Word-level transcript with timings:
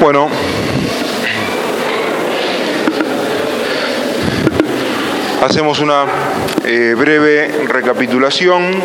Bueno, 0.00 0.30
hacemos 5.42 5.78
una 5.80 6.06
eh, 6.64 6.94
breve 6.96 7.66
recapitulación. 7.68 8.82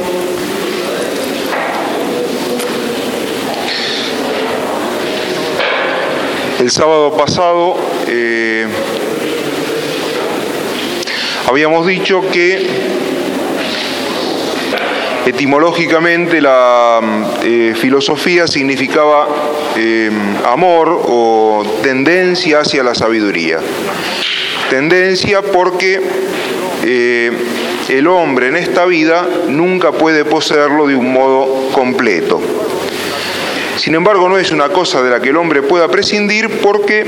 El 6.59 6.69
sábado 6.69 7.15
pasado 7.15 7.77
eh, 8.07 8.67
habíamos 11.47 11.87
dicho 11.87 12.29
que 12.29 12.67
etimológicamente 15.25 16.41
la 16.41 16.99
eh, 17.41 17.73
filosofía 17.73 18.47
significaba 18.47 19.27
amor 20.45 21.01
o 21.05 21.63
tendencia 21.83 22.61
hacia 22.61 22.83
la 22.83 22.95
sabiduría. 22.95 23.59
Tendencia 24.69 25.41
porque 25.41 26.01
eh, 26.83 27.31
el 27.89 28.07
hombre 28.07 28.47
en 28.47 28.55
esta 28.55 28.85
vida 28.85 29.27
nunca 29.47 29.91
puede 29.91 30.25
poseerlo 30.25 30.87
de 30.87 30.95
un 30.95 31.11
modo 31.11 31.69
completo. 31.71 32.41
Sin 33.77 33.93
embargo, 33.95 34.29
no 34.29 34.37
es 34.37 34.51
una 34.51 34.69
cosa 34.69 35.03
de 35.03 35.09
la 35.11 35.21
que 35.21 35.29
el 35.29 35.37
hombre 35.37 35.61
pueda 35.61 35.87
prescindir 35.89 36.61
porque 36.61 37.05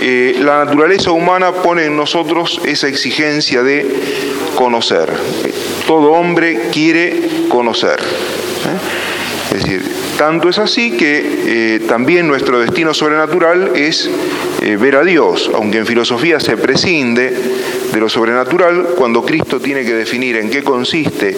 eh, 0.00 0.36
la 0.40 0.64
naturaleza 0.64 1.10
humana 1.12 1.52
pone 1.52 1.84
en 1.84 1.96
nosotros 1.96 2.60
esa 2.64 2.88
exigencia 2.88 3.62
de 3.62 3.86
conocer. 4.56 5.12
Todo 5.86 6.12
hombre 6.12 6.68
quiere 6.72 7.46
conocer. 7.48 8.00
¿eh? 8.00 9.54
Es 9.54 9.62
decir, 9.62 9.93
tanto 10.16 10.48
es 10.48 10.58
así 10.58 10.92
que 10.92 11.80
también 11.88 12.26
nuestro 12.26 12.60
destino 12.60 12.94
sobrenatural 12.94 13.72
es 13.74 14.10
ver 14.60 14.96
a 14.96 15.04
Dios, 15.04 15.50
aunque 15.54 15.78
en 15.78 15.86
filosofía 15.86 16.40
se 16.40 16.56
prescinde 16.56 17.32
de 17.92 18.00
lo 18.00 18.08
sobrenatural 18.08 18.88
cuando 18.96 19.24
Cristo 19.24 19.60
tiene 19.60 19.84
que 19.84 19.94
definir 19.94 20.36
en 20.36 20.50
qué 20.50 20.62
consiste 20.62 21.36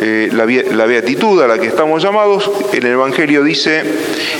eh, 0.00 0.28
la, 0.32 0.46
la, 0.46 0.86
beatitud 0.86 1.42
a 1.42 1.48
la 1.48 1.58
que 1.58 1.66
estamos 1.66 2.02
llamados. 2.02 2.48
En 2.72 2.86
el 2.86 2.92
Evangelio 2.92 3.42
dice, 3.42 3.82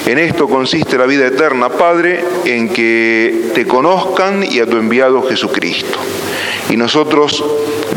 en 0.07 0.19
esto 0.19 0.49
consiste 0.49 0.97
la 0.97 1.07
vida 1.07 1.27
eterna, 1.27 1.69
Padre, 1.69 2.25
en 2.45 2.69
que 2.69 3.51
te 3.55 3.67
conozcan 3.67 4.45
y 4.45 4.61
a 4.61 4.67
tu 4.67 4.77
enviado 4.77 5.23
Jesucristo. 5.23 5.99
Y 6.71 6.77
nosotros 6.77 7.45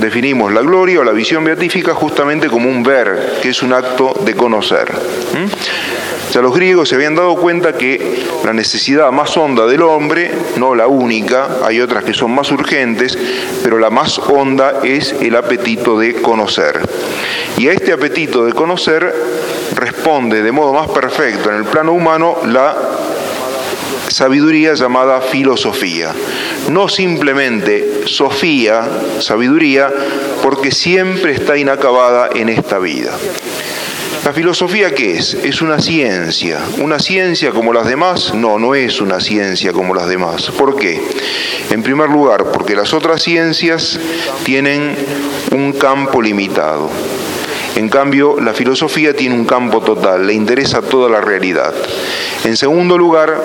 definimos 0.02 0.52
la 0.52 0.62
gloria 0.62 1.00
o 1.00 1.04
la 1.04 1.12
visión 1.12 1.44
beatífica 1.44 1.94
justamente 1.94 2.50
como 2.50 2.70
un 2.70 2.84
ver, 2.84 3.38
que 3.42 3.50
es 3.50 3.62
un 3.62 3.72
acto 3.72 4.14
de 4.26 4.34
conocer. 4.34 4.92
Ya 6.34 6.42
los 6.42 6.56
griegos 6.56 6.90
se 6.90 6.96
habían 6.96 7.16
dado 7.16 7.36
cuenta 7.36 7.74
que 7.74 8.24
la 8.44 8.54
necesidad 8.54 9.12
más 9.12 9.38
honda 9.38 9.68
del 9.68 9.84
hombre, 9.84 10.32
no 10.58 10.76
la 10.76 10.88
única, 10.88 11.60
hay 11.64 11.80
otras 11.82 12.04
que 12.04 12.14
son 12.14 12.32
más 12.32 12.52
urgentes, 12.52 13.18
pero 13.64 13.78
la 13.78 13.90
más 13.90 14.18
honda 14.18 14.80
es 14.84 15.14
el 15.22 15.36
apetito 15.36 16.00
de 16.00 16.16
conocer. 16.16 16.80
Y 17.58 17.68
a 17.68 17.74
este 17.74 17.94
apetito 17.94 18.46
de 18.46 18.54
conocer 18.54 19.14
responde 19.76 20.42
de 20.42 20.52
modo 20.52 20.74
más 20.74 20.90
perfecto 20.90 21.50
en 21.50 21.58
el 21.58 21.66
plano 21.66 21.92
humano 21.92 22.38
la 22.46 22.76
sabiduría 24.12 24.74
llamada 24.74 25.22
filosofía. 25.22 26.14
No 26.70 26.88
simplemente 26.88 28.04
sofía, 28.06 28.88
sabiduría, 29.20 29.92
porque 30.44 30.72
siempre 30.72 31.32
está 31.34 31.58
inacabada 31.58 32.30
en 32.36 32.50
esta 32.50 32.80
vida. 32.80 33.12
¿La 34.24 34.34
filosofía 34.34 34.94
qué 34.94 35.18
es? 35.18 35.34
Es 35.34 35.64
una 35.64 35.80
ciencia. 35.80 36.60
¿Una 36.78 37.00
ciencia 37.00 37.50
como 37.50 37.74
las 37.74 37.88
demás? 37.88 38.36
No, 38.36 38.60
no 38.60 38.76
es 38.76 39.02
una 39.02 39.20
ciencia 39.20 39.74
como 39.74 39.96
las 39.96 40.08
demás. 40.08 40.52
¿Por 40.52 40.76
qué? 40.76 41.02
En 41.72 41.82
primer 41.82 42.10
lugar, 42.10 42.52
porque 42.52 42.76
las 42.76 42.94
otras 42.94 43.24
ciencias 43.24 44.00
tienen 44.44 44.96
un 45.52 45.74
campo 45.74 46.22
limitado. 46.22 46.92
En 47.76 47.90
cambio, 47.90 48.40
la 48.40 48.54
filosofía 48.54 49.16
tiene 49.16 49.36
un 49.36 49.46
campo 49.46 49.82
total, 49.82 50.28
le 50.28 50.34
interesa 50.34 50.82
toda 50.82 51.10
la 51.10 51.22
realidad. 51.22 51.74
En 52.44 52.58
segundo 52.58 52.98
lugar, 52.98 53.42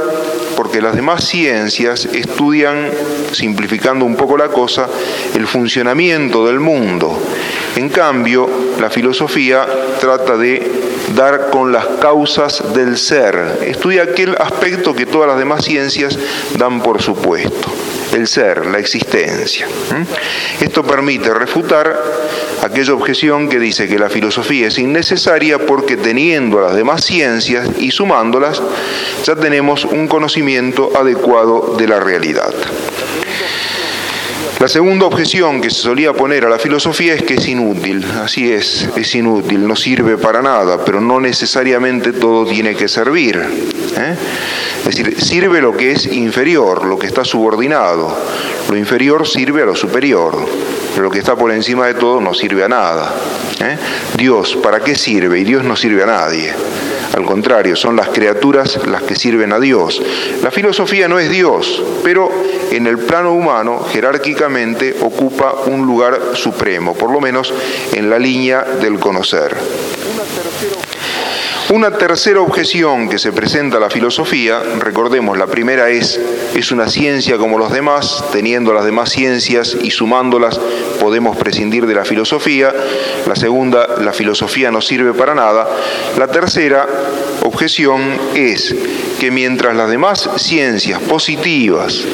porque 0.57 0.81
las 0.81 0.97
demás 0.97 1.25
ciencias 1.25 2.07
estudian, 2.07 2.91
simplificando 3.33 4.05
un 4.05 4.17
poco 4.17 4.37
la 4.37 4.49
cosa, 4.49 4.89
el 5.35 5.47
funcionamiento 5.47 6.47
del 6.47 6.61
mundo 6.61 7.19
en 7.77 7.91
cambio, 7.91 8.49
la 8.81 8.89
filosofía 8.89 9.67
trata 10.01 10.39
de 10.39 10.67
dar 11.15 11.51
con 11.51 11.73
las 11.73 11.85
causas 12.01 12.73
del 12.73 12.97
ser, 12.97 13.59
estudia 13.67 14.05
aquel 14.05 14.35
aspecto 14.41 14.95
que 14.95 15.05
todas 15.05 15.29
las 15.29 15.39
demás 15.39 15.63
ciencias 15.63 16.19
dan 16.57 16.81
por 16.81 17.03
supuesto, 17.03 17.71
el 18.15 18.27
ser, 18.27 18.65
la 18.65 18.79
existencia. 18.79 19.69
Esto 20.59 20.85
permite 20.85 21.35
refutar 21.35 22.01
aquella 22.77 22.93
objeción 22.93 23.49
que 23.49 23.59
dice 23.59 23.89
que 23.89 23.99
la 23.99 24.11
filosofía 24.11 24.69
es 24.69 24.79
innecesaria 24.79 25.65
porque 25.65 25.97
teniendo 25.97 26.61
las 26.61 26.77
demás 26.77 27.07
ciencias 27.07 27.67
y 27.79 27.91
sumándolas, 27.91 28.61
ya 29.25 29.35
tenemos 29.35 29.87
un 29.87 30.07
conocimiento 30.09 30.91
adecuado 30.95 31.75
de 31.79 31.89
la 31.89 32.01
realidad. 32.01 32.53
La 34.61 34.69
segunda 34.69 35.07
objeción 35.07 35.63
que 35.63 35.71
se 35.71 35.81
solía 35.81 36.13
poner 36.13 36.45
a 36.45 36.51
la 36.51 36.59
filosofía 36.59 37.15
es 37.15 37.23
que 37.23 37.35
es 37.35 37.49
inútil, 37.49 38.05
así 38.23 38.53
es, 38.53 38.91
es 38.95 39.15
inútil, 39.15 39.67
no 39.67 39.75
sirve 39.75 40.19
para 40.19 40.43
nada, 40.43 40.85
pero 40.85 41.01
no 41.01 41.19
necesariamente 41.19 42.13
todo 42.13 42.45
tiene 42.45 42.75
que 42.75 42.89
servir. 42.89 43.37
¿eh? 43.37 44.17
Es 44.81 44.85
decir, 44.85 45.19
sirve 45.19 45.63
lo 45.63 45.75
que 45.75 45.93
es 45.93 46.05
inferior, 46.13 46.85
lo 46.85 46.99
que 46.99 47.07
está 47.07 47.25
subordinado, 47.25 48.15
lo 48.69 48.77
inferior 48.77 49.27
sirve 49.27 49.63
a 49.63 49.67
lo 49.67 49.75
superior, 49.75 50.37
pero 50.97 51.09
lo 51.09 51.11
que 51.11 51.19
está 51.19 51.37
por 51.37 51.53
encima 51.53 51.87
de 51.87 51.93
todo 51.93 52.23
no 52.23 52.33
sirve 52.33 52.65
a 52.65 52.69
nada. 52.69 53.13
¿eh? 53.61 53.77
Dios, 54.17 54.57
¿para 54.63 54.81
qué 54.81 54.95
sirve? 54.95 55.39
Y 55.39 55.45
Dios 55.45 55.63
no 55.63 55.77
sirve 55.77 56.03
a 56.03 56.07
nadie. 56.07 56.55
Al 57.15 57.23
contrario, 57.27 57.77
son 57.77 57.97
las 57.97 58.09
criaturas 58.09 58.81
las 58.87 59.03
que 59.03 59.15
sirven 59.15 59.53
a 59.53 59.61
Dios. 59.61 60.01
La 60.43 60.51
filosofía 60.51 61.07
no 61.07 61.19
es 61.19 61.29
Dios, 61.29 61.83
pero 62.03 62.31
en 62.71 62.87
el 62.87 62.97
plano 62.97 63.35
humano, 63.35 63.85
jerárquicamente, 63.93 64.97
ocupa 65.03 65.53
un 65.67 65.85
lugar 65.85 66.19
supremo, 66.33 66.95
por 66.95 67.11
lo 67.11 67.21
menos 67.21 67.53
en 67.93 68.09
la 68.09 68.19
línea 68.19 68.63
del 68.63 68.99
conocer. 68.99 69.55
Una 71.69 71.91
tercera 71.91 72.41
objeción 72.41 73.09
que 73.09 73.19
se 73.19 73.33
presenta 73.33 73.79
a 73.79 73.81
la 73.81 73.91
filosofía, 73.91 74.63
recordemos, 74.79 75.37
la 75.37 75.49
primera 75.49 75.91
es, 75.91 76.21
es 76.55 76.71
una 76.71 76.89
ciencia 76.89 77.39
como 77.39 77.59
los 77.59 77.73
demás, 77.73 78.23
teniendo 78.31 78.73
las 78.73 78.85
demás 78.85 79.11
ciencias 79.11 79.77
y 79.83 79.91
sumándolas 79.91 80.61
podemos 81.01 81.37
prescindir 81.37 81.87
de 81.87 81.95
la 81.95 82.05
filosofía. 82.05 82.73
La 83.27 83.35
segunda, 83.35 83.97
la 84.01 84.13
filosofía 84.13 84.71
no 84.71 84.81
sirve 84.81 85.13
para 85.13 85.35
nada. 85.35 85.69
La 86.17 86.29
tercera 86.29 86.87
objeción 87.43 88.01
es 88.37 88.73
que 89.19 89.33
mientras 89.33 89.75
las 89.75 89.91
demás 89.91 90.31
ciencias 90.37 91.01
positivas 91.01 92.05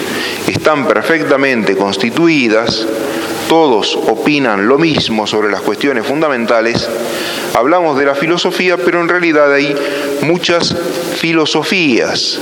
están 0.47 0.89
perfectamente 0.89 1.77
constituidas, 1.77 2.87
todos 3.53 3.97
opinan 4.09 4.67
lo 4.67 4.79
mismo 4.79 5.27
sobre 5.27 5.51
las 5.51 5.61
cuestiones 5.61 6.07
fundamentales, 6.07 6.89
hablamos 7.53 7.99
de 7.99 8.07
la 8.07 8.15
filosofía, 8.15 8.79
pero 8.79 9.03
en 9.03 9.11
realidad 9.11 9.53
hay 9.53 9.77
muchas 10.23 10.75
filosofías, 11.17 12.39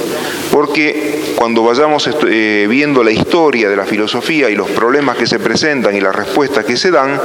porque 0.53 1.35
cuando 1.37 1.63
vayamos 1.63 2.09
eh, 2.29 2.67
viendo 2.69 3.03
la 3.03 3.11
historia 3.11 3.69
de 3.69 3.77
la 3.77 3.87
filosofía 3.87 4.51
y 4.51 4.55
los 4.55 4.71
problemas 4.71 5.17
que 5.17 5.27
se 5.27 5.39
presentan 5.39 5.97
y 5.97 6.01
las 6.01 6.15
respuestas 6.15 6.65
que 6.65 6.77
se 6.77 6.91
dan, 6.91 7.21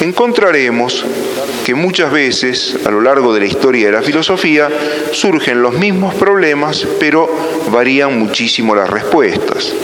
encontraremos 0.00 1.04
que 1.64 1.74
muchas 1.74 2.12
veces 2.12 2.76
a 2.84 2.90
lo 2.90 3.00
largo 3.00 3.34
de 3.34 3.40
la 3.40 3.46
historia 3.46 3.86
de 3.86 3.92
la 3.92 4.02
filosofía 4.02 4.68
surgen 5.12 5.62
los 5.62 5.74
mismos 5.74 6.14
problemas, 6.14 6.86
pero 7.00 7.28
varían 7.72 8.18
muchísimo 8.18 8.74
las 8.74 8.88
respuestas. 8.88 9.74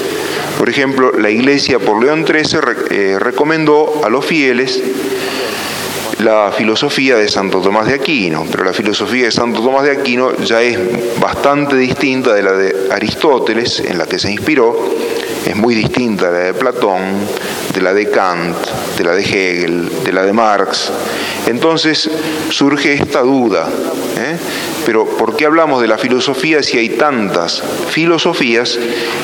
Por 0.59 0.69
ejemplo, 0.69 1.13
la 1.19 1.31
Iglesia 1.31 1.79
por 1.79 2.03
León 2.05 2.25
XIII 2.27 2.61
eh, 2.91 3.17
recomendó 3.19 4.03
a 4.05 4.09
los 4.09 4.25
fieles 4.25 4.81
la 6.23 6.53
filosofía 6.53 7.17
de 7.17 7.29
Santo 7.29 7.61
Tomás 7.61 7.87
de 7.87 7.95
Aquino, 7.95 8.47
pero 8.51 8.65
la 8.65 8.73
filosofía 8.73 9.25
de 9.25 9.33
Santo 9.33 9.61
Tomás 9.61 9.83
de 9.83 9.91
Aquino 9.91 10.37
ya 10.37 10.63
es 10.63 10.79
bastante 11.19 11.77
distinta 11.77 12.33
de 12.35 12.43
la 12.43 12.53
de 12.53 12.89
Aristóteles, 12.93 13.81
en 13.81 13.99
la 13.99 14.07
que 14.07 14.19
se 14.19 14.31
inspiró, 14.31 14.95
es 15.45 15.57
muy 15.57 15.75
distinta 15.75 16.31
de 16.31 16.39
la 16.39 16.45
de 16.45 16.55
Platón, 16.55 17.03
de 17.75 17.81
la 17.81 17.93
de 17.93 18.09
Kant, 18.09 18.57
de 18.97 19.05
la 19.05 19.13
de 19.13 19.23
Hegel, 19.23 19.91
de 20.05 20.13
la 20.13 20.23
de 20.23 20.33
Marx. 20.33 20.93
Entonces 21.47 22.09
surge 22.51 22.95
esta 22.95 23.23
duda, 23.23 23.69
¿eh? 24.17 24.37
pero 24.87 25.05
¿por 25.05 25.35
qué 25.35 25.47
hablamos 25.47 25.83
de 25.83 25.89
la 25.89 25.99
filosofía 25.99 26.63
si 26.63 26.79
hay 26.79 26.91
tantas 26.91 27.63
filosofías 27.91 28.79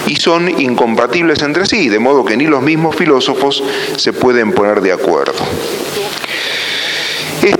y 0.08 0.16
son 0.16 0.48
incompatibles 0.60 1.42
entre 1.42 1.66
sí, 1.66 1.88
de 1.88 2.00
modo 2.00 2.24
que 2.24 2.36
ni 2.36 2.46
los 2.46 2.62
mismos 2.62 2.96
filósofos 2.96 3.62
se 3.96 4.12
pueden 4.12 4.50
poner 4.50 4.80
de 4.80 4.92
acuerdo? 4.92 5.44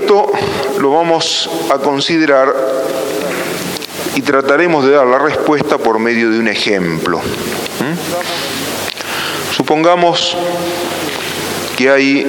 Esto 0.09 0.31
lo 0.79 0.89
vamos 0.89 1.47
a 1.71 1.77
considerar 1.77 2.51
y 4.15 4.23
trataremos 4.23 4.83
de 4.83 4.93
dar 4.93 5.05
la 5.05 5.19
respuesta 5.19 5.77
por 5.77 5.99
medio 5.99 6.31
de 6.31 6.39
un 6.39 6.47
ejemplo. 6.47 7.21
Supongamos 9.55 10.35
que 11.77 11.91
hay 11.91 12.25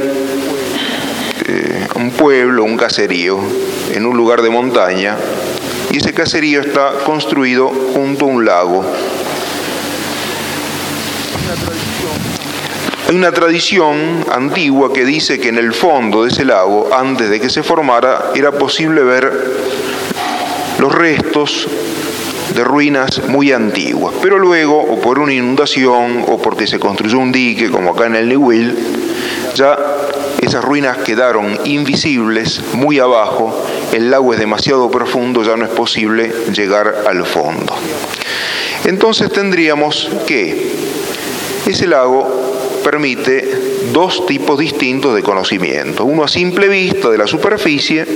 eh, 1.47 1.89
un 1.95 2.11
pueblo, 2.11 2.65
un 2.65 2.77
caserío, 2.77 3.41
en 3.95 4.05
un 4.05 4.15
lugar 4.15 4.43
de 4.43 4.51
montaña, 4.51 5.17
y 5.91 5.97
ese 5.97 6.13
caserío 6.13 6.61
está 6.61 6.93
construido 7.07 7.69
junto 7.95 8.27
a 8.27 8.29
un 8.29 8.45
lago. 8.45 8.85
Hay 13.11 13.17
una 13.17 13.33
tradición 13.33 14.25
antigua 14.31 14.93
que 14.93 15.05
dice 15.05 15.41
que 15.41 15.49
en 15.49 15.59
el 15.59 15.73
fondo 15.73 16.23
de 16.23 16.31
ese 16.31 16.45
lago, 16.45 16.91
antes 16.95 17.29
de 17.29 17.41
que 17.41 17.51
se 17.51 17.65
formara, 17.65 18.31
era 18.37 18.53
posible 18.53 19.03
ver 19.03 19.33
los 20.79 20.95
restos 20.95 21.67
de 22.55 22.63
ruinas 22.63 23.27
muy 23.27 23.51
antiguas. 23.51 24.15
Pero 24.23 24.39
luego, 24.39 24.79
o 24.81 25.01
por 25.01 25.19
una 25.19 25.33
inundación, 25.33 26.25
o 26.29 26.39
porque 26.39 26.69
se 26.69 26.79
construyó 26.79 27.19
un 27.19 27.33
dique, 27.33 27.69
como 27.69 27.91
acá 27.91 28.07
en 28.07 28.15
el 28.15 28.29
Newell, 28.29 28.79
ya 29.57 29.77
esas 30.41 30.63
ruinas 30.63 30.99
quedaron 30.99 31.59
invisibles 31.65 32.63
muy 32.75 33.01
abajo, 33.01 33.67
el 33.93 34.09
lago 34.13 34.35
es 34.35 34.39
demasiado 34.39 34.89
profundo, 34.89 35.43
ya 35.43 35.57
no 35.57 35.65
es 35.65 35.71
posible 35.73 36.33
llegar 36.55 37.03
al 37.09 37.27
fondo. 37.27 37.75
Entonces 38.85 39.33
tendríamos 39.33 40.09
que 40.29 40.77
ese 41.67 41.89
lago 41.89 42.40
permite 42.83 43.49
dos 43.93 44.27
tipos 44.27 44.59
distintos 44.59 45.15
de 45.15 45.23
conocimiento. 45.23 46.05
Uno 46.05 46.25
a 46.25 46.29
simple 46.29 46.69
vista 46.69 47.11
de 47.11 47.19
la 47.19 47.27
superficie, 47.27 48.07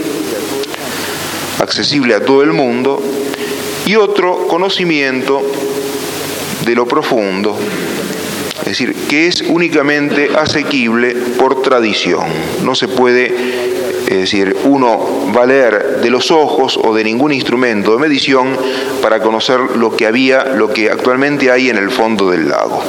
accesible 1.58 2.14
a 2.14 2.24
todo 2.24 2.42
el 2.42 2.52
mundo, 2.52 3.02
y 3.86 3.96
otro 3.96 4.46
conocimiento 4.48 5.42
de 6.64 6.74
lo 6.74 6.86
profundo, 6.86 7.56
es 8.60 8.64
decir, 8.64 8.94
que 9.08 9.26
es 9.26 9.42
únicamente 9.42 10.30
asequible 10.34 11.14
por 11.38 11.60
tradición. 11.60 12.26
No 12.62 12.74
se 12.74 12.88
puede, 12.88 13.26
es 14.06 14.16
decir, 14.16 14.56
uno 14.64 15.30
valer 15.34 16.00
de 16.00 16.08
los 16.08 16.30
ojos 16.30 16.78
o 16.82 16.94
de 16.94 17.04
ningún 17.04 17.32
instrumento 17.32 17.92
de 17.92 17.98
medición 17.98 18.56
para 19.02 19.20
conocer 19.20 19.60
lo 19.76 19.94
que 19.94 20.06
había, 20.06 20.44
lo 20.44 20.72
que 20.72 20.90
actualmente 20.90 21.50
hay 21.50 21.68
en 21.68 21.76
el 21.76 21.90
fondo 21.90 22.30
del 22.30 22.48
lago 22.48 22.82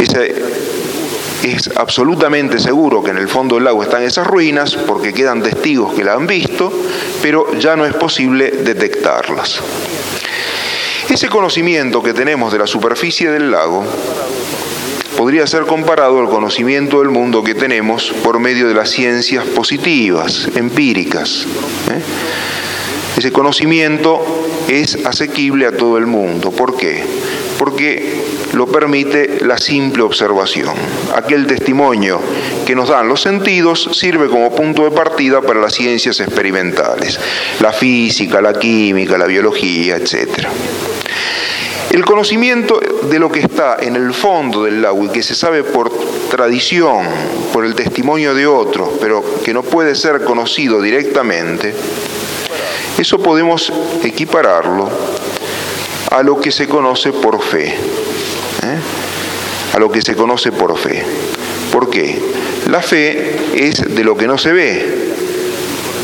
es 0.00 1.70
absolutamente 1.76 2.58
seguro 2.58 3.02
que 3.02 3.10
en 3.10 3.18
el 3.18 3.28
fondo 3.28 3.56
del 3.56 3.64
lago 3.64 3.82
están 3.82 4.02
esas 4.02 4.26
ruinas 4.26 4.74
porque 4.74 5.12
quedan 5.12 5.42
testigos 5.42 5.94
que 5.94 6.04
la 6.04 6.14
han 6.14 6.26
visto, 6.26 6.72
pero 7.22 7.58
ya 7.58 7.76
no 7.76 7.84
es 7.84 7.94
posible 7.94 8.50
detectarlas. 8.50 9.60
Ese 11.08 11.28
conocimiento 11.28 12.02
que 12.02 12.12
tenemos 12.12 12.52
de 12.52 12.58
la 12.58 12.66
superficie 12.66 13.30
del 13.30 13.50
lago 13.50 13.84
podría 15.16 15.46
ser 15.46 15.62
comparado 15.62 16.20
al 16.20 16.28
conocimiento 16.28 17.00
del 17.00 17.08
mundo 17.08 17.42
que 17.42 17.54
tenemos 17.54 18.12
por 18.22 18.38
medio 18.38 18.68
de 18.68 18.74
las 18.74 18.90
ciencias 18.90 19.44
positivas, 19.46 20.48
empíricas. 20.54 21.46
¿eh? 21.90 22.02
Ese 23.16 23.32
conocimiento 23.32 24.22
es 24.68 25.04
asequible 25.06 25.66
a 25.66 25.76
todo 25.76 25.98
el 25.98 26.06
mundo. 26.06 26.52
¿Por 26.52 26.76
qué? 26.76 27.02
Porque 27.58 28.22
lo 28.58 28.66
permite 28.66 29.38
la 29.42 29.56
simple 29.56 30.02
observación. 30.02 30.74
Aquel 31.14 31.46
testimonio 31.46 32.20
que 32.66 32.74
nos 32.74 32.88
dan 32.88 33.06
los 33.06 33.22
sentidos 33.22 33.88
sirve 33.92 34.26
como 34.26 34.52
punto 34.52 34.82
de 34.82 34.90
partida 34.90 35.40
para 35.40 35.60
las 35.60 35.74
ciencias 35.74 36.18
experimentales, 36.18 37.20
la 37.60 37.72
física, 37.72 38.40
la 38.40 38.54
química, 38.54 39.16
la 39.16 39.26
biología, 39.26 39.94
etc. 39.94 40.48
El 41.92 42.04
conocimiento 42.04 42.80
de 43.08 43.20
lo 43.20 43.30
que 43.30 43.38
está 43.38 43.76
en 43.80 43.94
el 43.94 44.12
fondo 44.12 44.64
del 44.64 44.82
lago 44.82 45.04
y 45.04 45.08
que 45.10 45.22
se 45.22 45.36
sabe 45.36 45.62
por 45.62 45.92
tradición, 46.28 47.06
por 47.52 47.64
el 47.64 47.76
testimonio 47.76 48.34
de 48.34 48.48
otros, 48.48 48.88
pero 49.00 49.22
que 49.44 49.54
no 49.54 49.62
puede 49.62 49.94
ser 49.94 50.24
conocido 50.24 50.82
directamente, 50.82 51.72
eso 52.98 53.20
podemos 53.20 53.72
equipararlo 54.02 54.90
a 56.10 56.24
lo 56.24 56.40
que 56.40 56.50
se 56.50 56.66
conoce 56.66 57.12
por 57.12 57.40
fe. 57.40 58.07
¿Eh? 58.62 58.78
a 59.74 59.78
lo 59.78 59.90
que 59.90 60.02
se 60.02 60.14
conoce 60.14 60.52
por 60.52 60.76
fe. 60.76 61.04
¿Por 61.72 61.90
qué? 61.90 62.18
La 62.70 62.82
fe 62.82 63.36
es 63.54 63.94
de 63.94 64.04
lo 64.04 64.16
que 64.16 64.26
no 64.26 64.38
se 64.38 64.52
ve, 64.52 65.12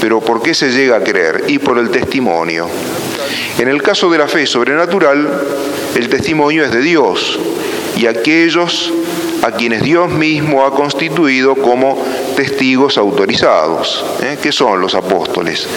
pero 0.01 0.21
¿por 0.21 0.43
qué 0.43 0.55
se 0.55 0.71
llega 0.71 0.97
a 0.97 1.05
creer? 1.05 1.45
Y 1.49 1.59
por 1.59 1.79
el 1.79 1.91
testimonio. 1.91 2.69
En 3.59 3.69
el 3.69 3.83
caso 3.83 4.11
de 4.11 4.19
la 4.19 4.29
fe 4.29 4.47
sobrenatural, 4.47 5.29
el 5.95 6.09
testimonio 6.09 6.65
es 6.65 6.73
de 6.73 6.81
Dios 6.81 7.39
y 7.97 8.07
aquellos 8.07 8.93
a 9.43 9.53
quienes 9.53 9.83
Dios 9.83 10.11
mismo 10.11 10.65
ha 10.65 10.75
constituido 10.75 11.55
como 11.55 12.03
testigos 12.35 12.97
autorizados, 12.97 14.05
¿eh? 14.23 14.39
que 14.43 14.53
son 14.53 14.81
los 14.81 14.95
apóstoles, 14.95 15.69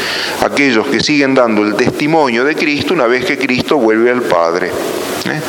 aquellos 0.41 0.87
que 0.87 1.01
siguen 1.01 1.35
dando 1.35 1.63
el 1.63 1.75
testimonio 1.75 2.45
de 2.45 2.55
Cristo 2.55 2.93
una 2.93 3.07
vez 3.07 3.25
que 3.25 3.37
Cristo 3.37 3.77
vuelve 3.77 4.09
al 4.09 4.21
Padre. 4.21 4.67
¿eh? 4.67 5.41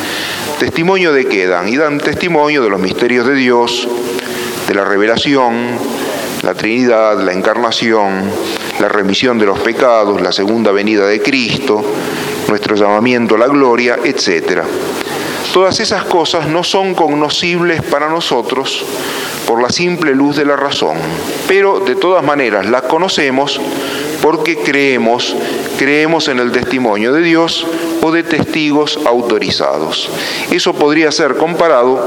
¿Testimonio 0.59 1.13
de 1.13 1.25
qué 1.25 1.47
dan? 1.47 1.69
Y 1.69 1.77
dan 1.77 1.99
testimonio 1.99 2.61
de 2.61 2.69
los 2.69 2.81
misterios 2.81 3.25
de 3.25 3.33
Dios, 3.33 3.87
de 4.67 4.75
la 4.75 4.83
revelación, 4.83 5.69
la 6.43 6.53
Trinidad, 6.53 7.17
la 7.21 7.31
encarnación, 7.31 8.29
la 8.81 8.89
remisión 8.89 9.39
de 9.39 9.45
los 9.45 9.57
pecados, 9.59 10.19
la 10.19 10.33
segunda 10.33 10.73
venida 10.73 11.07
de 11.07 11.21
Cristo, 11.21 11.81
nuestro 12.49 12.75
llamamiento 12.75 13.35
a 13.35 13.37
la 13.37 13.47
gloria, 13.47 13.99
etc. 14.03 14.63
Todas 15.53 15.79
esas 15.79 16.03
cosas 16.03 16.47
no 16.47 16.63
son 16.63 16.93
cognoscibles 16.93 17.81
para 17.81 18.09
nosotros 18.09 18.85
por 19.47 19.61
la 19.61 19.69
simple 19.69 20.13
luz 20.13 20.37
de 20.37 20.45
la 20.45 20.55
razón, 20.55 20.97
pero 21.47 21.79
de 21.79 21.95
todas 21.95 22.23
maneras 22.23 22.67
las 22.67 22.83
conocemos 22.83 23.59
porque 24.21 24.57
creemos, 24.57 25.35
creemos 25.79 26.27
en 26.27 26.39
el 26.39 26.51
testimonio 26.51 27.13
de 27.13 27.23
Dios 27.23 27.65
o 28.01 28.11
de 28.11 28.21
testigos 28.21 28.99
autorizados. 29.05 30.11
Eso 30.51 30.73
podría 30.73 31.11
ser 31.11 31.35
comparado 31.35 31.99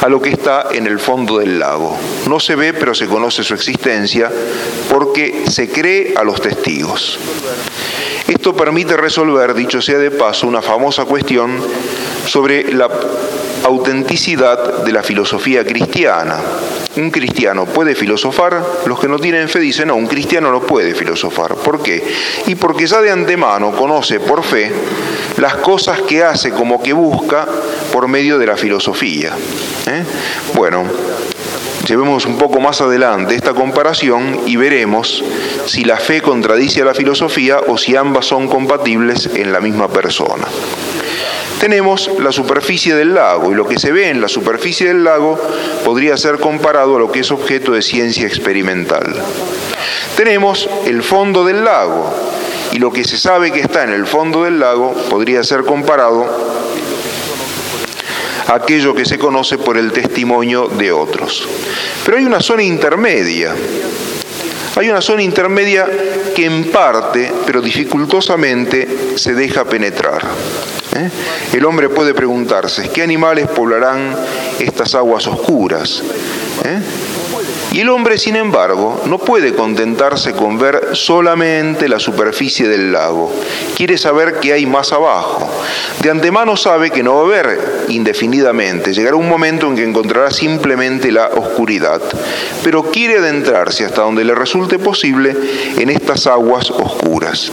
a 0.00 0.08
lo 0.08 0.20
que 0.20 0.30
está 0.30 0.68
en 0.72 0.86
el 0.86 0.98
fondo 0.98 1.38
del 1.38 1.58
lago. 1.58 1.96
No 2.28 2.40
se 2.40 2.54
ve, 2.56 2.72
pero 2.72 2.94
se 2.94 3.06
conoce 3.06 3.42
su 3.42 3.54
existencia 3.54 4.30
porque 4.88 5.44
se 5.48 5.68
cree 5.68 6.14
a 6.16 6.24
los 6.24 6.40
testigos. 6.40 7.18
Esto 8.26 8.54
permite 8.54 8.96
resolver, 8.96 9.54
dicho 9.54 9.82
sea 9.82 9.98
de 9.98 10.10
paso, 10.10 10.46
una 10.46 10.62
famosa 10.62 11.04
cuestión 11.04 11.58
sobre 12.26 12.72
la 12.72 12.88
autenticidad 13.64 14.84
de 14.84 14.92
la 14.92 15.02
filosofía 15.02 15.64
cristiana. 15.64 16.36
Un 16.96 17.10
cristiano 17.10 17.66
puede 17.66 17.94
filosofar, 17.94 18.62
los 18.86 18.98
que 18.98 19.08
no 19.08 19.18
tienen 19.18 19.48
fe 19.48 19.60
dicen, 19.60 19.88
no, 19.88 19.96
un 19.96 20.06
cristiano 20.06 20.50
no 20.50 20.60
puede 20.60 20.94
filosofar. 20.94 21.54
¿Por 21.54 21.82
qué? 21.82 22.02
Y 22.46 22.56
porque 22.56 22.86
ya 22.86 23.00
de 23.00 23.10
antemano 23.10 23.72
conoce 23.72 24.20
por 24.20 24.42
fe 24.42 24.72
las 25.38 25.56
cosas 25.56 26.02
que 26.02 26.22
hace 26.22 26.50
como 26.50 26.82
que 26.82 26.92
busca 26.92 27.46
por 27.92 28.08
medio 28.08 28.38
de 28.38 28.46
la 28.46 28.56
filosofía. 28.56 29.32
¿eh? 29.86 30.04
Bueno, 30.54 30.84
llevemos 31.86 32.26
un 32.26 32.38
poco 32.38 32.60
más 32.60 32.80
adelante 32.80 33.34
esta 33.34 33.54
comparación 33.54 34.40
y 34.46 34.56
veremos 34.56 35.24
si 35.66 35.84
la 35.84 35.96
fe 35.96 36.20
contradice 36.20 36.82
a 36.82 36.86
la 36.86 36.94
filosofía 36.94 37.60
o 37.68 37.78
si 37.78 37.94
ambas 37.96 38.26
son 38.26 38.48
compatibles 38.48 39.30
en 39.34 39.52
la 39.52 39.60
misma 39.60 39.88
persona 39.88 40.46
tenemos 41.60 42.10
la 42.18 42.32
superficie 42.32 42.94
del 42.94 43.14
lago 43.14 43.52
y 43.52 43.54
lo 43.54 43.68
que 43.68 43.78
se 43.78 43.92
ve 43.92 44.08
en 44.08 44.22
la 44.22 44.28
superficie 44.28 44.88
del 44.88 45.04
lago 45.04 45.38
podría 45.84 46.16
ser 46.16 46.38
comparado 46.38 46.96
a 46.96 46.98
lo 46.98 47.12
que 47.12 47.20
es 47.20 47.30
objeto 47.30 47.72
de 47.72 47.82
ciencia 47.82 48.26
experimental. 48.26 49.14
Tenemos 50.16 50.70
el 50.86 51.02
fondo 51.02 51.44
del 51.44 51.62
lago 51.62 52.14
y 52.72 52.78
lo 52.78 52.90
que 52.90 53.04
se 53.04 53.18
sabe 53.18 53.52
que 53.52 53.60
está 53.60 53.84
en 53.84 53.90
el 53.90 54.06
fondo 54.06 54.44
del 54.44 54.58
lago 54.58 54.94
podría 55.10 55.44
ser 55.44 55.64
comparado 55.64 56.24
a 58.46 58.54
aquello 58.54 58.94
que 58.94 59.04
se 59.04 59.18
conoce 59.18 59.58
por 59.58 59.76
el 59.76 59.92
testimonio 59.92 60.66
de 60.66 60.92
otros. 60.92 61.46
Pero 62.06 62.16
hay 62.16 62.24
una 62.24 62.40
zona 62.40 62.62
intermedia. 62.62 63.54
Hay 64.76 64.88
una 64.88 65.02
zona 65.02 65.22
intermedia 65.22 65.86
que 66.34 66.46
en 66.46 66.70
parte, 66.70 67.30
pero 67.44 67.60
dificultosamente, 67.60 68.88
se 69.16 69.34
deja 69.34 69.66
penetrar. 69.66 70.22
¿Eh? 70.96 71.10
El 71.52 71.64
hombre 71.64 71.88
puede 71.88 72.14
preguntarse, 72.14 72.88
¿qué 72.90 73.02
animales 73.02 73.48
poblarán 73.48 74.14
estas 74.58 74.94
aguas 74.94 75.26
oscuras? 75.26 76.02
¿Eh? 76.64 76.80
Y 77.72 77.80
el 77.80 77.88
hombre, 77.88 78.18
sin 78.18 78.34
embargo, 78.34 79.00
no 79.06 79.18
puede 79.18 79.54
contentarse 79.54 80.32
con 80.32 80.58
ver 80.58 80.88
solamente 80.94 81.88
la 81.88 82.00
superficie 82.00 82.66
del 82.66 82.90
lago. 82.90 83.32
Quiere 83.76 83.96
saber 83.96 84.40
qué 84.40 84.52
hay 84.52 84.66
más 84.66 84.92
abajo. 84.92 85.48
De 86.02 86.10
antemano 86.10 86.56
sabe 86.56 86.90
que 86.90 87.04
no 87.04 87.14
va 87.14 87.20
a 87.20 87.24
haber 87.24 87.84
indefinidamente, 87.88 88.92
llegará 88.92 89.16
un 89.16 89.28
momento 89.28 89.68
en 89.68 89.76
que 89.76 89.84
encontrará 89.84 90.30
simplemente 90.30 91.12
la 91.12 91.28
oscuridad, 91.28 92.00
pero 92.62 92.84
quiere 92.84 93.18
adentrarse 93.18 93.84
hasta 93.84 94.02
donde 94.02 94.24
le 94.24 94.34
resulte 94.34 94.78
posible 94.78 95.36
en 95.78 95.90
estas 95.90 96.26
aguas 96.26 96.70
oscuras. 96.70 97.52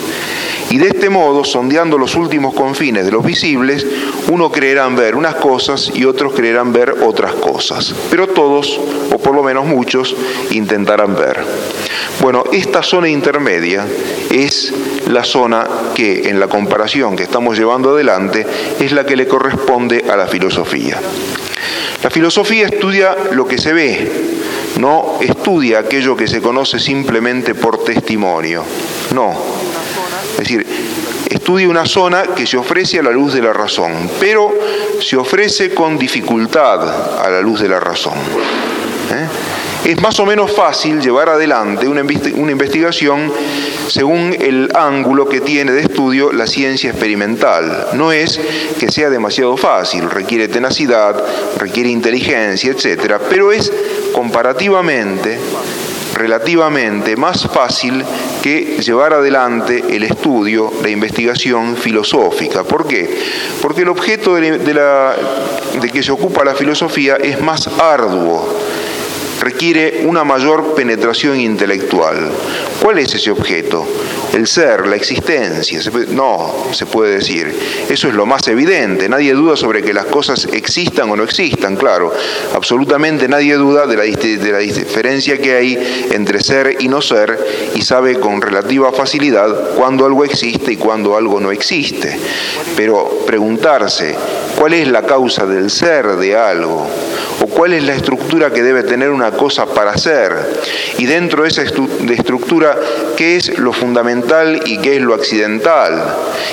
Y 0.69 0.79
de 0.79 0.87
este 0.89 1.09
modo, 1.09 1.45
sondeando 1.45 1.97
los 1.97 2.15
últimos 2.15 2.53
confines 2.53 3.05
de 3.05 3.11
los 3.11 3.23
visibles, 3.23 3.85
uno 4.29 4.51
creerán 4.51 4.97
ver 4.97 5.15
unas 5.15 5.35
cosas 5.35 5.91
y 5.93 6.03
otros 6.03 6.33
creerán 6.33 6.73
ver 6.73 6.95
otras 7.05 7.33
cosas. 7.35 7.95
Pero 8.09 8.27
todos, 8.27 8.77
o 9.13 9.17
por 9.17 9.33
lo 9.33 9.43
menos 9.43 9.65
muchos, 9.65 10.06
intentarán 10.51 11.15
ver. 11.15 11.39
Bueno, 12.21 12.43
esta 12.51 12.81
zona 12.81 13.09
intermedia 13.09 13.85
es 14.31 14.73
la 15.07 15.23
zona 15.23 15.67
que 15.95 16.29
en 16.29 16.39
la 16.39 16.47
comparación 16.47 17.15
que 17.15 17.23
estamos 17.23 17.57
llevando 17.57 17.91
adelante 17.91 18.45
es 18.79 18.91
la 18.91 19.05
que 19.05 19.15
le 19.15 19.27
corresponde 19.27 20.05
a 20.09 20.15
la 20.15 20.27
filosofía. 20.27 20.99
La 22.03 22.09
filosofía 22.09 22.67
estudia 22.67 23.15
lo 23.31 23.47
que 23.47 23.57
se 23.57 23.73
ve, 23.73 24.11
no 24.79 25.17
estudia 25.21 25.79
aquello 25.79 26.15
que 26.15 26.27
se 26.27 26.41
conoce 26.41 26.79
simplemente 26.79 27.55
por 27.55 27.83
testimonio. 27.83 28.63
No, 29.13 29.31
es 30.31 30.37
decir, 30.37 30.65
estudia 31.29 31.67
una 31.67 31.85
zona 31.85 32.23
que 32.35 32.45
se 32.45 32.57
ofrece 32.57 32.99
a 32.99 33.03
la 33.03 33.11
luz 33.11 33.33
de 33.33 33.41
la 33.41 33.53
razón, 33.53 34.09
pero 34.19 34.53
se 35.01 35.17
ofrece 35.17 35.73
con 35.73 35.97
dificultad 35.97 37.19
a 37.23 37.29
la 37.29 37.41
luz 37.41 37.61
de 37.61 37.69
la 37.69 37.79
razón. 37.79 38.13
¿eh? 38.13 39.27
Es 39.85 40.01
más 40.01 40.19
o 40.19 40.25
menos 40.25 40.51
fácil 40.51 40.99
llevar 41.01 41.29
adelante 41.29 41.87
una 41.87 42.51
investigación 42.51 43.31
según 43.87 44.35
el 44.39 44.69
ángulo 44.75 45.27
que 45.27 45.41
tiene 45.41 45.71
de 45.71 45.81
estudio 45.81 46.31
la 46.31 46.47
ciencia 46.47 46.89
experimental. 46.89 47.87
No 47.93 48.11
es 48.11 48.39
que 48.79 48.91
sea 48.91 49.09
demasiado 49.09 49.55
fácil, 49.57 50.09
requiere 50.09 50.47
tenacidad, 50.47 51.15
requiere 51.57 51.89
inteligencia, 51.89 52.71
etc. 52.71 53.15
Pero 53.29 53.51
es 53.51 53.71
comparativamente 54.13 55.39
relativamente 56.13 57.15
más 57.15 57.47
fácil 57.47 58.03
que 58.41 58.79
llevar 58.81 59.13
adelante 59.13 59.83
el 59.89 60.03
estudio, 60.03 60.73
la 60.81 60.89
investigación 60.89 61.77
filosófica. 61.77 62.63
¿Por 62.63 62.87
qué? 62.87 63.19
Porque 63.61 63.81
el 63.81 63.89
objeto 63.89 64.35
de, 64.35 64.57
de 64.57 65.89
que 65.91 66.03
se 66.03 66.11
ocupa 66.11 66.43
la 66.43 66.55
filosofía 66.55 67.17
es 67.17 67.39
más 67.41 67.67
arduo 67.67 68.57
requiere 69.47 70.01
una 70.05 70.25
mayor 70.25 70.75
penetración 70.75 71.39
intelectual. 71.39 72.29
¿Cuál 72.81 72.99
es 72.99 73.15
ese 73.15 73.31
objeto? 73.31 73.87
El 74.33 74.45
ser, 74.45 74.85
la 74.87 74.97
existencia. 74.97 75.79
No, 76.09 76.67
se 76.73 76.85
puede 76.85 77.15
decir. 77.15 77.55
Eso 77.89 78.09
es 78.09 78.13
lo 78.13 78.25
más 78.25 78.45
evidente. 78.49 79.07
Nadie 79.07 79.33
duda 79.33 79.55
sobre 79.55 79.83
que 79.83 79.93
las 79.93 80.05
cosas 80.07 80.49
existan 80.51 81.09
o 81.09 81.15
no 81.15 81.23
existan, 81.23 81.77
claro. 81.77 82.13
Absolutamente 82.53 83.29
nadie 83.29 83.55
duda 83.55 83.87
de 83.87 83.95
la, 83.95 84.03
de 84.03 84.51
la 84.51 84.57
diferencia 84.57 85.37
que 85.37 85.55
hay 85.55 86.07
entre 86.11 86.41
ser 86.41 86.75
y 86.81 86.89
no 86.89 87.01
ser 87.01 87.39
y 87.73 87.81
sabe 87.83 88.19
con 88.19 88.41
relativa 88.41 88.91
facilidad 88.91 89.75
cuándo 89.77 90.05
algo 90.05 90.25
existe 90.25 90.73
y 90.73 90.77
cuándo 90.77 91.15
algo 91.15 91.39
no 91.39 91.51
existe. 91.51 92.19
Pero 92.75 93.23
preguntarse 93.25 94.13
cuál 94.57 94.73
es 94.73 94.89
la 94.89 95.03
causa 95.03 95.45
del 95.45 95.69
ser 95.69 96.17
de 96.17 96.35
algo 96.35 96.85
o 97.41 97.45
cuál 97.45 97.73
es 97.73 97.83
la 97.83 97.93
estructura 97.93 98.51
que 98.51 98.63
debe 98.63 98.83
tener 98.83 99.11
una 99.11 99.31
cosa 99.37 99.65
para 99.65 99.97
ser. 99.97 100.35
Y 100.97 101.05
dentro 101.05 101.43
de 101.43 101.49
esa 101.49 101.63
estructura, 101.63 102.77
¿qué 103.15 103.37
es 103.37 103.57
lo 103.57 103.71
fundamental 103.71 104.61
y 104.65 104.79
qué 104.79 104.97
es 104.97 105.01
lo 105.01 105.13
accidental? 105.13 106.03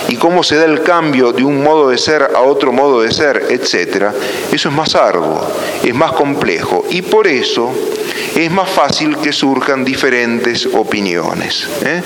Y 0.08 0.16
cómo 0.16 0.42
se 0.42 0.56
da 0.56 0.66
el 0.66 0.82
cambio 0.82 1.32
de 1.32 1.42
un 1.42 1.62
modo 1.62 1.88
de 1.88 1.98
ser 1.98 2.22
a 2.34 2.40
otro 2.42 2.72
modo 2.72 3.02
de 3.02 3.12
ser, 3.12 3.46
etcétera. 3.50 4.14
Eso 4.52 4.68
es 4.68 4.74
más 4.74 4.94
arduo, 4.94 5.44
es 5.82 5.94
más 5.94 6.12
complejo. 6.12 6.84
Y 6.90 7.02
por 7.02 7.26
eso 7.26 7.72
es 8.36 8.50
más 8.50 8.68
fácil 8.68 9.16
que 9.18 9.32
surjan 9.32 9.84
diferentes 9.84 10.66
opiniones. 10.66 11.68
¿eh? 11.84 12.02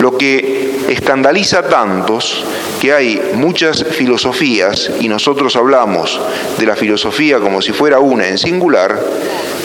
Lo 0.00 0.16
que 0.16 0.86
escandaliza 0.88 1.60
a 1.60 1.68
tantos 1.68 2.44
que 2.80 2.92
hay 2.92 3.20
muchas 3.34 3.84
filosofías, 3.84 4.90
y 4.98 5.08
nosotros 5.08 5.54
hablamos 5.56 6.18
de 6.58 6.66
la 6.66 6.74
filosofía 6.74 7.38
como 7.38 7.60
si 7.60 7.72
fuera 7.72 8.00
una 8.00 8.26
en 8.26 8.38
singular, 8.38 8.98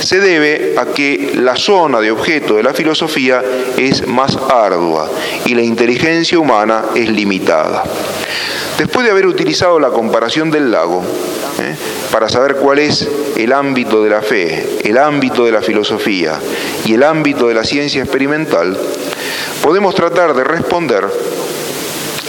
se 0.02 0.20
debe 0.20 0.76
a 0.78 0.88
que 0.88 1.32
la 1.36 1.56
zona 1.56 2.02
de 2.02 2.12
objeto 2.12 2.58
de 2.58 2.64
la 2.64 2.74
filosofía 2.74 3.42
es 3.78 4.06
más 4.06 4.38
ardua 4.50 5.10
y 5.46 5.56
la 5.56 5.62
inteligencia 5.62 6.38
humana 6.38 6.84
es 6.94 7.10
limitada. 7.10 7.84
Después 8.78 9.06
de 9.06 9.12
haber 9.12 9.26
utilizado 9.26 9.80
la 9.80 9.90
comparación 9.90 10.52
del 10.52 10.70
lago, 10.70 11.02
¿eh? 11.62 11.76
para 12.12 12.28
saber 12.28 12.58
cuál 12.58 12.80
es 12.80 13.08
el 13.38 13.54
ámbito 13.54 14.04
de 14.04 14.10
la 14.10 14.22
fe, 14.22 14.80
el 14.84 14.98
ámbito 14.98 15.46
de 15.46 15.54
la 15.54 15.62
filosofía 15.62 16.40
y 16.86 16.94
el 16.94 17.04
ámbito 17.04 17.48
de 17.48 17.54
la 17.54 17.64
ciencia 17.64 18.04
experimental, 18.04 18.78
podemos 19.66 19.96
tratar 19.96 20.36
de 20.36 20.44
responder 20.44 21.10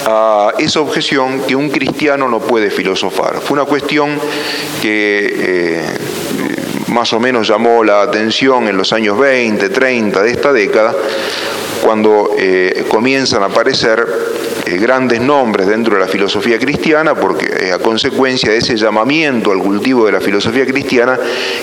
a 0.06 0.54
esa 0.58 0.80
objeción 0.80 1.42
que 1.42 1.54
un 1.54 1.68
cristiano 1.68 2.30
no 2.30 2.40
puede 2.40 2.70
filosofar. 2.70 3.42
Fue 3.42 3.52
una 3.58 3.66
cuestión 3.66 4.18
que 4.80 5.34
eh, 5.38 5.98
más 6.86 7.12
o 7.12 7.20
menos 7.20 7.46
llamó 7.46 7.84
la 7.84 8.00
atención 8.00 8.68
en 8.68 8.78
los 8.78 8.90
años 8.94 9.18
20, 9.18 9.68
30 9.68 10.22
de 10.22 10.30
esta 10.30 10.50
década, 10.50 10.94
cuando 11.82 12.30
eh, 12.38 12.86
comienzan 12.88 13.42
a 13.42 13.46
aparecer 13.46 14.08
eh, 14.66 14.78
grandes 14.78 15.20
nombres 15.20 15.68
dentro 15.68 15.94
de 15.94 16.00
la 16.00 16.08
filosofía 16.08 16.58
cristiana, 16.58 17.14
porque 17.14 17.70
a 17.72 17.78
consecuencia 17.78 18.50
de 18.50 18.58
ese 18.58 18.76
llamamiento 18.76 19.52
al 19.52 19.58
cultivo 19.58 20.06
de 20.06 20.12
la 20.12 20.20
filosofía 20.20 20.66
cristiana 20.66 21.16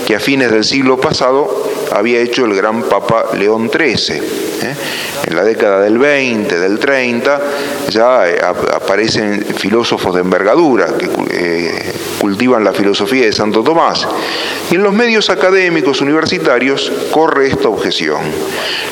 que 0.08 0.16
a 0.16 0.22
fines 0.22 0.50
del 0.50 0.64
siglo 0.64 0.98
pasado 0.98 1.70
había 1.92 2.22
hecho 2.22 2.46
el 2.46 2.56
gran 2.56 2.84
Papa 2.84 3.26
León 3.38 3.70
XIII. 3.70 4.16
¿eh? 4.16 4.76
En 5.28 5.36
la 5.36 5.44
década 5.44 5.82
del 5.82 5.98
20, 5.98 6.58
del 6.58 6.80
30, 6.80 7.42
ya 7.90 8.30
eh, 8.30 8.40
aparecen 8.42 9.44
filósofos 9.58 10.16
de 10.16 10.22
envergadura 10.22 10.88
que 10.98 11.10
cultivan 12.20 12.64
la 12.64 12.72
filosofía 12.72 13.26
de 13.26 13.34
Santo 13.34 13.64
Tomás. 13.64 14.08
Y 14.72 14.76
en 14.76 14.84
los 14.84 14.94
medios 14.94 15.30
académicos 15.30 16.00
universitarios 16.00 16.90
corre 17.12 17.48
esta 17.48 17.68
objeción. 17.68 18.22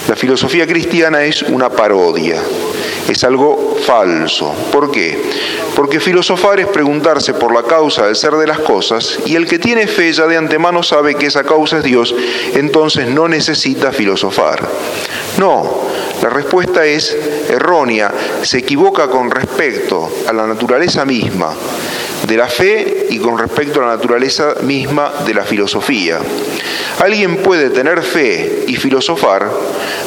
La 0.09 0.17
filosofía 0.17 0.67
cristiana 0.67 1.23
es 1.23 1.43
una 1.43 1.69
parodia 1.69 2.41
es 3.11 3.23
algo 3.23 3.77
falso. 3.85 4.00
¿Por 4.71 4.91
qué? 4.91 5.21
Porque 5.75 5.99
filosofar 5.99 6.59
es 6.59 6.67
preguntarse 6.67 7.33
por 7.33 7.53
la 7.53 7.63
causa 7.63 8.05
del 8.05 8.15
ser 8.15 8.33
de 8.33 8.47
las 8.47 8.59
cosas 8.59 9.19
y 9.25 9.35
el 9.35 9.47
que 9.47 9.59
tiene 9.59 9.87
fe 9.87 10.11
ya 10.11 10.27
de 10.27 10.37
antemano 10.37 10.83
sabe 10.83 11.15
que 11.15 11.27
esa 11.27 11.43
causa 11.43 11.77
es 11.77 11.83
Dios, 11.83 12.15
entonces 12.55 13.07
no 13.07 13.27
necesita 13.27 13.91
filosofar. 13.91 14.67
No, 15.37 15.85
la 16.21 16.29
respuesta 16.29 16.85
es 16.85 17.15
errónea, 17.49 18.11
se 18.43 18.59
equivoca 18.59 19.07
con 19.07 19.31
respecto 19.31 20.09
a 20.27 20.33
la 20.33 20.47
naturaleza 20.47 21.05
misma 21.05 21.53
de 22.27 22.37
la 22.37 22.47
fe 22.47 23.07
y 23.09 23.19
con 23.19 23.37
respecto 23.37 23.81
a 23.81 23.87
la 23.87 23.95
naturaleza 23.95 24.55
misma 24.61 25.11
de 25.25 25.33
la 25.33 25.43
filosofía. 25.43 26.19
Alguien 26.99 27.37
puede 27.37 27.69
tener 27.69 28.03
fe 28.03 28.65
y 28.67 28.75
filosofar 28.75 29.49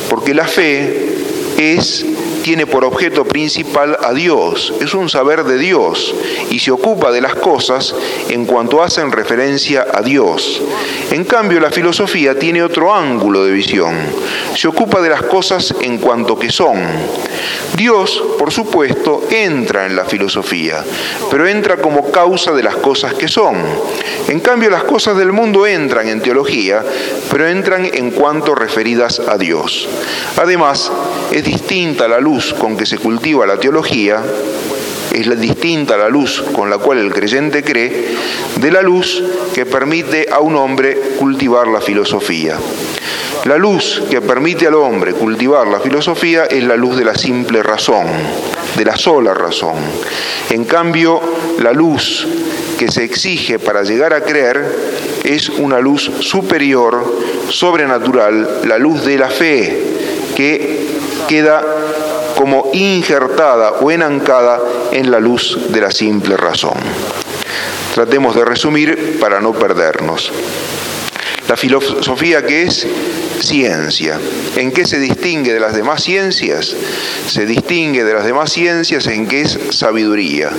porque 0.08 0.34
la 0.34 0.46
fe 0.46 1.14
es 1.56 2.04
tiene 2.44 2.66
por 2.66 2.84
objeto 2.84 3.24
principal 3.24 3.96
a 4.02 4.12
Dios, 4.12 4.74
es 4.78 4.92
un 4.92 5.08
saber 5.08 5.44
de 5.44 5.56
Dios 5.56 6.14
y 6.50 6.58
se 6.58 6.70
ocupa 6.70 7.10
de 7.10 7.22
las 7.22 7.34
cosas 7.36 7.94
en 8.28 8.44
cuanto 8.44 8.82
hacen 8.82 9.10
referencia 9.12 9.86
a 9.90 10.02
Dios. 10.02 10.60
En 11.10 11.24
cambio, 11.24 11.58
la 11.58 11.70
filosofía 11.70 12.38
tiene 12.38 12.62
otro 12.62 12.94
ángulo 12.94 13.46
de 13.46 13.52
visión, 13.52 13.96
se 14.54 14.68
ocupa 14.68 15.00
de 15.00 15.08
las 15.08 15.22
cosas 15.22 15.74
en 15.80 15.96
cuanto 15.96 16.38
que 16.38 16.50
son. 16.50 16.76
Dios, 17.76 18.22
por 18.38 18.52
supuesto, 18.52 19.22
entra 19.30 19.86
en 19.86 19.96
la 19.96 20.04
filosofía, 20.04 20.84
pero 21.30 21.48
entra 21.48 21.78
como 21.78 22.10
causa 22.10 22.52
de 22.52 22.62
las 22.62 22.76
cosas 22.76 23.14
que 23.14 23.26
son. 23.26 23.56
En 24.28 24.40
cambio, 24.40 24.68
las 24.68 24.84
cosas 24.84 25.16
del 25.16 25.32
mundo 25.32 25.66
entran 25.66 26.08
en 26.08 26.20
teología, 26.20 26.84
pero 27.30 27.48
entran 27.48 27.86
en 27.86 28.10
cuanto 28.10 28.54
referidas 28.54 29.18
a 29.18 29.38
Dios. 29.38 29.88
Además, 30.36 30.92
es 31.32 31.42
distinta 31.44 32.06
la 32.06 32.20
luz 32.20 32.33
con 32.42 32.76
que 32.76 32.84
se 32.84 32.98
cultiva 32.98 33.46
la 33.46 33.58
teología 33.58 34.20
es 35.12 35.40
distinta 35.40 35.94
a 35.94 35.98
la 35.98 36.08
luz 36.08 36.42
con 36.52 36.68
la 36.68 36.78
cual 36.78 36.98
el 36.98 37.12
creyente 37.12 37.62
cree 37.62 38.08
de 38.56 38.70
la 38.72 38.82
luz 38.82 39.22
que 39.54 39.64
permite 39.64 40.26
a 40.30 40.40
un 40.40 40.56
hombre 40.56 40.98
cultivar 41.18 41.68
la 41.68 41.80
filosofía. 41.80 42.58
La 43.44 43.56
luz 43.56 44.02
que 44.10 44.20
permite 44.20 44.66
al 44.66 44.74
hombre 44.74 45.12
cultivar 45.12 45.68
la 45.68 45.78
filosofía 45.78 46.46
es 46.46 46.64
la 46.64 46.76
luz 46.76 46.96
de 46.96 47.04
la 47.04 47.14
simple 47.14 47.62
razón, 47.62 48.06
de 48.76 48.84
la 48.84 48.96
sola 48.96 49.34
razón. 49.34 49.76
En 50.50 50.64
cambio, 50.64 51.20
la 51.60 51.72
luz 51.72 52.26
que 52.78 52.90
se 52.90 53.04
exige 53.04 53.58
para 53.58 53.84
llegar 53.84 54.14
a 54.14 54.22
creer 54.22 54.66
es 55.22 55.48
una 55.48 55.78
luz 55.78 56.10
superior, 56.20 57.20
sobrenatural, 57.48 58.62
la 58.64 58.78
luz 58.78 59.04
de 59.04 59.18
la 59.18 59.28
fe, 59.28 59.78
que 60.34 60.88
queda 61.28 61.62
como 62.36 62.70
injertada 62.72 63.72
o 63.80 63.90
enancada 63.90 64.60
en 64.92 65.10
la 65.10 65.20
luz 65.20 65.58
de 65.68 65.80
la 65.80 65.90
simple 65.90 66.36
razón. 66.36 66.74
Tratemos 67.94 68.34
de 68.34 68.44
resumir 68.44 69.18
para 69.20 69.40
no 69.40 69.52
perdernos. 69.52 70.32
La 71.48 71.56
filosofía 71.56 72.44
que 72.44 72.64
es 72.64 72.86
ciencia. 73.44 74.18
¿En 74.56 74.72
qué 74.72 74.86
se 74.86 74.98
distingue 74.98 75.52
de 75.52 75.60
las 75.60 75.74
demás 75.74 76.02
ciencias? 76.02 76.74
Se 77.26 77.46
distingue 77.46 78.04
de 78.04 78.14
las 78.14 78.24
demás 78.24 78.52
ciencias 78.52 79.06
en 79.06 79.26
que 79.26 79.42
es 79.42 79.58
sabiduría. 79.70 80.50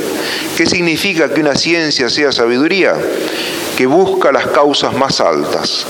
¿Qué 0.58 0.65
significa 0.65 1.34
que 1.34 1.42
una 1.42 1.56
ciencia 1.56 2.10
sea 2.10 2.32
sabiduría? 2.32 2.96
Que 3.77 3.86
busca 3.86 4.32
las 4.32 4.48
causas 4.48 4.94
más 4.94 5.20
altas. 5.20 5.86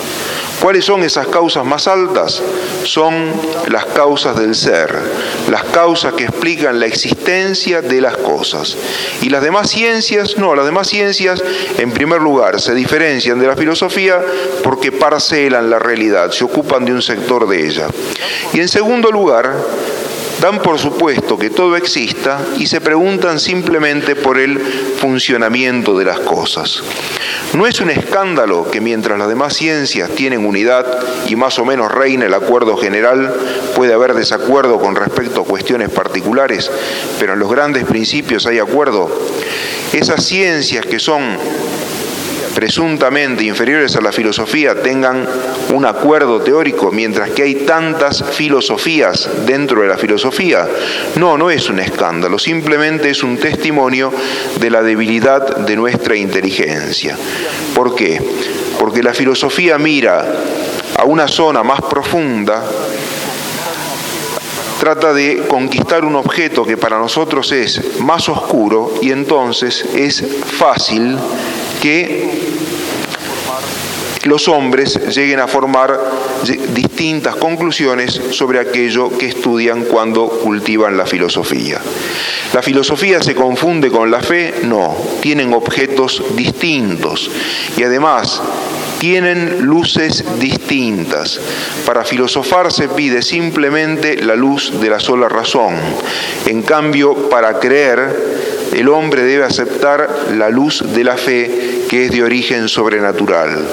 ¿Cuáles 0.62 0.86
son 0.86 1.04
esas 1.04 1.28
causas 1.28 1.66
más 1.66 1.88
altas? 1.88 2.42
Son 2.84 3.32
las 3.68 3.86
causas 3.86 4.38
del 4.38 4.56
ser, 4.56 4.96
las 5.50 5.64
causas 5.66 6.14
que 6.14 6.24
explican 6.24 6.80
la 6.80 6.86
existencia 6.86 7.82
de 7.82 8.02
las 8.02 8.18
cosas. 8.18 8.76
Y 9.22 9.30
las 9.30 9.44
demás 9.44 9.70
ciencias, 9.70 10.38
no, 10.38 10.56
las 10.56 10.66
demás 10.66 10.88
ciencias, 10.88 11.44
en 11.78 11.92
primer 11.92 12.22
lugar, 12.22 12.62
se 12.62 12.74
diferencian 12.74 13.40
de 13.40 13.48
la 13.48 13.56
filosofía 13.56 14.22
porque 14.64 14.92
parcelan 14.92 15.70
la 15.70 15.80
realidad, 15.80 16.32
se 16.32 16.46
ocupan 16.46 16.85
de 16.86 16.94
un 16.94 17.02
sector 17.02 17.48
de 17.48 17.68
ella. 17.68 17.88
Y 18.54 18.60
en 18.60 18.68
segundo 18.68 19.12
lugar, 19.12 19.56
dan 20.42 20.60
por 20.60 20.78
supuesto 20.80 21.38
que 21.38 21.50
todo 21.50 21.76
exista 21.76 22.40
y 22.58 22.68
se 22.68 22.82
preguntan 22.82 23.40
simplemente 23.40 24.16
por 24.16 24.38
el 24.38 24.60
funcionamiento 24.60 25.98
de 25.98 26.06
las 26.06 26.20
cosas. 26.20 26.82
No 27.54 27.66
es 27.66 27.80
un 27.80 27.90
escándalo 27.90 28.70
que 28.70 28.82
mientras 28.82 29.18
las 29.18 29.28
demás 29.28 29.56
ciencias 29.56 30.10
tienen 30.12 30.46
unidad 30.46 30.86
y 31.28 31.36
más 31.36 31.58
o 31.58 31.66
menos 31.66 31.92
reina 31.92 32.26
el 32.26 32.34
acuerdo 32.34 32.78
general, 32.78 33.34
puede 33.76 33.94
haber 33.94 34.14
desacuerdo 34.14 34.80
con 34.80 34.96
respecto 34.96 35.42
a 35.42 35.46
cuestiones 35.46 35.90
particulares, 35.90 36.70
pero 37.20 37.34
en 37.34 37.40
los 37.40 37.50
grandes 37.50 37.86
principios 37.86 38.46
hay 38.46 38.60
acuerdo. 38.60 39.10
Esas 39.94 40.26
ciencias 40.26 40.86
que 40.86 41.00
son 41.00 41.38
presuntamente 42.56 43.44
inferiores 43.44 43.96
a 43.98 44.02
la 44.02 44.14
filosofía 44.14 44.82
tengan 44.82 45.28
un 45.74 45.86
acuerdo 45.86 46.42
teórico, 46.42 46.90
mientras 46.90 47.32
que 47.32 47.44
hay 47.44 47.56
tantas 47.66 48.24
filosofías 48.32 49.30
dentro 49.46 49.82
de 49.82 49.90
la 49.90 49.98
filosofía. 49.98 50.66
No, 51.18 51.38
no 51.38 51.52
es 51.52 51.70
un 51.70 51.80
escándalo, 51.80 52.40
simplemente 52.40 53.10
es 53.10 53.22
un 53.24 53.38
testimonio 53.38 54.12
de 54.60 54.70
la 54.70 54.82
debilidad 54.82 55.58
de 55.58 55.76
nuestra 55.76 56.16
inteligencia. 56.16 57.18
¿Por 57.76 57.94
qué? 57.94 58.22
Porque 58.80 59.04
la 59.04 59.14
filosofía 59.14 59.78
mira 59.78 60.26
a 60.98 61.04
una 61.04 61.28
zona 61.28 61.62
más 61.62 61.82
profunda 61.82 62.64
trata 64.80 65.14
de 65.14 65.46
conquistar 65.48 66.06
un 66.06 66.16
objeto 66.16 66.66
que 66.66 66.78
para 66.78 67.00
nosotros 67.00 67.52
es 67.52 68.00
más 68.00 68.30
oscuro 68.30 68.94
y 69.02 69.12
entonces 69.12 69.86
es 69.96 70.24
fácil 70.58 71.18
que 71.82 72.30
los 74.26 74.48
hombres 74.48 75.00
lleguen 75.16 75.40
a 75.40 75.48
formar 75.48 76.00
distintas 76.74 77.36
conclusiones 77.36 78.20
sobre 78.32 78.60
aquello 78.60 79.16
que 79.18 79.28
estudian 79.28 79.84
cuando 79.84 80.28
cultivan 80.28 80.98
la 80.98 81.06
filosofía. 81.06 81.80
¿La 82.54 82.62
filosofía 82.62 83.22
se 83.22 83.36
confunde 83.36 83.92
con 83.92 84.10
la 84.10 84.22
fe? 84.22 84.54
No, 84.64 84.96
tienen 85.22 85.54
objetos 85.54 86.24
distintos 86.36 87.30
y 87.78 87.84
además 87.84 88.42
tienen 89.00 89.66
luces 89.66 90.24
distintas. 90.40 91.40
Para 91.86 92.04
filosofar 92.04 92.72
se 92.72 92.88
pide 92.88 93.22
simplemente 93.22 94.18
la 94.24 94.36
luz 94.36 94.80
de 94.80 94.90
la 94.90 95.00
sola 95.00 95.30
razón. 95.30 95.76
En 96.48 96.64
cambio, 96.64 97.30
para 97.30 97.60
creer, 97.60 98.55
el 98.76 98.90
hombre 98.90 99.24
debe 99.24 99.44
aceptar 99.44 100.10
la 100.34 100.50
luz 100.50 100.84
de 100.94 101.04
la 101.04 101.18
fe 101.18 101.86
que 101.90 102.06
es 102.06 102.12
de 102.12 102.24
origen 102.24 102.68
sobrenatural. 102.68 103.66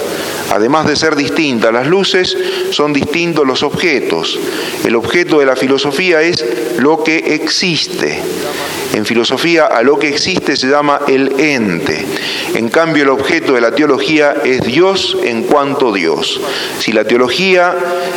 Además 0.50 0.86
de 0.86 0.96
ser 0.96 1.16
distintas 1.16 1.72
las 1.72 1.86
luces, 1.86 2.36
son 2.70 2.92
distintos 2.92 3.46
los 3.46 3.62
objetos. 3.62 4.38
El 4.84 4.96
objeto 4.96 5.38
de 5.40 5.46
la 5.46 5.56
filosofía 5.56 6.22
es 6.22 6.44
lo 6.78 7.02
que 7.02 7.34
existe. 7.34 8.20
En 8.92 9.06
filosofía 9.06 9.64
a 9.64 9.82
lo 9.82 9.98
que 9.98 10.08
existe 10.08 10.54
se 10.54 10.68
llama 10.68 11.00
el 11.08 11.40
ente. 11.40 12.04
En 12.54 12.68
cambio 12.68 13.04
el 13.04 13.08
objeto 13.08 13.54
de 13.54 13.62
la 13.62 13.74
teología 13.74 14.36
es 14.44 14.60
Dios 14.60 15.16
en 15.24 15.44
cuanto 15.44 15.92
Dios. 15.92 16.40
Si 16.78 16.92
la 16.92 17.04
teología 17.04 17.74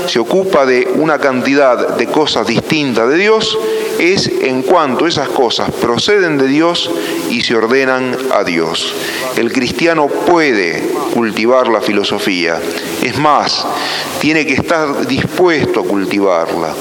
se 0.08 0.20
ocupa 0.20 0.66
de 0.66 0.90
una 0.96 1.20
cantidad 1.20 1.96
de 1.96 2.08
cosas 2.08 2.46
distintas 2.46 3.10
de 3.10 3.18
Dios, 3.18 3.58
es 4.00 4.28
en 4.28 4.62
cuanto 4.62 5.08
esas 5.08 5.30
cosas 5.30 5.72
proceden 5.72 6.38
de 6.38 6.48
Dios 6.48 6.90
y 7.30 7.42
se 7.42 7.56
ordenan 7.56 8.16
a 8.32 8.44
Dios. 8.44 8.94
El 9.38 9.52
cristiano 9.52 10.08
puede 10.08 10.84
cultivar 11.14 11.68
la 11.68 11.82
filosofía, 11.82 12.60
es 13.02 13.18
más, 13.18 13.66
tiene 14.20 14.46
que 14.46 14.54
estar 14.54 15.06
dispuesto 15.06 15.82
a 15.82 15.84
cultivarla. 15.84 16.74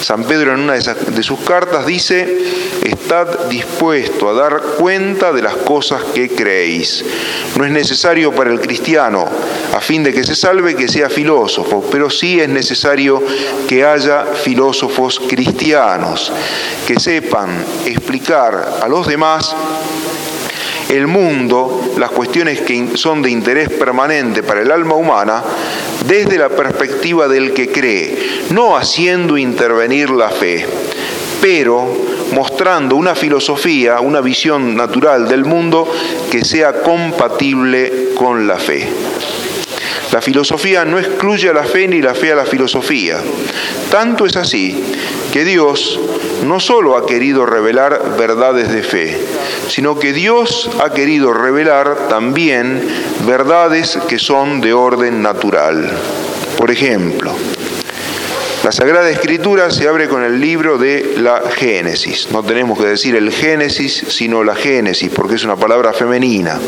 San 0.00 0.24
Pedro 0.24 0.54
en 0.54 0.60
una 0.60 0.74
de, 0.74 1.22
sus 1.22 1.40
cartas 1.40 1.86
dice, 1.86 2.38
estad 2.82 3.46
dispuesto 3.48 4.28
a 4.28 4.34
dar 4.34 4.60
cuenta 4.78 5.32
de 5.32 5.42
las 5.42 5.56
cosas 5.56 6.02
que 6.14 6.28
creéis. 6.28 7.04
No 7.56 7.64
es 7.64 7.70
necesario 7.70 8.32
para 8.32 8.50
el 8.50 8.60
cristiano, 8.60 9.26
a 9.74 9.80
fin 9.80 10.02
de 10.02 10.12
que 10.12 10.24
se 10.24 10.34
salve, 10.34 10.74
que 10.74 10.88
sea 10.88 11.08
filósofo, 11.08 11.84
pero 11.90 12.10
sí 12.10 12.40
es 12.40 12.48
necesario 12.48 13.22
que 13.68 13.84
haya 13.84 14.24
filósofos 14.24 15.20
cristianos 15.28 16.32
que 16.86 16.98
sepan 16.98 17.50
explicar 17.86 18.78
a 18.82 18.88
los 18.88 19.06
demás 19.06 19.54
el 20.90 21.06
mundo, 21.06 21.94
las 21.98 22.10
cuestiones 22.10 22.60
que 22.60 22.96
son 22.96 23.22
de 23.22 23.30
interés 23.30 23.68
permanente 23.70 24.42
para 24.42 24.60
el 24.60 24.70
alma 24.70 24.94
humana, 24.94 25.42
desde 26.06 26.36
la 26.36 26.48
perspectiva 26.48 27.28
del 27.28 27.52
que 27.52 27.68
cree, 27.68 28.18
no 28.50 28.76
haciendo 28.76 29.38
intervenir 29.38 30.10
la 30.10 30.30
fe, 30.30 30.66
pero 31.40 31.86
mostrando 32.32 32.96
una 32.96 33.14
filosofía, 33.14 34.00
una 34.00 34.20
visión 34.20 34.76
natural 34.76 35.28
del 35.28 35.44
mundo 35.44 35.90
que 36.30 36.44
sea 36.44 36.80
compatible 36.82 38.10
con 38.14 38.46
la 38.46 38.58
fe. 38.58 38.88
La 40.12 40.20
filosofía 40.20 40.84
no 40.84 40.98
excluye 40.98 41.48
a 41.48 41.52
la 41.52 41.62
fe 41.62 41.86
ni 41.86 42.02
la 42.02 42.14
fe 42.14 42.32
a 42.32 42.36
la 42.36 42.44
filosofía. 42.44 43.18
Tanto 43.90 44.26
es 44.26 44.36
así 44.36 44.82
que 45.32 45.44
Dios 45.44 46.00
no 46.44 46.60
solo 46.60 46.96
ha 46.96 47.06
querido 47.06 47.46
revelar 47.46 48.16
verdades 48.18 48.72
de 48.72 48.82
fe, 48.82 49.18
sino 49.68 49.98
que 49.98 50.12
Dios 50.12 50.70
ha 50.82 50.90
querido 50.90 51.32
revelar 51.32 52.08
también 52.08 52.86
verdades 53.26 53.98
que 54.08 54.18
son 54.18 54.60
de 54.60 54.72
orden 54.72 55.22
natural. 55.22 55.90
Por 56.56 56.70
ejemplo, 56.70 57.34
la 58.62 58.72
Sagrada 58.72 59.10
Escritura 59.10 59.70
se 59.70 59.88
abre 59.88 60.06
con 60.06 60.22
el 60.22 60.38
libro 60.38 60.76
de 60.76 61.14
la 61.16 61.42
Génesis. 61.50 62.28
No 62.30 62.42
tenemos 62.42 62.78
que 62.78 62.86
decir 62.86 63.16
el 63.16 63.32
Génesis, 63.32 64.04
sino 64.08 64.44
la 64.44 64.54
Génesis, 64.54 65.10
porque 65.10 65.36
es 65.36 65.44
una 65.44 65.56
palabra 65.56 65.94
femenina. 65.94 66.60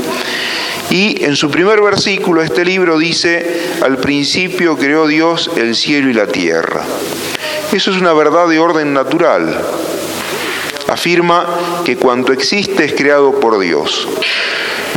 Y 0.91 1.23
en 1.25 1.37
su 1.37 1.51
primer 1.51 1.81
versículo 1.83 2.43
este 2.43 2.65
libro 2.65 2.99
dice, 2.99 3.61
al 3.83 3.99
principio 3.99 4.77
creó 4.77 5.07
Dios 5.07 5.51
el 5.57 5.75
cielo 5.75 6.09
y 6.09 6.15
la 6.15 6.27
tierra. 6.27 6.83
Eso 7.73 7.91
es 7.91 7.97
una 7.97 8.13
verdad 8.13 8.49
de 8.49 8.59
orden 8.59 8.93
natural. 8.93 9.59
Afirma 10.89 11.47
que 11.87 11.97
cuanto 11.97 12.35
existe 12.35 12.85
es 12.85 12.93
creado 12.93 13.41
por 13.41 13.59
Dios. 13.59 14.07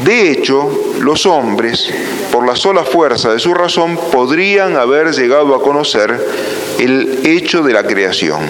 De 0.04 0.30
hecho, 0.30 0.70
los 1.00 1.26
hombres, 1.26 1.90
por 2.34 2.46
la 2.46 2.58
sola 2.58 2.84
fuerza 2.84 3.32
de 3.32 3.40
su 3.40 3.54
razón, 3.54 3.98
podrían 4.12 4.76
haber 4.76 5.14
llegado 5.14 5.56
a 5.56 5.62
conocer 5.62 6.20
el 6.78 7.22
hecho 7.24 7.64
de 7.64 7.72
la 7.72 7.88
creación, 7.88 8.42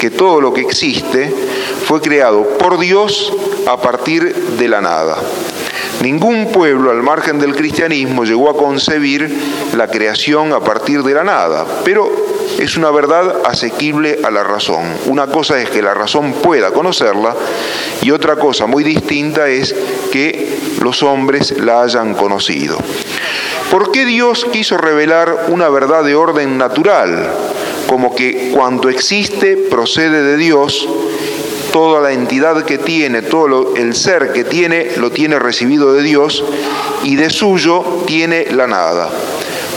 que 0.00 0.10
todo 0.10 0.40
lo 0.40 0.54
que 0.54 0.60
existe 0.60 1.34
fue 1.84 2.00
creado 2.00 2.56
por 2.58 2.78
Dios 2.78 3.32
a 3.66 3.80
partir 3.80 4.32
de 4.32 4.68
la 4.68 4.80
nada. 4.80 5.16
Ningún 6.02 6.52
pueblo 6.52 6.92
al 6.92 7.02
margen 7.02 7.40
del 7.40 7.56
cristianismo 7.56 8.24
llegó 8.24 8.48
a 8.48 8.56
concebir 8.56 9.28
la 9.76 9.88
creación 9.88 10.52
a 10.52 10.60
partir 10.60 11.02
de 11.02 11.14
la 11.14 11.24
nada, 11.24 11.66
pero 11.84 12.31
es 12.58 12.76
una 12.76 12.90
verdad 12.90 13.34
asequible 13.44 14.20
a 14.22 14.30
la 14.30 14.44
razón. 14.44 14.84
Una 15.06 15.26
cosa 15.26 15.60
es 15.60 15.70
que 15.70 15.82
la 15.82 15.94
razón 15.94 16.32
pueda 16.34 16.70
conocerla 16.72 17.34
y 18.02 18.10
otra 18.10 18.36
cosa 18.36 18.66
muy 18.66 18.84
distinta 18.84 19.48
es 19.48 19.74
que 20.10 20.58
los 20.80 21.02
hombres 21.02 21.58
la 21.58 21.82
hayan 21.82 22.14
conocido. 22.14 22.78
¿Por 23.70 23.90
qué 23.90 24.04
Dios 24.04 24.46
quiso 24.52 24.76
revelar 24.76 25.46
una 25.48 25.68
verdad 25.68 26.04
de 26.04 26.14
orden 26.14 26.58
natural? 26.58 27.32
Como 27.86 28.14
que 28.14 28.50
cuanto 28.52 28.88
existe 28.88 29.56
procede 29.56 30.22
de 30.22 30.36
Dios 30.36 30.88
toda 31.72 32.02
la 32.02 32.12
entidad 32.12 32.64
que 32.64 32.76
tiene, 32.76 33.22
todo 33.22 33.74
el 33.76 33.94
ser 33.94 34.32
que 34.32 34.44
tiene, 34.44 34.92
lo 34.98 35.10
tiene 35.10 35.38
recibido 35.38 35.94
de 35.94 36.02
Dios 36.02 36.44
y 37.02 37.16
de 37.16 37.30
suyo 37.30 38.04
tiene 38.06 38.46
la 38.50 38.66
nada. 38.66 39.08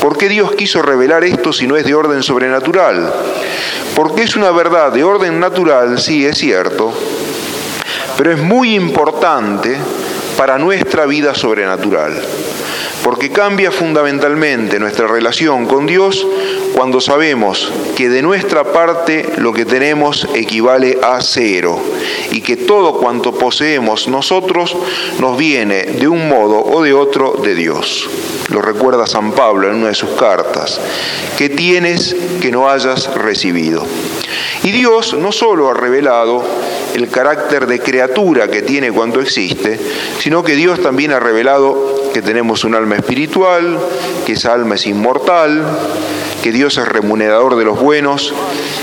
¿Por 0.01 0.17
qué 0.17 0.29
Dios 0.29 0.53
quiso 0.55 0.81
revelar 0.81 1.23
esto 1.23 1.51
si 1.51 1.67
no 1.67 1.77
es 1.77 1.85
de 1.85 1.95
orden 1.95 2.21
sobrenatural? 2.23 3.13
Porque 3.95 4.23
es 4.23 4.35
una 4.35 4.51
verdad 4.51 4.91
de 4.91 5.03
orden 5.03 5.39
natural, 5.39 5.99
sí, 5.99 6.25
es 6.25 6.37
cierto, 6.37 6.93
pero 8.17 8.31
es 8.31 8.39
muy 8.39 8.75
importante 8.75 9.77
para 10.37 10.57
nuestra 10.57 11.05
vida 11.05 11.33
sobrenatural 11.33 12.21
porque 13.05 13.29
cambia 13.29 13.71
fundamentalmente 13.71 14.79
nuestra 14.79 15.05
relación 15.05 15.67
con 15.67 15.85
Dios 15.85 16.25
cuando 16.73 16.99
sabemos 16.99 17.71
que 17.95 18.09
de 18.09 18.23
nuestra 18.23 18.63
parte 18.73 19.33
lo 19.37 19.53
que 19.53 19.63
tenemos 19.63 20.27
equivale 20.33 20.97
a 21.03 21.21
cero 21.21 21.79
y 22.31 22.41
que 22.41 22.57
todo 22.57 22.97
cuanto 22.97 23.31
poseemos 23.33 24.07
nosotros 24.07 24.75
nos 25.19 25.37
viene 25.37 25.83
de 25.83 26.07
un 26.07 26.27
modo 26.27 26.59
o 26.65 26.81
de 26.81 26.93
otro 26.93 27.39
de 27.43 27.53
Dios. 27.53 28.09
Lo 28.49 28.63
recuerda 28.63 29.05
San 29.05 29.33
Pablo 29.33 29.69
en 29.69 29.75
una 29.75 29.89
de 29.89 29.95
sus 29.95 30.09
cartas, 30.11 30.81
que 31.37 31.49
tienes 31.49 32.15
que 32.41 32.49
no 32.49 32.71
hayas 32.71 33.13
recibido. 33.13 33.85
Y 34.63 34.71
Dios 34.71 35.13
no 35.13 35.31
solo 35.31 35.69
ha 35.69 35.75
revelado 35.75 36.43
el 36.95 37.07
carácter 37.09 37.67
de 37.67 37.79
criatura 37.79 38.47
que 38.47 38.63
tiene 38.63 38.91
cuando 38.91 39.21
existe, 39.21 39.79
sino 40.17 40.43
que 40.43 40.55
Dios 40.55 40.81
también 40.81 41.11
ha 41.11 41.19
revelado 41.19 42.04
que 42.15 42.21
tenemos 42.21 42.63
un 42.63 42.75
alma 42.75 42.95
espiritual, 42.95 43.77
que 44.25 44.31
esa 44.31 44.53
alma 44.53 44.75
es 44.75 44.87
inmortal, 44.87 45.65
que 46.41 46.53
Dios 46.53 46.77
es 46.77 46.87
remunerador 46.87 47.57
de 47.57 47.65
los 47.65 47.77
buenos 47.77 48.33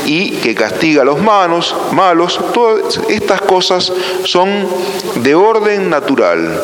y 0.04 0.32
que 0.32 0.54
castiga 0.54 1.00
a 1.00 1.06
los 1.06 1.18
malos, 1.18 1.74
malos. 1.92 2.38
Todas 2.52 3.00
estas 3.08 3.40
cosas 3.40 3.90
son 4.24 4.68
de 5.14 5.34
orden 5.34 5.88
natural, 5.88 6.60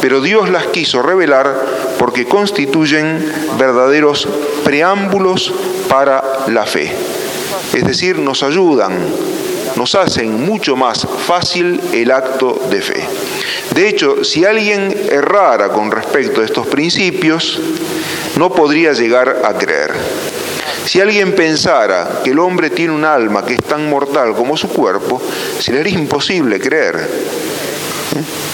pero 0.00 0.20
Dios 0.20 0.48
las 0.50 0.66
quiso 0.66 1.02
revelar 1.02 1.54
porque 2.00 2.26
constituyen 2.26 3.24
verdaderos 3.56 4.26
preámbulos 4.64 5.54
para 5.88 6.24
la 6.48 6.66
fe. 6.66 6.92
Es 7.74 7.84
decir, 7.84 8.18
nos 8.18 8.42
ayudan, 8.42 8.98
nos 9.76 9.94
hacen 9.94 10.44
mucho 10.44 10.76
más 10.76 11.06
fácil 11.26 11.80
el 11.92 12.10
acto 12.10 12.60
de 12.70 12.80
fe. 12.80 13.04
De 13.74 13.88
hecho, 13.88 14.24
si 14.24 14.44
alguien 14.44 14.94
errara 15.10 15.68
con 15.68 15.90
respecto 15.90 16.40
a 16.40 16.44
estos 16.44 16.66
principios, 16.66 17.60
no 18.36 18.50
podría 18.50 18.92
llegar 18.92 19.42
a 19.44 19.54
creer. 19.54 19.92
Si 20.84 21.00
alguien 21.00 21.34
pensara 21.34 22.20
que 22.24 22.30
el 22.30 22.38
hombre 22.38 22.70
tiene 22.70 22.92
un 22.92 23.04
alma 23.04 23.44
que 23.44 23.54
es 23.54 23.62
tan 23.62 23.90
mortal 23.90 24.34
como 24.34 24.56
su 24.56 24.68
cuerpo, 24.68 25.20
se 25.58 25.72
le 25.72 25.90
imposible 25.90 26.58
creer. 26.58 27.08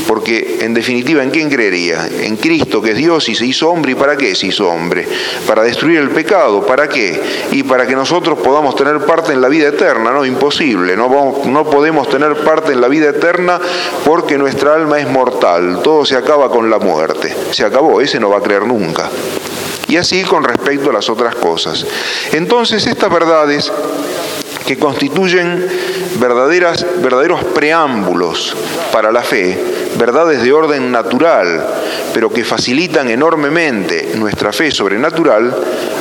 Porque 0.07 0.59
en 0.61 0.75
definitiva, 0.75 1.23
¿en 1.23 1.31
quién 1.31 1.51
creería? 1.51 2.09
En 2.21 2.37
Cristo, 2.37 2.83
que 2.83 2.93
es 2.93 2.97
Dios 2.97 3.29
y 3.29 3.35
se 3.35 3.47
hizo 3.47 3.71
hombre. 3.71 3.93
¿Y 3.93 3.95
para 3.95 4.17
qué 4.17 4.35
se 4.35 4.49
hizo 4.49 4.69
hombre? 4.69 5.07
Para 5.47 5.63
destruir 5.63 5.99
el 5.99 6.11
pecado. 6.11 6.67
¿Para 6.67 6.89
qué? 6.89 7.21
Y 7.53 7.63
para 7.63 7.87
que 7.87 7.95
nosotros 7.95 8.39
podamos 8.39 8.77
tener 8.77 8.99
parte 9.01 9.33
en 9.33 9.41
la 9.41 9.49
vida 9.49 9.69
eterna. 9.69 10.11
No, 10.13 10.25
imposible. 10.25 10.97
No, 10.97 11.43
no 11.47 11.65
podemos 11.71 12.09
tener 12.09 12.37
parte 12.45 12.73
en 12.73 12.81
la 12.81 12.89
vida 12.89 13.11
eterna 13.11 13.61
porque 14.05 14.39
nuestra 14.39 14.75
alma 14.75 15.01
es 15.01 15.09
mortal. 15.09 15.81
Todo 15.83 16.05
se 16.05 16.17
acaba 16.17 16.51
con 16.51 16.71
la 16.71 16.79
muerte. 16.79 17.35
Se 17.51 17.65
acabó. 17.65 18.01
Ese 18.01 18.21
no 18.21 18.31
va 18.31 18.39
a 18.39 18.43
creer 18.43 18.67
nunca. 18.67 19.11
Y 19.89 19.97
así 19.97 20.23
con 20.25 20.45
respecto 20.45 20.91
a 20.91 20.93
las 20.93 21.09
otras 21.09 21.35
cosas. 21.35 21.87
Entonces, 22.33 22.87
estas 22.87 23.11
verdades 23.11 23.71
que 24.67 24.79
constituyen 24.79 25.67
verdaderas, 26.19 26.87
verdaderos 27.03 27.45
preámbulos 27.45 28.57
para 28.93 29.13
la 29.13 29.23
fe, 29.23 29.59
verdades 29.99 30.43
de 30.43 30.53
orden 30.53 30.91
natural, 30.91 31.67
pero 32.13 32.31
que 32.31 32.45
facilitan 32.45 33.09
enormemente 33.09 34.13
nuestra 34.17 34.53
fe 34.53 34.71
sobrenatural, 34.71 35.55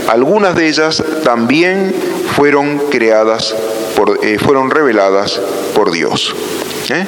algunas 0.08 0.56
de 0.56 0.68
ellas 0.68 1.04
también 1.24 1.94
fueron 2.36 2.90
creadas, 2.90 3.56
por, 3.96 4.20
eh, 4.24 4.38
fueron 4.40 4.70
reveladas 4.72 5.40
por 5.74 5.92
Dios. 5.92 6.36
¿eh? 6.90 7.06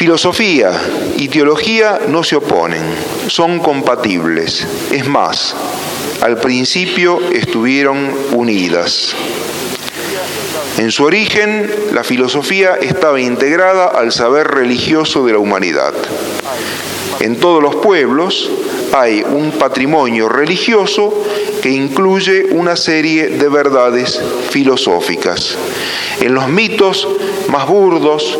Filosofía 0.00 0.72
y 1.18 1.28
teología 1.28 2.00
no 2.08 2.24
se 2.24 2.34
oponen, 2.34 2.82
son 3.26 3.58
compatibles. 3.58 4.66
Es 4.90 5.06
más, 5.06 5.54
al 6.22 6.40
principio 6.40 7.20
estuvieron 7.30 8.10
unidas. 8.32 9.14
En 10.78 10.90
su 10.90 11.04
origen, 11.04 11.70
la 11.92 12.02
filosofía 12.02 12.76
estaba 12.80 13.20
integrada 13.20 13.88
al 13.88 14.10
saber 14.10 14.46
religioso 14.46 15.26
de 15.26 15.32
la 15.32 15.38
humanidad. 15.38 15.92
En 17.20 17.38
todos 17.38 17.62
los 17.62 17.76
pueblos 17.76 18.50
hay 18.94 19.22
un 19.22 19.52
patrimonio 19.52 20.30
religioso 20.30 21.12
que 21.60 21.68
incluye 21.68 22.46
una 22.52 22.74
serie 22.74 23.28
de 23.28 23.50
verdades 23.50 24.18
filosóficas. 24.48 25.58
En 26.22 26.32
los 26.32 26.48
mitos 26.48 27.06
más 27.48 27.66
burdos, 27.66 28.38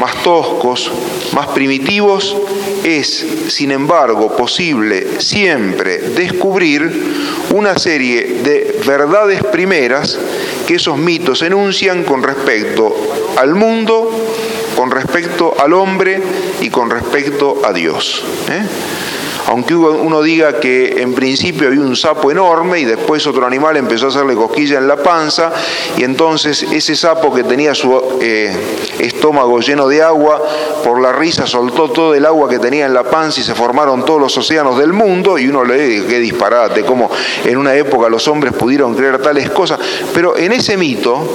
más 0.00 0.22
toscos, 0.22 0.90
más 1.32 1.48
primitivos, 1.48 2.34
es, 2.82 3.26
sin 3.48 3.70
embargo, 3.70 4.34
posible 4.34 5.20
siempre 5.20 5.98
descubrir 5.98 6.90
una 7.54 7.78
serie 7.78 8.40
de 8.42 8.80
verdades 8.86 9.44
primeras 9.44 10.18
que 10.66 10.76
esos 10.76 10.96
mitos 10.96 11.42
enuncian 11.42 12.04
con 12.04 12.22
respecto 12.22 12.96
al 13.36 13.54
mundo, 13.54 14.10
con 14.74 14.90
respecto 14.90 15.54
al 15.60 15.74
hombre 15.74 16.20
y 16.62 16.70
con 16.70 16.88
respecto 16.88 17.60
a 17.64 17.72
Dios. 17.74 18.24
¿eh? 18.48 18.62
Aunque 19.46 19.74
uno 19.74 20.22
diga 20.22 20.60
que 20.60 21.02
en 21.02 21.14
principio 21.14 21.68
había 21.68 21.80
un 21.80 21.96
sapo 21.96 22.30
enorme 22.30 22.80
y 22.80 22.84
después 22.84 23.26
otro 23.26 23.46
animal 23.46 23.76
empezó 23.76 24.06
a 24.06 24.08
hacerle 24.08 24.34
cosquilla 24.34 24.78
en 24.78 24.88
la 24.88 24.96
panza 24.96 25.52
y 25.96 26.04
entonces 26.04 26.62
ese 26.62 26.94
sapo 26.96 27.32
que 27.32 27.44
tenía 27.44 27.74
su 27.74 28.18
eh, 28.20 28.54
estómago 28.98 29.60
lleno 29.60 29.88
de 29.88 30.02
agua, 30.02 30.42
por 30.84 31.00
la 31.00 31.12
risa 31.12 31.46
soltó 31.46 31.90
todo 31.90 32.14
el 32.14 32.26
agua 32.26 32.48
que 32.48 32.58
tenía 32.58 32.86
en 32.86 32.94
la 32.94 33.04
panza 33.04 33.40
y 33.40 33.42
se 33.42 33.54
formaron 33.54 34.04
todos 34.04 34.20
los 34.20 34.36
océanos 34.36 34.78
del 34.78 34.92
mundo 34.92 35.38
y 35.38 35.48
uno 35.48 35.64
le 35.64 35.86
dice, 35.86 36.06
qué 36.06 36.18
disparate, 36.18 36.82
como 36.82 37.10
en 37.44 37.56
una 37.56 37.74
época 37.74 38.08
los 38.08 38.26
hombres 38.28 38.52
pudieron 38.54 38.94
creer 38.94 39.18
tales 39.18 39.50
cosas, 39.50 39.78
pero 40.14 40.36
en 40.36 40.52
ese 40.52 40.76
mito, 40.76 41.26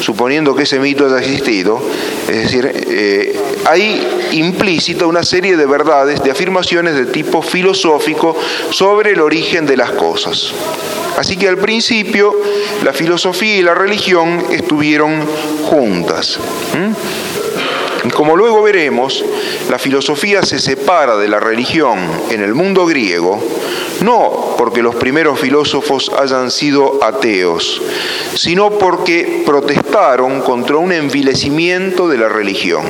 suponiendo 0.00 0.54
que 0.54 0.64
ese 0.64 0.78
mito 0.78 1.06
haya 1.06 1.18
existido, 1.18 1.80
es 2.28 2.42
decir, 2.42 2.70
eh, 2.88 3.38
hay 3.66 4.28
implícita 4.32 5.06
una 5.06 5.22
serie 5.22 5.56
de 5.56 5.66
verdades, 5.66 6.22
de 6.22 6.30
afirmaciones 6.30 6.94
de 6.94 7.06
tipo 7.06 7.42
filosófico, 7.42 8.36
sobre 8.70 9.12
el 9.12 9.20
origen 9.20 9.66
de 9.66 9.76
las 9.76 9.90
cosas. 9.92 10.52
Así 11.16 11.36
que 11.36 11.48
al 11.48 11.58
principio 11.58 12.34
la 12.82 12.92
filosofía 12.92 13.56
y 13.56 13.62
la 13.62 13.74
religión 13.74 14.44
estuvieron 14.50 15.24
juntas. 15.64 16.38
Como 18.12 18.36
luego 18.36 18.62
veremos, 18.62 19.24
la 19.70 19.78
filosofía 19.78 20.42
se 20.42 20.58
separa 20.58 21.16
de 21.16 21.26
la 21.26 21.40
religión 21.40 21.98
en 22.30 22.42
el 22.42 22.54
mundo 22.54 22.84
griego, 22.84 23.42
no 24.02 24.54
porque 24.58 24.82
los 24.82 24.94
primeros 24.94 25.40
filósofos 25.40 26.10
hayan 26.18 26.50
sido 26.50 27.02
ateos, 27.02 27.80
sino 28.34 28.70
porque 28.70 29.42
protestaron 29.46 30.42
contra 30.42 30.76
un 30.76 30.92
envilecimiento 30.92 32.08
de 32.08 32.18
la 32.18 32.28
religión. 32.28 32.84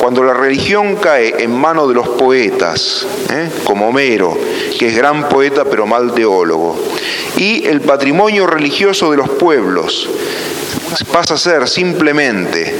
Cuando 0.00 0.24
la 0.24 0.34
religión 0.34 0.96
cae 0.96 1.42
en 1.42 1.52
manos 1.52 1.88
de 1.88 1.94
los 1.94 2.08
poetas, 2.08 3.06
¿eh? 3.30 3.50
como 3.64 3.88
Homero, 3.88 4.36
que 4.78 4.88
es 4.88 4.96
gran 4.96 5.28
poeta 5.28 5.64
pero 5.66 5.86
mal 5.86 6.14
teólogo, 6.14 6.76
y 7.36 7.66
el 7.66 7.82
patrimonio 7.82 8.46
religioso 8.46 9.10
de 9.10 9.18
los 9.18 9.28
pueblos 9.28 10.08
pasa 11.10 11.34
a 11.34 11.38
ser 11.38 11.68
simplemente 11.68 12.74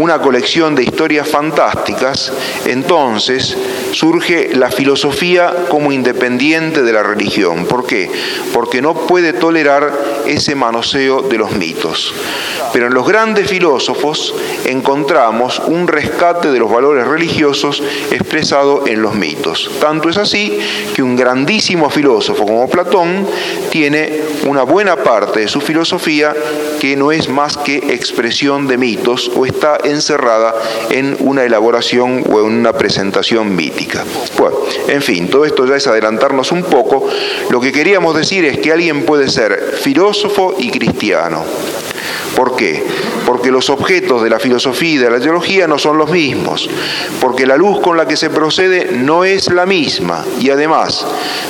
una 0.00 0.20
colección 0.20 0.74
de 0.74 0.82
historias 0.82 1.28
fantásticas, 1.28 2.32
entonces 2.66 3.56
surge 3.92 4.50
la 4.54 4.70
filosofía 4.70 5.54
como 5.68 5.92
independiente 5.92 6.82
de 6.82 6.92
la 6.92 7.02
religión. 7.02 7.66
¿Por 7.66 7.86
qué? 7.86 8.10
Porque 8.52 8.82
no 8.82 8.94
puede 8.94 9.32
tolerar 9.32 9.92
ese 10.26 10.54
manoseo 10.56 11.22
de 11.22 11.38
los 11.38 11.52
mitos. 11.52 12.12
Pero 12.72 12.88
en 12.88 12.94
los 12.94 13.06
grandes 13.06 13.48
filósofos 13.48 14.34
encontramos 14.64 15.60
un 15.60 15.86
rescate 15.86 16.50
de 16.50 16.58
los 16.58 16.70
valores 16.70 17.06
religiosos 17.06 17.80
expresado 18.10 18.88
en 18.88 19.00
los 19.00 19.14
mitos. 19.14 19.70
Tanto 19.80 20.08
es 20.08 20.16
así 20.16 20.58
que 20.92 21.02
un 21.02 21.14
grandísimo 21.14 21.88
filósofo 21.88 22.44
como 22.44 22.68
Platón 22.68 23.28
tiene 23.70 24.22
una 24.46 24.64
buena 24.64 24.96
parte 24.96 25.40
de 25.40 25.48
su 25.48 25.60
filosofía 25.60 26.34
que 26.80 26.96
no 26.96 27.12
es 27.12 27.28
más 27.28 27.43
que 27.52 27.76
expresión 27.76 28.66
de 28.66 28.78
mitos 28.78 29.30
o 29.36 29.44
está 29.44 29.78
encerrada 29.84 30.54
en 30.90 31.16
una 31.20 31.44
elaboración 31.44 32.24
o 32.30 32.40
en 32.40 32.46
una 32.46 32.72
presentación 32.72 33.54
mítica. 33.54 34.04
Bueno, 34.38 34.56
en 34.88 35.02
fin, 35.02 35.28
todo 35.28 35.44
esto 35.44 35.66
ya 35.66 35.76
es 35.76 35.86
adelantarnos 35.86 36.52
un 36.52 36.62
poco. 36.62 37.06
Lo 37.50 37.60
que 37.60 37.72
queríamos 37.72 38.16
decir 38.16 38.44
es 38.46 38.58
que 38.58 38.72
alguien 38.72 39.04
puede 39.04 39.28
ser 39.28 39.76
filósofo 39.80 40.54
y 40.58 40.70
cristiano. 40.70 41.44
¿Por 42.34 42.56
qué? 42.56 42.82
porque 43.24 43.50
los 43.50 43.70
objetos 43.70 44.22
de 44.22 44.30
la 44.30 44.38
filosofía 44.38 44.94
y 44.94 44.98
de 44.98 45.10
la 45.10 45.20
teología 45.20 45.66
no 45.66 45.78
son 45.78 45.98
los 45.98 46.10
mismos, 46.10 46.68
porque 47.20 47.46
la 47.46 47.56
luz 47.56 47.80
con 47.80 47.96
la 47.96 48.06
que 48.06 48.16
se 48.16 48.30
procede 48.30 48.92
no 48.92 49.24
es 49.24 49.50
la 49.50 49.66
misma 49.66 50.24
y 50.40 50.50
además 50.50 51.06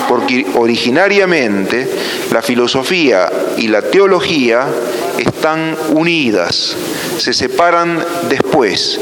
porque 0.08 0.46
originariamente 0.56 1.88
la 2.32 2.42
filosofía 2.42 3.30
y 3.56 3.68
la 3.68 3.82
teología 3.82 4.66
están 5.18 5.76
unidas, 5.90 6.76
se 7.18 7.32
separan 7.32 8.04
después. 8.28 9.00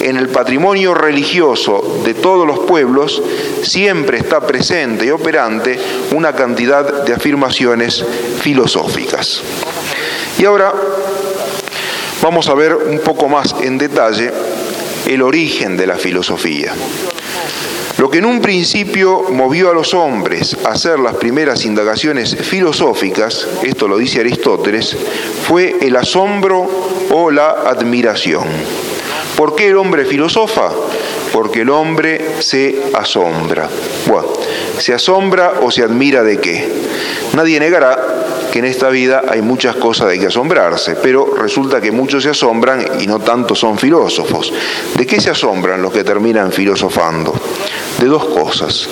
En 0.00 0.16
el 0.16 0.28
patrimonio 0.28 0.94
religioso 0.94 2.02
de 2.04 2.14
todos 2.14 2.46
los 2.46 2.60
pueblos 2.60 3.22
siempre 3.62 4.18
está 4.18 4.46
presente 4.46 5.06
y 5.06 5.10
operante 5.10 5.78
una 6.12 6.34
cantidad 6.34 7.04
de 7.04 7.14
afirmaciones 7.14 8.04
filosóficas. 8.40 9.40
Y 10.38 10.44
ahora 10.44 10.74
vamos 12.22 12.48
a 12.48 12.54
ver 12.54 12.74
un 12.74 12.98
poco 13.00 13.28
más 13.28 13.54
en 13.62 13.78
detalle 13.78 14.30
el 15.06 15.22
origen 15.22 15.76
de 15.76 15.86
la 15.86 15.96
filosofía. 15.96 16.74
Lo 18.06 18.12
que 18.12 18.18
en 18.18 18.24
un 18.24 18.40
principio 18.40 19.24
movió 19.32 19.68
a 19.68 19.74
los 19.74 19.92
hombres 19.92 20.56
a 20.64 20.68
hacer 20.68 21.00
las 21.00 21.16
primeras 21.16 21.64
indagaciones 21.64 22.36
filosóficas, 22.36 23.48
esto 23.64 23.88
lo 23.88 23.98
dice 23.98 24.20
Aristóteles, 24.20 24.96
fue 25.48 25.74
el 25.80 25.96
asombro 25.96 26.70
o 27.10 27.32
la 27.32 27.50
admiración. 27.50 28.44
¿Por 29.36 29.56
qué 29.56 29.70
el 29.70 29.76
hombre 29.76 30.04
filosofa? 30.04 30.70
Porque 31.32 31.62
el 31.62 31.70
hombre 31.70 32.24
se 32.38 32.80
asombra. 32.94 33.68
¿se 34.78 34.94
asombra 34.94 35.54
o 35.62 35.72
se 35.72 35.82
admira 35.82 36.22
de 36.22 36.38
qué? 36.38 36.64
Nadie 37.34 37.58
negará 37.58 37.98
que 38.52 38.60
en 38.60 38.66
esta 38.66 38.88
vida 38.88 39.24
hay 39.28 39.42
muchas 39.42 39.74
cosas 39.74 40.08
de 40.10 40.20
que 40.20 40.26
asombrarse, 40.26 40.94
pero 41.02 41.34
resulta 41.34 41.80
que 41.80 41.90
muchos 41.90 42.22
se 42.22 42.30
asombran 42.30 42.86
y 43.00 43.08
no 43.08 43.18
tanto 43.18 43.56
son 43.56 43.76
filósofos. 43.76 44.52
¿De 44.94 45.04
qué 45.04 45.20
se 45.20 45.30
asombran 45.30 45.82
los 45.82 45.92
que 45.92 46.04
terminan 46.04 46.52
filosofando? 46.52 47.34
De 47.98 48.06
dos 48.06 48.26
cosas. 48.26 48.88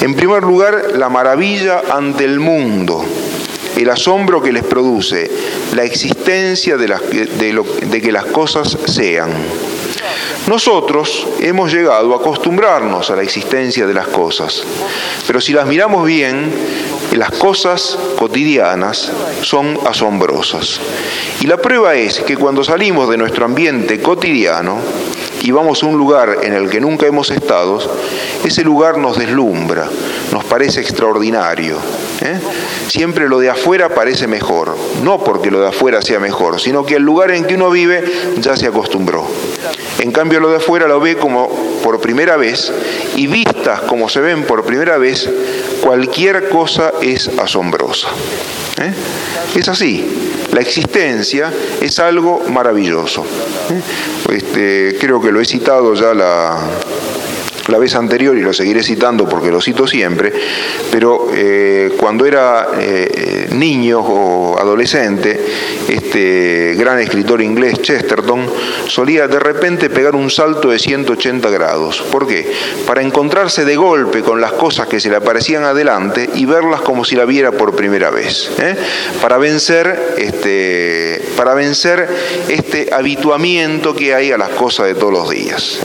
En 0.00 0.14
primer 0.14 0.42
lugar, 0.42 0.92
la 0.96 1.08
maravilla 1.08 1.82
ante 1.90 2.24
el 2.24 2.40
mundo, 2.40 3.04
el 3.76 3.90
asombro 3.90 4.42
que 4.42 4.52
les 4.52 4.64
produce 4.64 5.30
la 5.74 5.84
existencia 5.84 6.76
de, 6.76 6.86
de 6.86 8.02
que 8.02 8.12
las 8.12 8.26
cosas 8.26 8.76
sean. 8.86 9.30
Nosotros 10.46 11.26
hemos 11.40 11.72
llegado 11.72 12.12
a 12.12 12.16
acostumbrarnos 12.16 13.10
a 13.10 13.16
la 13.16 13.22
existencia 13.22 13.86
de 13.86 13.94
las 13.94 14.08
cosas, 14.08 14.62
pero 15.26 15.40
si 15.40 15.54
las 15.54 15.66
miramos 15.66 16.06
bien, 16.06 16.52
las 17.14 17.30
cosas 17.30 17.98
cotidianas 18.18 19.10
son 19.40 19.78
asombrosas. 19.86 20.80
Y 21.40 21.46
la 21.46 21.56
prueba 21.56 21.94
es 21.94 22.20
que 22.20 22.36
cuando 22.36 22.62
salimos 22.62 23.08
de 23.08 23.16
nuestro 23.16 23.46
ambiente 23.46 24.00
cotidiano 24.02 24.78
y 25.44 25.50
vamos 25.50 25.82
a 25.82 25.86
un 25.86 25.98
lugar 25.98 26.38
en 26.42 26.54
el 26.54 26.70
que 26.70 26.80
nunca 26.80 27.06
hemos 27.06 27.30
estado, 27.30 27.78
ese 28.42 28.64
lugar 28.64 28.96
nos 28.96 29.18
deslumbra, 29.18 29.90
nos 30.32 30.42
parece 30.42 30.80
extraordinario. 30.80 31.76
¿eh? 32.22 32.40
Siempre 32.88 33.28
lo 33.28 33.38
de 33.38 33.50
afuera 33.50 33.90
parece 33.90 34.26
mejor, 34.26 34.74
no 35.02 35.22
porque 35.22 35.50
lo 35.50 35.60
de 35.60 35.68
afuera 35.68 36.00
sea 36.00 36.18
mejor, 36.18 36.62
sino 36.62 36.86
que 36.86 36.94
el 36.94 37.02
lugar 37.02 37.30
en 37.30 37.44
que 37.44 37.56
uno 37.56 37.68
vive 37.68 38.02
ya 38.38 38.56
se 38.56 38.66
acostumbró. 38.66 39.26
En 39.98 40.12
cambio 40.12 40.40
lo 40.40 40.48
de 40.48 40.56
afuera 40.56 40.88
lo 40.88 40.98
ve 40.98 41.16
como 41.16 41.50
por 41.82 42.00
primera 42.00 42.38
vez 42.38 42.72
y 43.14 43.26
vistas 43.26 43.82
como 43.82 44.08
se 44.08 44.20
ven 44.20 44.44
por 44.44 44.64
primera 44.64 44.96
vez, 44.96 45.28
cualquier 45.82 46.48
cosa 46.48 46.90
es 47.02 47.28
asombrosa. 47.38 48.08
¿eh? 48.80 48.94
Es 49.54 49.68
así, 49.68 50.08
la 50.54 50.60
existencia 50.60 51.52
es 51.80 51.98
algo 51.98 52.44
maravilloso. 52.48 53.26
¿eh? 53.70 53.82
Este, 54.32 54.96
creo 55.00 55.20
que 55.20 55.32
lo 55.32 55.40
he 55.40 55.44
citado 55.44 55.94
ya 55.94 56.14
la, 56.14 56.56
la 57.68 57.78
vez 57.78 57.94
anterior 57.94 58.36
y 58.36 58.42
lo 58.42 58.52
seguiré 58.52 58.82
citando 58.82 59.28
porque 59.28 59.50
lo 59.50 59.60
cito 59.60 59.86
siempre, 59.86 60.32
pero 60.90 61.28
eh, 61.34 61.92
cuando 61.98 62.26
era 62.26 62.68
eh, 62.78 63.48
niño 63.52 64.00
o 64.00 64.58
adolescente, 64.58 65.40
este 65.88 66.74
gran 66.76 66.98
escritor 66.98 67.40
inglés 67.40 67.80
Chesterton 67.80 68.46
solía 68.86 69.28
de 69.28 69.38
repente 69.38 69.90
pegar 69.90 70.14
un 70.14 70.30
salto 70.30 70.70
de 70.70 70.78
180 70.78 71.48
grados. 71.50 72.02
¿Por 72.10 72.26
qué? 72.26 72.50
Para 72.86 73.02
encontrarse 73.02 73.64
de 73.64 73.76
golpe 73.76 74.22
con 74.22 74.40
las 74.40 74.52
cosas 74.52 74.86
que 74.86 75.00
se 75.00 75.10
le 75.10 75.16
aparecían 75.16 75.64
adelante 75.64 76.28
y 76.34 76.44
verlas 76.44 76.82
como 76.82 77.04
si 77.04 77.16
la 77.16 77.24
viera 77.24 77.52
por 77.52 77.74
primera 77.74 78.10
vez. 78.10 78.50
¿eh? 78.58 78.76
Para 79.20 79.38
vencer 79.38 80.14
este, 80.18 81.22
para 81.36 81.54
vencer 81.54 82.08
este 82.48 82.92
habituamiento 82.92 83.94
que 83.94 84.14
hay 84.14 84.32
a 84.32 84.38
las 84.38 84.50
cosas 84.50 84.86
de 84.86 84.94
todos 84.94 85.12
los 85.12 85.30
días. 85.30 85.80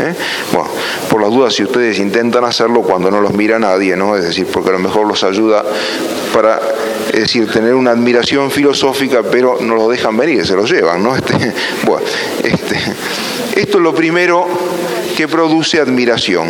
Bueno, 0.51 0.69
por 1.09 1.21
las 1.21 1.31
dudas, 1.31 1.53
si 1.53 1.63
ustedes 1.69 1.99
intentan 1.99 2.43
hacerlo 2.43 2.81
cuando 2.81 3.11
no 3.11 3.21
los 3.21 3.33
mira 3.33 3.59
nadie, 3.59 3.95
¿no? 3.95 4.15
Es 4.15 4.23
decir, 4.23 4.47
porque 4.51 4.69
a 4.69 4.73
lo 4.73 4.79
mejor 4.79 5.07
los 5.07 5.23
ayuda 5.23 5.63
para, 6.33 6.59
es 7.13 7.21
decir, 7.21 7.49
tener 7.51 7.75
una 7.75 7.91
admiración 7.91 8.49
filosófica, 8.49 9.21
pero 9.23 9.57
no 9.61 9.75
lo 9.75 9.87
dejan 9.87 10.17
venir, 10.17 10.45
se 10.45 10.55
lo 10.55 10.65
llevan, 10.65 11.03
¿no? 11.03 11.15
Este, 11.15 11.33
bueno, 11.85 12.05
este, 12.43 12.75
esto 13.55 13.77
es 13.77 13.83
lo 13.83 13.93
primero 13.93 14.47
que 15.15 15.27
produce 15.27 15.79
admiración. 15.79 16.47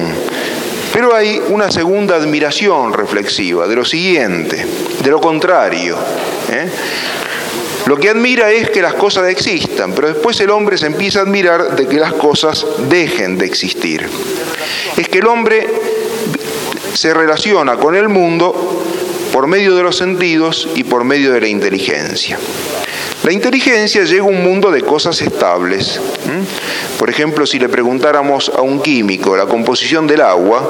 Pero 0.93 1.13
hay 1.13 1.39
una 1.49 1.69
segunda 1.69 2.15
admiración 2.15 2.93
reflexiva, 2.93 3.67
de 3.67 3.75
lo 3.75 3.85
siguiente, 3.85 4.65
de 5.03 5.09
lo 5.11 5.19
contrario. 5.19 5.97
¿eh? 6.49 6.69
Lo 7.89 7.97
que 7.97 8.07
admira 8.07 8.51
es 8.51 8.69
que 8.69 8.83
las 8.83 8.93
cosas 8.93 9.27
existan, 9.29 9.93
pero 9.93 10.09
después 10.09 10.39
el 10.41 10.51
hombre 10.51 10.77
se 10.77 10.85
empieza 10.85 11.21
a 11.21 11.21
admirar 11.23 11.75
de 11.75 11.87
que 11.87 11.97
las 11.97 12.13
cosas 12.13 12.63
dejen 12.87 13.39
de 13.39 13.47
existir. 13.47 14.07
Es 14.95 15.09
que 15.09 15.17
el 15.17 15.25
hombre 15.25 15.67
se 16.93 17.15
relaciona 17.15 17.77
con 17.77 17.95
el 17.95 18.07
mundo 18.07 18.83
por 19.33 19.47
medio 19.47 19.75
de 19.75 19.81
los 19.81 19.97
sentidos 19.97 20.69
y 20.75 20.83
por 20.83 21.03
medio 21.03 21.33
de 21.33 21.41
la 21.41 21.47
inteligencia. 21.47 22.37
La 23.23 23.31
inteligencia 23.31 24.03
llega 24.03 24.21
a 24.21 24.27
un 24.27 24.43
mundo 24.43 24.69
de 24.69 24.83
cosas 24.83 25.19
estables. 25.23 25.99
Por 26.99 27.09
ejemplo, 27.09 27.47
si 27.47 27.57
le 27.57 27.69
preguntáramos 27.69 28.51
a 28.55 28.61
un 28.61 28.83
químico 28.83 29.35
la 29.35 29.47
composición 29.47 30.05
del 30.05 30.21
agua, 30.21 30.61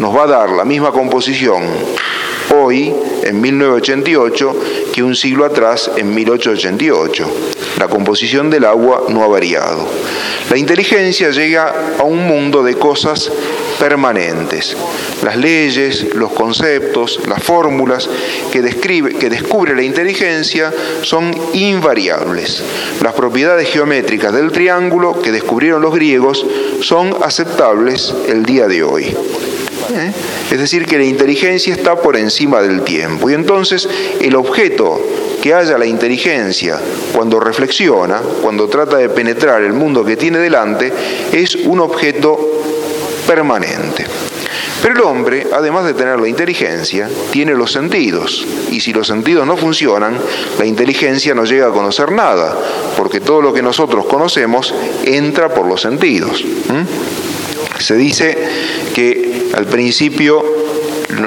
nos 0.00 0.12
va 0.12 0.24
a 0.24 0.26
dar 0.26 0.50
la 0.50 0.64
misma 0.64 0.90
composición 0.90 1.62
hoy, 2.54 2.94
en 3.22 3.40
1988, 3.40 4.56
que 4.92 5.02
un 5.02 5.14
siglo 5.14 5.44
atrás, 5.44 5.90
en 5.96 6.14
1888. 6.14 7.26
La 7.78 7.88
composición 7.88 8.50
del 8.50 8.64
agua 8.64 9.04
no 9.08 9.22
ha 9.22 9.28
variado. 9.28 9.86
La 10.50 10.58
inteligencia 10.58 11.30
llega 11.30 11.94
a 11.98 12.02
un 12.02 12.26
mundo 12.26 12.62
de 12.62 12.74
cosas 12.74 13.30
permanentes. 13.78 14.76
Las 15.22 15.36
leyes, 15.36 16.14
los 16.14 16.32
conceptos, 16.32 17.20
las 17.28 17.42
fórmulas 17.42 18.08
que, 18.50 18.62
describe, 18.62 19.14
que 19.14 19.30
descubre 19.30 19.76
la 19.76 19.82
inteligencia 19.82 20.72
son 21.02 21.32
invariables. 21.52 22.62
Las 23.02 23.14
propiedades 23.14 23.68
geométricas 23.68 24.32
del 24.32 24.50
triángulo 24.50 25.20
que 25.20 25.32
descubrieron 25.32 25.82
los 25.82 25.94
griegos 25.94 26.44
son 26.80 27.14
aceptables 27.22 28.14
el 28.28 28.44
día 28.44 28.66
de 28.66 28.82
hoy. 28.82 29.16
¿Eh? 29.90 30.12
Es 30.50 30.58
decir, 30.58 30.86
que 30.86 30.98
la 30.98 31.04
inteligencia 31.04 31.74
está 31.74 31.96
por 31.96 32.16
encima 32.16 32.60
del 32.60 32.82
tiempo. 32.82 33.30
Y 33.30 33.34
entonces 33.34 33.88
el 34.20 34.34
objeto 34.36 35.00
que 35.42 35.54
haya 35.54 35.78
la 35.78 35.86
inteligencia 35.86 36.78
cuando 37.14 37.40
reflexiona, 37.40 38.20
cuando 38.42 38.68
trata 38.68 38.96
de 38.96 39.08
penetrar 39.08 39.62
el 39.62 39.72
mundo 39.72 40.04
que 40.04 40.16
tiene 40.16 40.38
delante, 40.38 40.92
es 41.32 41.54
un 41.54 41.80
objeto 41.80 42.38
permanente. 43.26 44.04
Pero 44.82 44.94
el 44.94 45.00
hombre, 45.00 45.46
además 45.52 45.84
de 45.84 45.94
tener 45.94 46.20
la 46.20 46.28
inteligencia, 46.28 47.08
tiene 47.32 47.54
los 47.54 47.72
sentidos. 47.72 48.46
Y 48.70 48.80
si 48.80 48.92
los 48.92 49.08
sentidos 49.08 49.46
no 49.46 49.56
funcionan, 49.56 50.16
la 50.58 50.66
inteligencia 50.66 51.34
no 51.34 51.44
llega 51.44 51.66
a 51.66 51.72
conocer 51.72 52.12
nada, 52.12 52.56
porque 52.96 53.20
todo 53.20 53.42
lo 53.42 53.52
que 53.52 53.62
nosotros 53.62 54.06
conocemos 54.06 54.72
entra 55.04 55.48
por 55.52 55.66
los 55.66 55.80
sentidos. 55.80 56.44
Se 57.80 57.96
dice 57.96 58.38
que 58.94 59.37
al 59.58 59.66
principio 59.66 60.40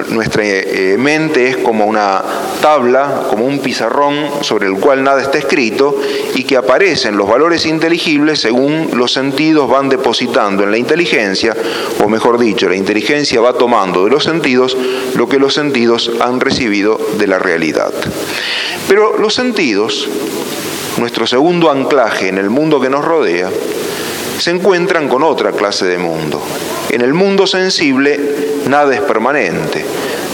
nuestra 0.08 0.42
eh, 0.46 0.96
mente 0.98 1.50
es 1.50 1.58
como 1.58 1.86
una 1.86 2.24
tabla, 2.62 3.24
como 3.30 3.46
un 3.46 3.60
pizarrón 3.60 4.16
sobre 4.40 4.68
el 4.68 4.76
cual 4.76 5.04
nada 5.04 5.22
está 5.22 5.38
escrito 5.38 6.00
y 6.34 6.46
que 6.46 6.56
aparecen 6.56 7.18
los 7.18 7.28
valores 7.28 7.66
inteligibles 7.66 8.40
según 8.40 8.92
los 8.94 9.12
sentidos 9.12 9.70
van 9.70 9.90
depositando 9.90 10.64
en 10.64 10.72
la 10.72 10.78
inteligencia, 10.78 11.54
o 12.02 12.08
mejor 12.08 12.40
dicho, 12.40 12.70
la 12.70 12.78
inteligencia 12.78 13.42
va 13.42 13.52
tomando 13.52 14.06
de 14.06 14.12
los 14.12 14.24
sentidos 14.24 14.78
lo 15.16 15.28
que 15.28 15.38
los 15.38 15.54
sentidos 15.54 16.10
han 16.22 16.40
recibido 16.40 16.98
de 17.18 17.28
la 17.28 17.38
realidad. 17.38 17.92
Pero 18.88 19.18
los 19.18 19.34
sentidos, 19.34 20.08
nuestro 21.00 21.28
segundo 21.28 21.70
anclaje 21.70 22.30
en 22.30 22.38
el 22.38 22.50
mundo 22.50 22.80
que 22.80 22.90
nos 22.90 23.04
rodea, 23.04 23.50
se 24.40 24.52
encuentran 24.52 25.10
con 25.10 25.22
otra 25.22 25.52
clase 25.52 25.86
de 25.86 25.98
mundo. 25.98 26.42
En 26.92 27.00
el 27.00 27.14
mundo 27.14 27.48
sensible 27.48 28.20
nada 28.68 28.94
es 28.94 29.00
permanente, 29.00 29.86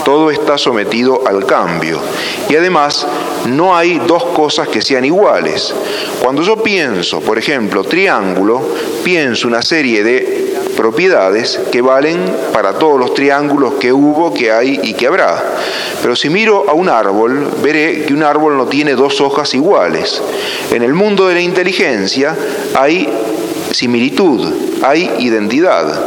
todo 0.04 0.32
está 0.32 0.58
sometido 0.58 1.22
al 1.24 1.46
cambio 1.46 2.00
y 2.48 2.56
además 2.56 3.06
no 3.46 3.76
hay 3.76 4.00
dos 4.08 4.24
cosas 4.24 4.66
que 4.66 4.82
sean 4.82 5.04
iguales. 5.04 5.72
Cuando 6.20 6.42
yo 6.42 6.60
pienso, 6.60 7.20
por 7.20 7.38
ejemplo, 7.38 7.84
triángulo, 7.84 8.60
pienso 9.04 9.46
una 9.46 9.62
serie 9.62 10.02
de 10.02 10.48
propiedades 10.76 11.60
que 11.70 11.80
valen 11.80 12.18
para 12.52 12.72
todos 12.72 12.98
los 12.98 13.14
triángulos 13.14 13.74
que 13.74 13.92
hubo, 13.92 14.34
que 14.34 14.50
hay 14.50 14.80
y 14.82 14.94
que 14.94 15.06
habrá. 15.06 15.40
Pero 16.02 16.16
si 16.16 16.28
miro 16.28 16.68
a 16.68 16.72
un 16.72 16.88
árbol, 16.88 17.48
veré 17.62 18.04
que 18.04 18.14
un 18.14 18.24
árbol 18.24 18.56
no 18.56 18.66
tiene 18.66 18.94
dos 18.94 19.20
hojas 19.20 19.54
iguales. 19.54 20.20
En 20.72 20.82
el 20.82 20.94
mundo 20.94 21.28
de 21.28 21.34
la 21.34 21.40
inteligencia 21.40 22.36
hay 22.74 23.08
similitud, 23.70 24.52
hay 24.82 25.10
identidad. 25.18 26.00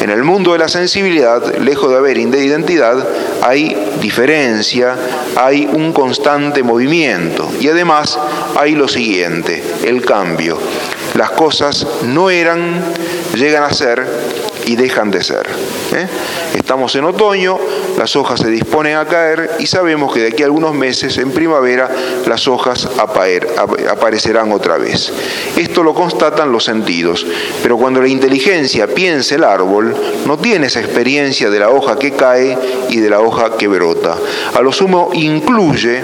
En 0.00 0.10
el 0.10 0.24
mundo 0.24 0.52
de 0.52 0.58
la 0.58 0.68
sensibilidad, 0.68 1.56
lejos 1.58 1.90
de 1.90 1.96
haber 1.96 2.18
identidad, 2.18 3.06
hay 3.42 3.76
diferencia, 4.00 4.96
hay 5.36 5.66
un 5.66 5.92
constante 5.92 6.62
movimiento 6.62 7.50
y 7.60 7.68
además 7.68 8.18
hay 8.56 8.74
lo 8.74 8.88
siguiente, 8.88 9.62
el 9.84 10.04
cambio. 10.04 10.58
Las 11.14 11.30
cosas 11.30 11.86
no 12.04 12.30
eran, 12.30 12.82
llegan 13.34 13.62
a 13.62 13.72
ser 13.72 14.06
y 14.66 14.76
dejan 14.76 15.10
de 15.10 15.22
ser. 15.22 15.46
¿eh? 15.94 16.06
Estamos 16.54 16.94
en 16.96 17.04
otoño, 17.04 17.58
las 17.96 18.14
hojas 18.16 18.40
se 18.40 18.50
disponen 18.50 18.96
a 18.96 19.06
caer 19.06 19.52
y 19.58 19.66
sabemos 19.66 20.12
que 20.12 20.20
de 20.20 20.28
aquí 20.28 20.42
a 20.42 20.46
algunos 20.46 20.74
meses, 20.74 21.16
en 21.18 21.30
primavera, 21.30 21.88
las 22.26 22.46
hojas 22.48 22.88
aparecerán 22.98 24.52
otra 24.52 24.76
vez. 24.76 25.12
Esto 25.56 25.82
lo 25.82 25.94
constatan 25.94 26.52
los 26.52 26.64
sentidos, 26.64 27.26
pero 27.62 27.78
cuando 27.78 28.02
la 28.02 28.08
inteligencia 28.08 28.88
piensa 28.88 29.36
el 29.36 29.44
árbol, 29.44 29.96
no 30.26 30.36
tiene 30.36 30.66
esa 30.66 30.80
experiencia 30.80 31.48
de 31.48 31.60
la 31.60 31.70
hoja 31.70 31.98
que 31.98 32.12
cae 32.12 32.58
y 32.90 32.98
de 32.98 33.10
la 33.10 33.20
hoja 33.20 33.56
que 33.56 33.68
brota. 33.68 34.16
A 34.54 34.60
lo 34.60 34.72
sumo 34.72 35.10
incluye 35.12 36.02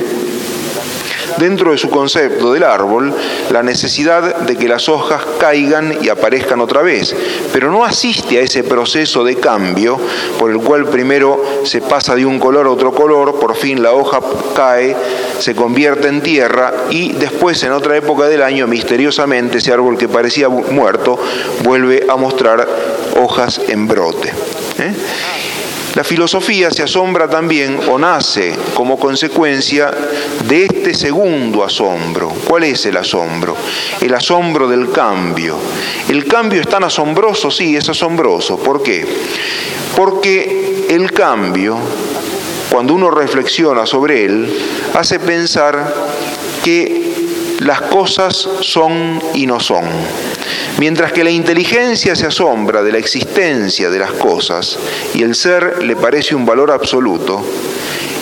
dentro 1.39 1.73
de 1.73 1.79
su 1.79 1.91
concepto 1.91 2.53
del 2.53 2.65
árbol 2.65 3.13
la 3.51 3.63
necesidad 3.63 4.37
de 4.41 4.57
que 4.57 4.69
las 4.69 4.89
hojas 4.89 5.23
caigan 5.39 5.99
y 6.03 6.09
aparezcan 6.09 6.61
otra 6.61 6.83
vez, 6.83 7.15
pero 7.53 7.71
no 7.71 7.85
asiste 7.85 8.39
a 8.39 8.43
ese 8.43 8.65
proceso 8.65 9.25
de 9.25 9.37
cambio 9.37 9.99
por 10.39 10.51
el 10.51 10.59
cual 10.59 10.87
primero 10.87 11.43
se 11.65 11.81
pasa 11.81 12.15
de 12.15 12.27
un 12.27 12.39
color 12.39 12.67
a 12.67 12.71
otro 12.71 12.93
color, 12.93 13.39
por 13.39 13.57
fin 13.57 13.83
la 13.83 13.93
hoja 13.93 14.21
cae, 14.55 14.97
se 15.39 15.55
convierte 15.55 16.09
en 16.09 16.21
tierra 16.23 16.73
y 16.91 17.13
después 17.13 17.63
en 17.65 17.73
otra 17.73 17.97
época 17.97 18.29
del 18.29 18.43
año 18.43 18.67
misteriosamente 18.67 19.59
ese 19.59 19.73
árbol 19.73 19.99
que 19.99 20.09
parecía 20.09 20.49
muerto 20.49 21.19
vuelve 21.63 22.07
a 22.09 22.17
mostrar 22.17 22.67
hojas 23.21 23.61
en 23.69 23.89
brote. 23.89 24.29
¿eh? 24.79 24.93
La 25.95 26.05
filosofía 26.05 26.71
se 26.71 26.83
asombra 26.83 27.29
también 27.29 27.79
o 27.91 27.99
nace 27.99 28.55
como 28.75 28.99
consecuencia 28.99 29.91
de 30.49 30.65
este 30.65 30.95
segundo 30.95 31.63
asombro. 31.63 32.31
¿Cuál 32.49 32.65
es 32.65 32.87
el 32.87 32.97
asombro? 32.97 33.55
El 34.01 34.15
asombro 34.15 34.67
del 34.69 34.91
cambio. 34.91 35.59
El 36.09 36.27
cambio 36.27 36.63
es 36.63 36.69
tan 36.69 36.85
asombroso, 36.85 37.51
sí, 37.51 37.77
es 37.77 37.91
asombroso. 37.91 38.59
¿Por 38.59 38.83
qué? 38.83 39.07
Porque 39.95 40.87
el 40.89 41.13
cambio, 41.13 41.79
cuando 42.71 42.95
uno 42.95 43.11
reflexiona 43.11 43.85
sobre 43.85 44.25
él, 44.25 44.51
hace 44.95 45.21
pensar 45.21 45.95
que 46.65 47.22
las 47.65 47.83
cosas 47.83 48.49
son 48.61 49.21
y 49.35 49.47
no 49.47 49.61
son. 49.61 49.85
Mientras 50.79 51.13
que 51.13 51.25
la 51.25 51.31
inteligencia 51.31 52.17
se 52.17 52.27
asombra 52.27 52.83
de 52.83 52.93
la 52.93 52.99
existencia 52.99 53.91
de 53.91 53.99
las 53.99 54.13
cosas 54.13 54.79
y 55.15 55.23
el 55.23 55.35
ser 55.35 55.83
le 55.83 55.97
parece 55.97 56.35
un 56.35 56.45
valor 56.45 56.71
absoluto, 56.71 57.45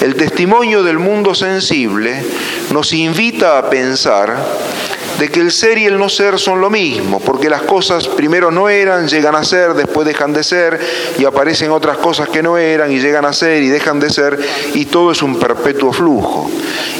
el 0.02 0.14
testimonio 0.14 0.82
del 0.82 0.98
mundo 0.98 1.34
sensible 1.34 2.22
nos 2.70 2.92
invita 2.92 3.58
a 3.58 3.70
pensar 3.70 4.36
de 5.18 5.28
que 5.28 5.40
el 5.40 5.52
ser 5.52 5.76
y 5.76 5.84
el 5.84 5.98
no 5.98 6.08
ser 6.08 6.38
son 6.38 6.62
lo 6.62 6.70
mismo, 6.70 7.20
porque 7.20 7.50
las 7.50 7.62
cosas 7.62 8.08
primero 8.08 8.50
no 8.50 8.70
eran, 8.70 9.06
llegan 9.06 9.34
a 9.34 9.44
ser, 9.44 9.74
después 9.74 10.06
dejan 10.06 10.32
de 10.32 10.42
ser, 10.42 10.80
y 11.18 11.26
aparecen 11.26 11.70
otras 11.70 11.98
cosas 11.98 12.30
que 12.30 12.42
no 12.42 12.56
eran 12.56 12.90
y 12.90 13.00
llegan 13.00 13.26
a 13.26 13.34
ser 13.34 13.62
y 13.62 13.68
dejan 13.68 14.00
de 14.00 14.08
ser, 14.08 14.38
y 14.72 14.86
todo 14.86 15.12
es 15.12 15.20
un 15.22 15.38
perpetuo 15.38 15.92
flujo. 15.92 16.50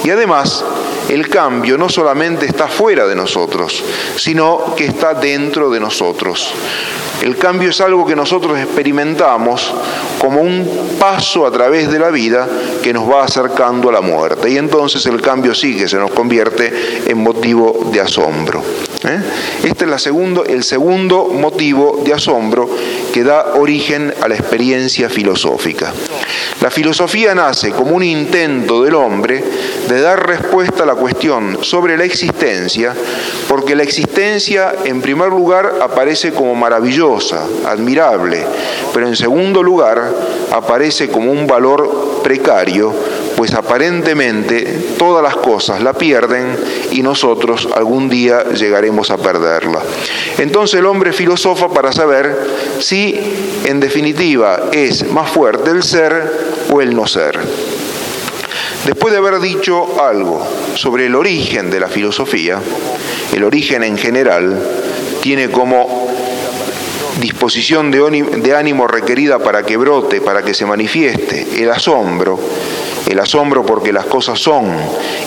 Y 0.05 0.11
además, 0.11 0.63
el 1.11 1.29
cambio 1.29 1.77
no 1.77 1.89
solamente 1.89 2.47
está 2.47 2.69
fuera 2.69 3.07
de 3.07 3.17
nosotros, 3.17 3.83
sino 4.17 4.75
que 4.77 4.85
está 4.87 5.13
dentro 5.15 5.69
de 5.69 5.81
nosotros. 5.81 6.55
El 7.23 7.37
cambio 7.37 7.71
es 7.71 7.81
algo 7.81 8.07
que 8.07 8.17
nosotros 8.17 8.59
experimentamos 8.59 9.75
como 10.19 10.41
un 10.41 10.97
paso 10.99 11.47
a 11.47 11.51
través 11.51 11.91
de 11.91 11.99
la 11.99 12.11
vida 12.11 12.49
que 12.83 12.93
nos 12.93 13.11
va 13.11 13.25
acercando 13.25 13.89
a 13.89 13.93
la 13.93 14.01
muerte. 14.01 14.51
Y 14.51 14.57
entonces 14.57 15.05
el 15.07 15.21
cambio 15.21 15.55
sigue, 15.55 15.89
se 15.89 15.97
nos 15.97 16.13
convierte 16.13 17.03
en 17.07 17.19
motivo 17.19 17.91
de 17.93 18.01
asombro. 18.01 18.63
¿eh? 19.05 19.21
Este 19.65 19.85
es 19.85 20.07
el 20.49 20.63
segundo 20.63 21.27
motivo 21.27 22.03
de 22.05 22.15
asombro 22.15 22.71
que 23.13 23.25
da 23.25 23.55
origen 23.57 24.15
a 24.23 24.29
la 24.29 24.37
experiencia 24.37 25.11
filosófica. 25.11 25.93
La 26.61 26.71
filosofía 26.71 27.35
nace 27.35 27.71
como 27.71 27.97
un 27.97 28.03
intento 28.03 28.83
del 28.83 28.95
hombre 28.95 29.43
de 29.89 30.01
dar 30.01 30.27
respuesta 30.27 30.83
a 30.83 30.87
la 30.87 30.95
cuestión 31.01 31.65
sobre 31.65 31.97
la 31.97 32.05
existencia, 32.05 32.95
porque 33.49 33.75
la 33.75 33.83
existencia 33.83 34.75
en 34.85 35.01
primer 35.01 35.31
lugar 35.31 35.79
aparece 35.81 36.33
como 36.33 36.55
maravillosa, 36.55 37.47
admirable, 37.67 38.45
pero 38.93 39.09
en 39.09 39.17
segundo 39.17 39.63
lugar 39.63 40.13
aparece 40.53 41.09
como 41.09 41.33
un 41.33 41.47
valor 41.47 42.21
precario, 42.23 42.95
pues 43.37 43.55
aparentemente 43.55 44.95
todas 44.99 45.23
las 45.23 45.37
cosas 45.37 45.83
la 45.83 45.95
pierden 45.95 46.55
y 46.91 47.03
nosotros 47.03 47.67
algún 47.75 48.11
día 48.11 48.45
llegaremos 48.51 49.11
a 49.11 49.17
perderla. 49.17 49.81
Entonces 50.39 50.79
el 50.79 50.87
hombre 50.87 51.15
filosofa 51.15 51.69
para 51.71 51.93
saber 51.93 52.37
si 52.79 53.19
en 53.65 53.81
definitiva 53.81 54.65
es 54.73 55.11
más 55.11 55.31
fuerte 55.31 55.71
el 55.71 55.83
ser 55.83 56.31
o 56.71 56.83
el 56.83 56.95
no 56.95 57.07
ser. 57.07 57.41
Después 58.85 59.13
de 59.13 59.19
haber 59.19 59.41
dicho 59.41 60.03
algo 60.03 60.47
sobre 60.75 61.07
el 61.07 61.15
origen 61.15 61.71
de 61.71 61.81
la 61.81 61.89
filosofía, 61.89 62.61
el 63.35 63.45
origen 63.45 63.83
en 63.85 63.99
general 63.99 64.59
tiene 65.21 65.51
como 65.51 66.09
disposición 67.21 67.91
de 67.91 68.57
ánimo 68.57 68.87
requerida 68.87 69.39
para 69.39 69.63
que 69.65 69.77
brote, 69.77 70.21
para 70.21 70.43
que 70.43 70.55
se 70.55 70.65
manifieste, 70.65 71.63
el 71.63 71.71
asombro, 71.71 72.41
el 73.09 73.19
asombro 73.19 73.67
porque 73.67 73.93
las 73.93 74.07
cosas 74.07 74.39
son 74.39 74.75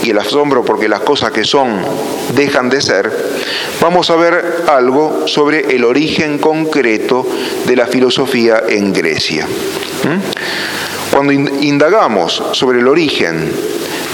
y 0.03 0.09
el 0.09 0.17
asombro 0.17 0.63
porque 0.63 0.89
las 0.89 1.01
cosas 1.01 1.31
que 1.31 1.43
son 1.43 1.81
dejan 2.35 2.69
de 2.69 2.81
ser, 2.81 3.11
vamos 3.81 4.09
a 4.09 4.15
ver 4.15 4.63
algo 4.67 5.27
sobre 5.27 5.75
el 5.75 5.83
origen 5.83 6.39
concreto 6.39 7.27
de 7.65 7.75
la 7.75 7.85
filosofía 7.85 8.63
en 8.67 8.93
Grecia. 8.93 9.45
¿Mm? 9.45 10.92
Cuando 11.13 11.31
indagamos 11.31 12.41
sobre 12.53 12.79
el 12.79 12.87
origen 12.87 13.51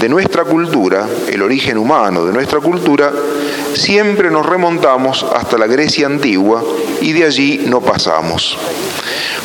de 0.02 0.10
nuestra 0.10 0.44
cultura, 0.44 1.08
el 1.32 1.42
origen 1.42 1.78
humano 1.78 2.26
de 2.26 2.34
nuestra 2.34 2.60
cultura, 2.60 3.14
siempre 3.74 4.30
nos 4.30 4.46
remontamos 4.46 5.26
hasta 5.34 5.58
la 5.58 5.68
Grecia 5.68 6.08
antigua 6.08 6.62
y 7.00 7.14
de 7.14 7.24
allí 7.24 7.62
no 7.68 7.80
pasamos. 7.80 8.58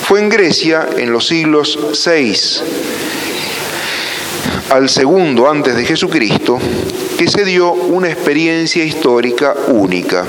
Fue 0.03 0.19
en 0.19 0.31
Grecia 0.31 0.89
en 0.99 1.13
los 1.13 1.29
siglos 1.29 1.79
6 1.93 2.63
al 4.71 4.89
segundo 4.89 5.49
antes 5.49 5.77
de 5.77 5.85
Jesucristo 5.85 6.59
que 7.17 7.29
se 7.29 7.45
dio 7.45 7.73
una 7.73 8.11
experiencia 8.11 8.85
histórica 8.85 9.55
única. 9.69 10.27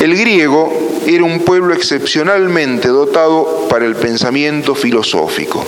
El 0.00 0.16
griego 0.16 0.85
era 1.06 1.22
un 1.22 1.40
pueblo 1.40 1.72
excepcionalmente 1.72 2.88
dotado 2.88 3.68
para 3.68 3.86
el 3.86 3.94
pensamiento 3.94 4.74
filosófico. 4.74 5.64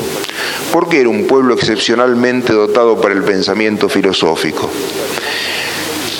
¿Por 0.72 0.88
qué 0.88 1.00
era 1.00 1.08
un 1.08 1.26
pueblo 1.26 1.54
excepcionalmente 1.54 2.52
dotado 2.52 3.00
para 3.00 3.14
el 3.14 3.22
pensamiento 3.22 3.88
filosófico? 3.88 4.68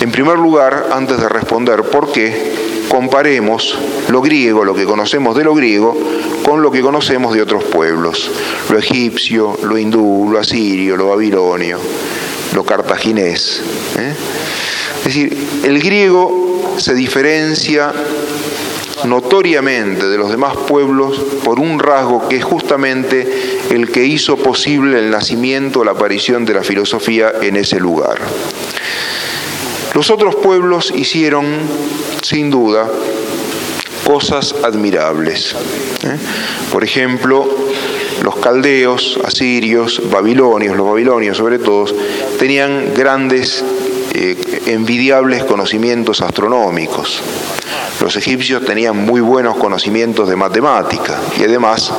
En 0.00 0.12
primer 0.12 0.38
lugar, 0.38 0.90
antes 0.92 1.20
de 1.20 1.28
responder 1.28 1.83
por 1.83 2.12
qué, 2.12 2.52
comparemos 2.88 3.76
lo 4.09 4.22
griego, 4.22 4.64
lo 4.64 4.74
que 4.74 4.85
conocemos 4.85 5.37
de 5.37 5.42
lo 5.42 5.54
griego, 5.54 5.98
con 6.44 6.62
lo 6.62 6.70
que 6.70 6.81
conocemos 6.81 7.35
de 7.35 7.42
otros 7.42 7.64
pueblos, 7.64 8.31
lo 8.70 8.78
egipcio, 8.78 9.59
lo 9.64 9.76
hindú, 9.76 10.28
lo 10.31 10.38
asirio, 10.38 10.96
lo 10.96 11.09
babilonio, 11.09 11.78
lo 12.54 12.64
cartaginés. 12.64 13.62
¿eh? 13.98 14.14
Es 14.98 15.04
decir, 15.04 15.37
el 15.64 15.83
griego 15.83 16.74
se 16.78 16.94
diferencia 16.94 17.92
notoriamente 19.04 20.06
de 20.06 20.18
los 20.18 20.30
demás 20.30 20.56
pueblos 20.56 21.18
por 21.44 21.61
un 21.61 21.78
rasgo 21.78 22.28
que 22.28 22.37
es 22.37 22.44
justamente 22.44 23.26
el 23.70 23.90
que 23.90 24.04
hizo 24.04 24.37
posible 24.37 24.98
el 24.98 25.11
nacimiento 25.11 25.84
la 25.84 25.92
aparición 25.92 26.44
de 26.44 26.54
la 26.54 26.62
filosofía 26.62 27.32
en 27.42 27.56
ese 27.56 27.80
lugar. 27.80 28.18
Los 29.94 30.11
otros 30.11 30.36
pueblos 30.36 30.92
hicieron, 30.94 31.46
sin 32.22 32.51
duda, 32.51 32.88
cosas 34.05 34.55
admirables. 34.62 35.55
¿eh? 36.05 36.16
Por 36.70 36.84
ejemplo, 36.84 37.49
los 38.22 38.36
caldeos, 38.36 39.18
asirios, 39.24 40.03
babilonios, 40.11 40.76
los 40.76 40.86
babilonios 40.86 41.36
sobre 41.36 41.59
todo, 41.59 41.86
tenían 42.38 42.94
grandes, 42.94 43.64
eh, 44.14 44.62
envidiables 44.66 45.44
conocimientos 45.44 46.20
astronómicos. 46.20 47.22
Los 48.00 48.16
egipcios 48.16 48.64
tenían 48.64 48.96
muy 48.96 49.20
buenos 49.20 49.56
conocimientos 49.56 50.28
de 50.28 50.36
matemática 50.36 51.18
y 51.38 51.44
además, 51.44 51.92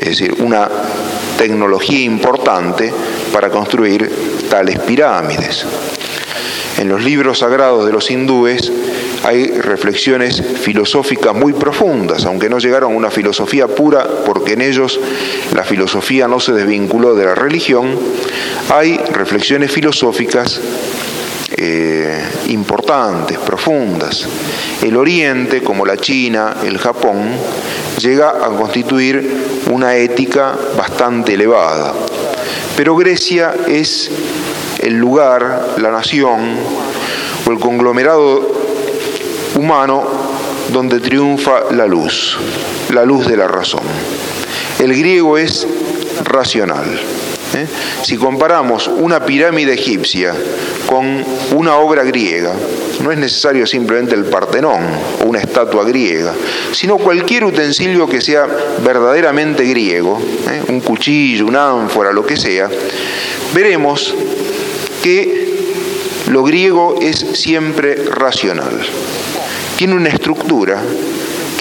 es 0.00 0.08
decir, 0.08 0.34
una 0.38 0.68
tecnología 1.38 2.00
importante 2.00 2.92
para 3.32 3.50
construir 3.50 4.10
tales 4.48 4.78
pirámides. 4.80 5.64
En 6.78 6.88
los 6.88 7.02
libros 7.02 7.38
sagrados 7.38 7.86
de 7.86 7.92
los 7.92 8.10
hindúes 8.10 8.70
hay 9.24 9.46
reflexiones 9.46 10.42
filosóficas 10.60 11.34
muy 11.34 11.52
profundas, 11.52 12.24
aunque 12.24 12.48
no 12.48 12.58
llegaron 12.58 12.92
a 12.92 12.96
una 12.96 13.10
filosofía 13.10 13.68
pura, 13.68 14.06
porque 14.26 14.54
en 14.54 14.62
ellos 14.62 14.98
la 15.54 15.64
filosofía 15.64 16.28
no 16.28 16.40
se 16.40 16.52
desvinculó 16.52 17.14
de 17.14 17.24
la 17.24 17.34
religión, 17.34 17.98
hay 18.68 18.96
reflexiones 19.12 19.70
filosóficas 19.70 20.60
eh, 21.56 22.22
importantes, 22.48 23.38
profundas. 23.38 24.26
El 24.82 24.96
Oriente, 24.96 25.62
como 25.62 25.86
la 25.86 25.96
China, 25.96 26.56
el 26.64 26.78
Japón, 26.78 27.30
llega 27.98 28.30
a 28.30 28.48
constituir 28.50 29.62
una 29.70 29.96
ética 29.96 30.56
bastante 30.76 31.34
elevada. 31.34 31.94
Pero 32.76 32.96
Grecia 32.96 33.54
es 33.68 34.10
el 34.78 34.94
lugar, 34.94 35.74
la 35.78 35.90
nación 35.90 36.56
o 37.46 37.50
el 37.50 37.58
conglomerado 37.58 38.50
humano 39.54 40.04
donde 40.72 41.00
triunfa 41.00 41.70
la 41.70 41.86
luz, 41.86 42.38
la 42.90 43.04
luz 43.04 43.26
de 43.26 43.36
la 43.36 43.46
razón. 43.46 43.82
El 44.78 44.94
griego 44.94 45.36
es 45.38 45.66
racional. 46.24 47.21
¿Eh? 47.54 47.66
Si 48.02 48.16
comparamos 48.16 48.88
una 48.88 49.24
pirámide 49.24 49.74
egipcia 49.74 50.34
con 50.86 51.24
una 51.54 51.76
obra 51.76 52.04
griega, 52.04 52.54
no 53.02 53.10
es 53.10 53.18
necesario 53.18 53.66
simplemente 53.66 54.14
el 54.14 54.24
Partenón 54.24 54.82
o 55.22 55.26
una 55.26 55.40
estatua 55.40 55.84
griega, 55.84 56.34
sino 56.72 56.98
cualquier 56.98 57.44
utensilio 57.44 58.08
que 58.08 58.20
sea 58.20 58.46
verdaderamente 58.84 59.64
griego, 59.64 60.20
¿eh? 60.50 60.62
un 60.68 60.80
cuchillo, 60.80 61.46
una 61.46 61.70
ánfora, 61.70 62.12
lo 62.12 62.24
que 62.24 62.36
sea, 62.36 62.68
veremos 63.54 64.14
que 65.02 65.42
lo 66.28 66.44
griego 66.44 66.98
es 67.00 67.26
siempre 67.34 67.96
racional 68.10 68.80
tiene 69.82 69.96
una 69.96 70.10
estructura 70.10 70.80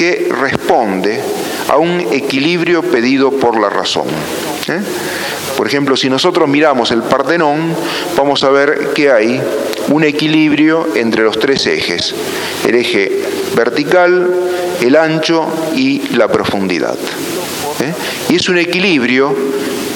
que 0.02 0.30
responde 0.32 1.22
a 1.70 1.78
un 1.78 2.00
equilibrio 2.00 2.82
pedido 2.82 3.30
por 3.30 3.62
la 3.62 3.70
razón. 3.70 4.08
¿eh? 4.68 4.82
Por 5.56 5.68
ejemplo, 5.68 5.96
si 5.96 6.10
nosotros 6.10 6.50
miramos 6.50 6.90
el 6.90 7.04
Partenón, 7.04 7.76
vamos 8.18 8.44
a 8.44 8.50
ver 8.50 8.94
que 8.96 9.12
hay 9.12 9.40
un 9.90 10.04
equilibrio 10.04 10.88
entre 10.96 11.22
los 11.22 11.38
tres 11.38 11.68
ejes, 11.68 12.16
el 12.68 12.74
eje 12.74 13.22
vertical, 13.56 14.28
el 14.82 14.96
ancho 14.96 15.46
y 15.76 16.16
la 16.16 16.28
profundidad. 16.30 16.98
¿eh? 17.80 17.94
Y 18.30 18.38
es 18.38 18.50
un 18.50 18.58
equilibrio 18.58 19.36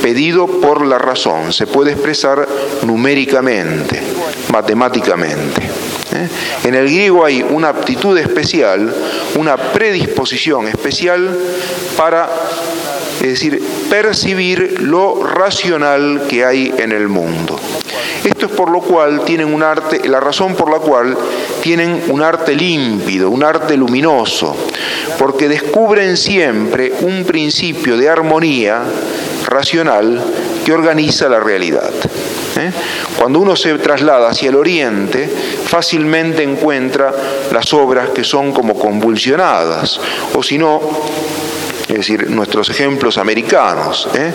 pedido 0.03 0.45
por 0.45 0.86
la 0.86 0.99
razón, 0.99 1.51
se 1.51 1.66
puede 1.66 1.93
expresar 1.93 2.47
numéricamente, 2.84 4.03
matemáticamente. 4.51 5.84
¿Eh? 6.14 6.28
En 6.64 6.76
el 6.76 6.86
griego 6.86 7.26
hay 7.26 7.41
una 7.41 7.70
aptitud 7.70 8.18
especial, 8.18 8.93
una 9.36 9.58
predisposición 9.58 10.68
especial 10.68 11.38
para, 11.97 12.30
es 13.22 13.28
decir, 13.28 13.62
percibir 13.89 14.82
lo 14.82 15.24
racional 15.24 16.24
que 16.30 16.45
hay 16.45 16.74
en 16.78 16.91
el 16.91 17.08
mundo. 17.08 17.60
Esto 18.26 18.47
es 18.47 18.51
por 18.53 18.71
lo 18.71 18.82
cual 18.82 19.23
tienen 19.23 19.53
un 19.53 19.61
arte, 19.61 20.09
la 20.09 20.19
razón 20.19 20.55
por 20.55 20.71
la 20.71 20.80
cual 20.80 21.15
tienen 21.61 22.05
un 22.09 22.23
arte 22.23 22.55
límpido, 22.55 23.30
un 23.30 23.43
arte 23.43 23.78
luminoso, 23.78 24.55
porque 25.19 25.47
descubren 25.47 26.17
siempre 26.17 26.91
un 27.01 27.23
principio 27.23 27.97
de 27.97 28.09
armonía 28.09 28.82
racional 29.45 30.19
que 30.65 30.73
organiza 30.73 31.30
la 31.30 31.39
realidad. 31.39 31.91
¿eh? 32.57 32.71
Cuando 33.15 33.39
uno 33.39 33.55
se 33.55 33.78
traslada 33.78 34.30
hacia 34.30 34.49
el 34.49 34.55
oriente, 34.55 35.30
fácilmente 35.65 36.41
encuentra 36.41 37.13
las 37.51 37.71
obras 37.73 38.09
que 38.09 38.23
son 38.23 38.51
como 38.51 38.73
convulsionadas, 38.73 39.99
o 40.34 40.41
si 40.41 40.57
no, 40.57 40.82
es 41.88 41.97
decir, 41.97 42.29
nuestros 42.31 42.69
ejemplos 42.69 43.17
americanos, 43.17 44.09
¿eh? 44.15 44.31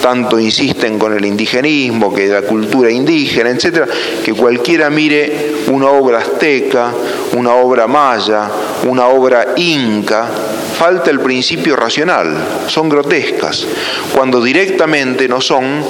tanto 0.00 0.38
insisten 0.38 0.98
con 0.98 1.16
el 1.16 1.24
indigenismo, 1.24 2.14
que 2.14 2.28
la 2.28 2.42
cultura 2.42 2.90
indígena, 2.90 3.50
etcétera, 3.50 3.86
que 4.24 4.32
cualquiera 4.32 4.90
mire 4.90 5.54
una 5.68 5.88
obra 5.88 6.18
azteca, 6.18 6.92
una 7.32 7.54
obra 7.54 7.88
maya, 7.88 8.48
una 8.88 9.08
obra 9.08 9.54
inca, 9.56 10.28
falta 10.74 11.10
el 11.10 11.20
principio 11.20 11.76
racional, 11.76 12.36
son 12.68 12.88
grotescas, 12.88 13.66
cuando 14.14 14.42
directamente 14.42 15.28
no 15.28 15.40
son 15.40 15.82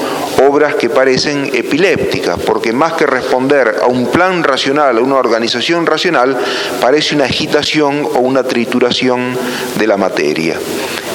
obras 0.46 0.74
que 0.74 0.90
parecen 0.90 1.50
epilépticas, 1.52 2.38
porque 2.40 2.72
más 2.72 2.92
que 2.94 3.06
responder 3.06 3.76
a 3.82 3.86
un 3.86 4.06
plan 4.08 4.42
racional, 4.42 4.98
a 4.98 5.00
una 5.00 5.16
organización 5.16 5.86
racional, 5.86 6.36
parece 6.80 7.14
una 7.14 7.24
agitación 7.24 8.06
o 8.14 8.20
una 8.20 8.42
trituración 8.44 9.36
de 9.76 9.86
la 9.86 9.96
materia. 9.96 10.56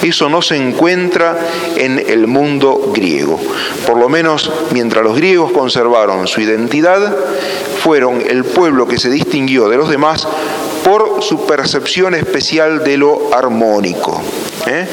Eso 0.02 0.30
no 0.30 0.42
se 0.42 0.56
encuentra 0.56 1.38
en 1.76 2.00
el 2.00 2.28
mundo 2.28 2.92
griego. 2.94 3.40
Por 3.86 3.98
lo 3.98 4.10
menos 4.10 4.52
mientras 4.72 5.04
los 5.04 5.16
griegos 5.16 5.52
conservaron 5.52 6.28
su 6.28 6.42
identidad, 6.42 7.16
fueron 7.84 8.22
el 8.22 8.44
pueblo 8.44 8.88
que 8.88 8.98
se 8.98 9.10
distinguió 9.10 9.70
de 9.70 9.78
los 9.78 9.90
demás 9.90 10.28
por 10.84 11.22
su 11.22 11.46
percepción 11.46 12.16
especial 12.16 12.84
de 12.84 12.98
lo 12.98 13.34
armónico, 13.34 14.22
¿eh? 14.66 14.88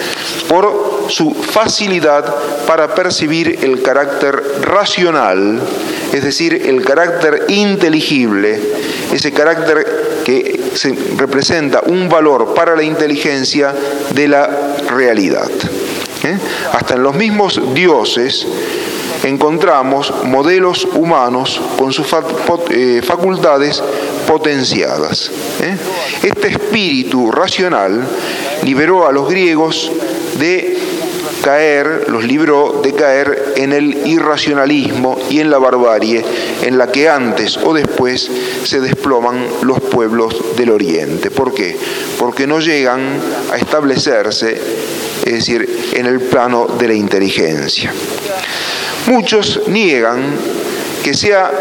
por 0.49 1.07
su 1.09 1.33
facilidad 1.35 2.35
para 2.67 2.95
percibir 2.95 3.61
el 3.63 3.83
carácter 3.83 4.43
racional, 4.63 5.61
es 6.13 6.23
decir, 6.23 6.63
el 6.67 6.85
carácter 6.85 7.45
inteligible, 7.49 8.61
ese 9.13 9.33
carácter 9.33 10.23
que 10.25 10.61
representa 11.17 11.83
un 11.87 12.09
valor 12.09 12.55
para 12.55 12.77
la 12.77 12.83
inteligencia 12.83 13.75
de 14.13 14.29
la 14.29 14.76
realidad. 14.89 15.51
¿eh? 16.25 16.39
Hasta 16.73 16.95
en 16.95 17.03
los 17.03 17.15
mismos 17.15 17.61
dioses 17.75 18.47
encontramos 19.23 20.13
modelos 20.25 20.87
humanos 20.95 21.61
con 21.79 21.93
sus 21.93 22.07
eh, 22.71 23.03
facultades 23.05 23.83
potenciadas. 24.27 25.31
¿eh? 25.63 25.77
Este 26.23 26.49
espíritu 26.49 27.31
racional 27.31 28.07
liberó 28.65 29.07
a 29.07 29.13
los 29.13 29.29
griegos 29.29 29.91
de 30.39 30.76
caer, 31.47 32.07
los 32.09 32.25
libró 32.25 32.81
de 32.83 32.93
caer 32.93 33.53
en 33.55 33.73
el 33.73 34.05
irracionalismo 34.05 35.17
y 35.31 35.39
en 35.39 35.49
la 35.49 35.59
barbarie 35.59 36.25
en 36.65 36.77
la 36.77 36.91
que 36.91 37.09
antes 37.09 37.57
o 37.59 37.73
después 37.73 38.29
se 38.65 38.81
desploman 38.81 39.47
los 39.63 39.79
pueblos 39.79 40.57
del 40.57 40.71
Oriente. 40.71 41.31
¿Por 41.31 41.55
qué? 41.55 41.77
Porque 42.19 42.49
no 42.49 42.59
llegan 42.59 43.21
a 43.53 43.59
establecerse, 43.59 44.61
es 45.25 45.33
decir, 45.33 45.93
en 45.93 46.07
el 46.07 46.19
plano 46.19 46.67
de 46.67 46.89
la 46.89 46.95
inteligencia. 46.95 47.93
Muchos 49.07 49.69
niegan 49.69 50.25
que 51.05 51.15
sea 51.15 51.53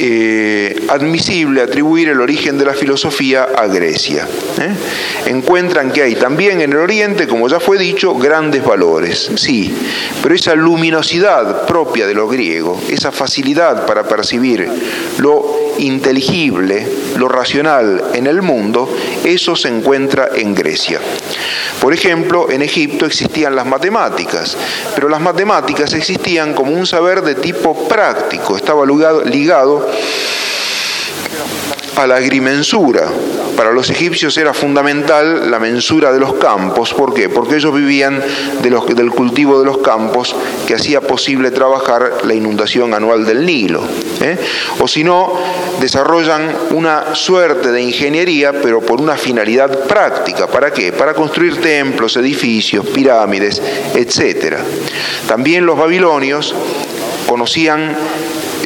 eh, 0.00 0.86
admisible 0.88 1.60
atribuir 1.60 2.08
el 2.08 2.20
origen 2.20 2.56
de 2.56 2.64
la 2.64 2.74
filosofía 2.74 3.44
a 3.44 3.66
Grecia. 3.66 4.28
¿eh? 4.60 4.74
Encuentran 5.26 5.90
que 5.90 6.02
hay 6.02 6.14
también 6.14 6.60
en 6.60 6.70
el 6.70 6.78
Oriente, 6.78 7.26
como 7.26 7.48
ya 7.48 7.58
fue 7.58 7.78
dicho, 7.78 8.14
grandes 8.14 8.64
valores, 8.64 9.30
sí, 9.36 9.74
pero 10.22 10.34
esa 10.34 10.54
luminosidad 10.54 11.66
propia 11.66 12.06
de 12.06 12.14
lo 12.14 12.28
griego, 12.28 12.80
esa 12.88 13.10
facilidad 13.10 13.86
para 13.86 14.06
percibir 14.06 14.68
lo 15.18 15.67
inteligible, 15.78 16.86
lo 17.16 17.28
racional 17.28 18.02
en 18.14 18.26
el 18.26 18.42
mundo, 18.42 18.94
eso 19.24 19.56
se 19.56 19.68
encuentra 19.68 20.28
en 20.34 20.54
Grecia. 20.54 21.00
Por 21.80 21.94
ejemplo, 21.94 22.50
en 22.50 22.62
Egipto 22.62 23.06
existían 23.06 23.56
las 23.56 23.66
matemáticas, 23.66 24.56
pero 24.94 25.08
las 25.08 25.20
matemáticas 25.20 25.92
existían 25.94 26.54
como 26.54 26.72
un 26.72 26.86
saber 26.86 27.22
de 27.22 27.34
tipo 27.34 27.88
práctico, 27.88 28.56
estaba 28.56 28.84
ligado 28.86 29.88
a 31.98 32.06
la 32.06 32.16
agrimensura. 32.16 33.08
Para 33.56 33.72
los 33.72 33.90
egipcios 33.90 34.38
era 34.38 34.54
fundamental 34.54 35.50
la 35.50 35.58
mensura 35.58 36.12
de 36.12 36.20
los 36.20 36.34
campos. 36.34 36.94
¿Por 36.94 37.12
qué? 37.12 37.28
Porque 37.28 37.56
ellos 37.56 37.74
vivían 37.74 38.22
del 38.62 39.10
cultivo 39.10 39.58
de 39.58 39.66
los 39.66 39.78
campos 39.78 40.36
que 40.66 40.74
hacía 40.74 41.00
posible 41.00 41.50
trabajar 41.50 42.18
la 42.22 42.34
inundación 42.34 42.94
anual 42.94 43.26
del 43.26 43.44
Nilo. 43.44 43.82
¿eh? 44.20 44.38
O 44.78 44.86
si 44.86 45.02
no, 45.02 45.40
desarrollan 45.80 46.54
una 46.70 47.16
suerte 47.16 47.72
de 47.72 47.82
ingeniería, 47.82 48.52
pero 48.52 48.80
por 48.80 49.00
una 49.00 49.16
finalidad 49.16 49.76
práctica. 49.86 50.46
¿Para 50.46 50.72
qué? 50.72 50.92
Para 50.92 51.14
construir 51.14 51.60
templos, 51.60 52.16
edificios, 52.16 52.86
pirámides, 52.86 53.60
etc. 53.96 54.58
También 55.26 55.66
los 55.66 55.76
babilonios 55.76 56.54
conocían 57.26 57.96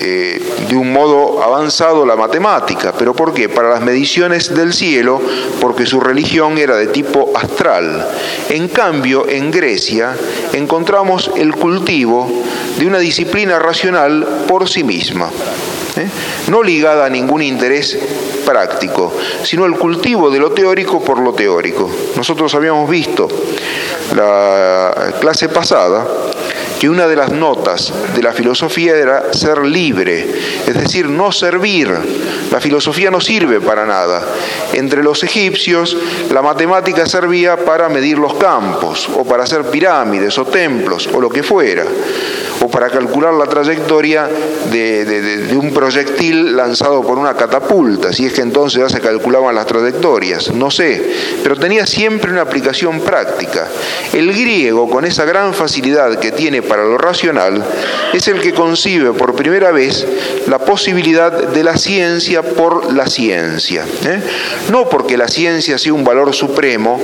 eh, 0.00 0.51
de 0.72 0.78
un 0.78 0.90
modo 0.90 1.42
avanzado 1.42 2.06
la 2.06 2.16
matemática. 2.16 2.94
¿Pero 2.98 3.12
por 3.12 3.34
qué? 3.34 3.50
Para 3.50 3.68
las 3.68 3.82
mediciones 3.82 4.54
del 4.54 4.72
cielo, 4.72 5.20
porque 5.60 5.84
su 5.84 6.00
religión 6.00 6.56
era 6.56 6.76
de 6.76 6.86
tipo 6.86 7.30
astral. 7.34 8.08
En 8.48 8.68
cambio, 8.68 9.28
en 9.28 9.50
Grecia 9.50 10.16
encontramos 10.54 11.30
el 11.36 11.54
cultivo 11.54 12.26
de 12.78 12.86
una 12.86 13.00
disciplina 13.00 13.58
racional 13.58 14.26
por 14.48 14.66
sí 14.66 14.82
misma, 14.82 15.28
¿eh? 15.96 16.08
no 16.48 16.62
ligada 16.62 17.04
a 17.04 17.10
ningún 17.10 17.42
interés 17.42 17.98
práctico, 18.46 19.12
sino 19.44 19.66
el 19.66 19.74
cultivo 19.74 20.30
de 20.30 20.38
lo 20.38 20.52
teórico 20.52 21.04
por 21.04 21.18
lo 21.18 21.34
teórico. 21.34 21.90
Nosotros 22.16 22.54
habíamos 22.54 22.88
visto 22.88 23.28
la 24.14 25.12
clase 25.20 25.48
pasada 25.48 26.06
que 26.82 26.90
una 26.90 27.06
de 27.06 27.14
las 27.14 27.30
notas 27.30 27.92
de 28.12 28.22
la 28.24 28.32
filosofía 28.32 28.96
era 28.96 29.32
ser 29.32 29.64
libre, 29.64 30.26
es 30.66 30.74
decir, 30.74 31.08
no 31.08 31.30
servir. 31.30 31.88
La 32.50 32.60
filosofía 32.60 33.08
no 33.08 33.20
sirve 33.20 33.60
para 33.60 33.86
nada. 33.86 34.20
Entre 34.72 35.04
los 35.04 35.22
egipcios 35.22 35.96
la 36.32 36.42
matemática 36.42 37.06
servía 37.06 37.56
para 37.56 37.88
medir 37.88 38.18
los 38.18 38.34
campos, 38.34 39.08
o 39.16 39.24
para 39.24 39.44
hacer 39.44 39.62
pirámides, 39.70 40.36
o 40.38 40.44
templos, 40.44 41.08
o 41.12 41.20
lo 41.20 41.28
que 41.28 41.44
fuera 41.44 41.84
o 42.62 42.68
para 42.68 42.90
calcular 42.90 43.34
la 43.34 43.46
trayectoria 43.46 44.28
de, 44.70 45.56
un 45.56 45.72
proyectil 45.72 46.56
lanzado 46.56 47.02
por 47.02 47.18
una 47.18 47.34
catapulta, 47.34 48.12
si 48.12 48.26
es 48.26 48.32
que 48.32 48.42
entonces 48.42 48.80
ya 48.80 48.88
se 48.88 49.00
calculaban 49.00 49.54
las 49.54 49.66
trayectorias, 49.66 50.52
no 50.52 50.70
sé, 50.70 51.12
pero 51.42 51.56
tenía 51.56 51.86
siempre 51.86 52.30
una 52.30 52.42
aplicación 52.42 53.00
práctica. 53.00 53.68
El 54.12 54.32
griego, 54.32 54.90
con 54.90 55.04
esa 55.04 55.24
gran 55.24 55.54
facilidad 55.54 56.18
que 56.18 56.32
tiene 56.32 56.62
para 56.62 56.84
lo 56.84 56.98
racional, 56.98 57.64
es 58.12 58.28
el 58.28 58.40
que 58.40 58.52
concibe 58.52 59.12
por 59.12 59.34
primera 59.34 59.70
vez 59.70 60.06
la 60.48 60.58
posibilidad 60.58 61.32
de 61.32 61.64
la 61.64 61.76
ciencia 61.76 62.42
por 62.42 62.92
la 62.92 63.06
ciencia. 63.06 63.84
¿eh? 64.04 64.22
No 64.70 64.88
porque 64.88 65.16
la 65.16 65.28
ciencia 65.28 65.78
sea 65.78 65.94
un 65.94 66.04
valor 66.04 66.34
supremo, 66.34 67.00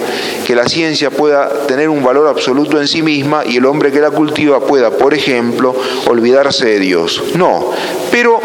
que 0.46 0.55
la 0.55 0.68
ciencia 0.68 1.11
pueda 1.11 1.66
tener 1.66 1.88
un 1.88 2.03
valor 2.03 2.28
absoluto 2.28 2.80
en 2.80 2.88
sí 2.88 3.03
misma 3.03 3.44
y 3.46 3.57
el 3.57 3.66
hombre 3.66 3.90
que 3.90 4.01
la 4.01 4.11
cultiva 4.11 4.61
pueda, 4.61 4.90
por 4.90 5.14
ejemplo, 5.14 5.74
olvidarse 6.07 6.66
de 6.66 6.78
Dios. 6.78 7.22
No, 7.34 7.70
pero 8.11 8.40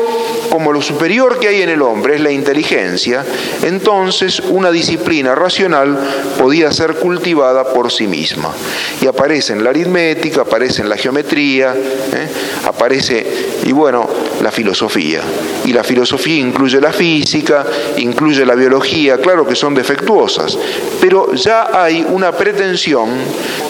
como 0.53 0.71
lo 0.71 0.83
superior 0.83 1.39
que 1.39 1.47
hay 1.47 1.63
en 1.63 1.69
el 1.69 1.81
hombre 1.81 2.13
es 2.13 2.21
la 2.21 2.29
inteligencia, 2.29 3.25
entonces 3.63 4.39
una 4.39 4.69
disciplina 4.69 5.33
racional 5.33 5.97
podía 6.37 6.71
ser 6.71 6.93
cultivada 6.93 7.73
por 7.73 7.91
sí 7.91 8.05
misma. 8.05 8.53
Y 9.01 9.07
aparece 9.07 9.53
en 9.53 9.63
la 9.63 9.71
aritmética, 9.71 10.41
aparece 10.41 10.83
en 10.83 10.89
la 10.89 10.97
geometría, 10.97 11.73
¿eh? 11.73 12.27
aparece, 12.65 13.25
y 13.65 13.71
bueno, 13.71 14.07
la 14.41 14.51
filosofía. 14.51 15.21
Y 15.65 15.71
la 15.71 15.83
filosofía 15.83 16.37
incluye 16.37 16.81
la 16.81 16.91
física, 16.91 17.65
incluye 17.97 18.45
la 18.45 18.55
biología, 18.55 19.17
claro 19.17 19.47
que 19.47 19.55
son 19.55 19.73
defectuosas, 19.73 20.57
pero 20.99 21.33
ya 21.33 21.69
hay 21.73 22.05
una 22.07 22.31
pretensión 22.33 23.09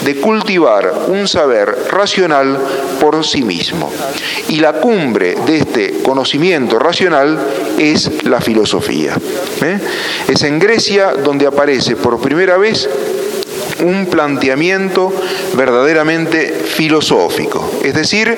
de 0.04 0.16
cultivar 0.16 0.92
un 1.08 1.28
saber 1.28 1.76
racional 1.92 2.58
por 3.00 3.24
sí 3.24 3.44
mismo. 3.44 3.92
Y 4.50 4.60
la 4.60 4.74
cumbre 4.74 5.36
de 5.46 5.58
este 5.58 6.02
conocimiento 6.02 6.80
racional 6.80 7.40
es 7.78 8.24
la 8.24 8.42
filosofía. 8.42 9.16
¿eh? 9.62 9.80
Es 10.28 10.44
en 10.44 10.60
Grecia 10.60 11.14
donde 11.14 11.46
aparece 11.46 11.96
por 11.96 12.20
primera 12.20 12.58
vez 12.58 12.90
un 13.82 14.08
planteamiento 14.08 15.14
verdaderamente 15.54 16.54
filosófico, 16.66 17.72
es 17.84 17.94
decir, 17.94 18.38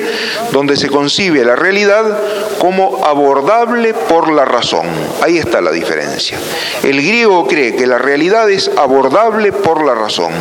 donde 0.51 0.75
se 0.77 0.89
concibe 0.89 1.43
la 1.43 1.55
realidad 1.55 2.17
como 2.59 3.05
abordable 3.05 3.93
por 3.93 4.31
la 4.31 4.45
razón. 4.45 4.87
Ahí 5.21 5.37
está 5.37 5.61
la 5.61 5.71
diferencia. 5.71 6.37
El 6.83 6.97
griego 6.97 7.47
cree 7.47 7.75
que 7.75 7.87
la 7.87 7.97
realidad 7.97 8.49
es 8.49 8.71
abordable 8.77 9.51
por 9.51 9.85
la 9.85 9.95
razón 9.95 10.31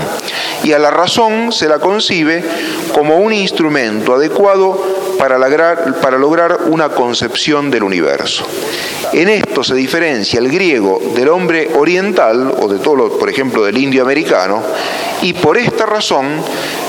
y 0.62 0.72
a 0.72 0.78
la 0.78 0.90
razón 0.90 1.52
se 1.52 1.68
la 1.68 1.78
concibe 1.78 2.42
como 2.92 3.18
un 3.18 3.32
instrumento 3.32 4.14
adecuado 4.14 5.04
para 5.18 5.38
lograr, 6.18 6.58
una 6.66 6.88
concepción 6.90 7.70
del 7.70 7.82
universo. 7.82 8.44
En 9.12 9.28
esto 9.28 9.62
se 9.62 9.74
diferencia 9.74 10.38
el 10.38 10.50
griego 10.50 11.00
del 11.14 11.28
hombre 11.28 11.70
oriental, 11.74 12.52
o 12.60 12.68
de 12.68 12.78
todo, 12.78 13.18
por 13.18 13.30
ejemplo, 13.30 13.64
del 13.64 13.78
indio 13.78 14.02
americano, 14.02 14.62
y 15.22 15.32
por 15.32 15.56
esta 15.58 15.86
razón 15.86 16.42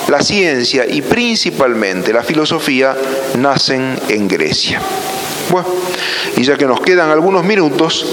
la 0.07 0.21
ciencia 0.21 0.85
y 0.85 1.01
principalmente 1.01 2.13
la 2.13 2.23
filosofía 2.23 2.95
nacen 3.37 3.99
en 4.09 4.27
Grecia. 4.27 4.81
Bueno, 5.49 5.67
y 6.37 6.43
ya 6.43 6.57
que 6.57 6.65
nos 6.65 6.81
quedan 6.81 7.09
algunos 7.09 7.43
minutos, 7.43 8.05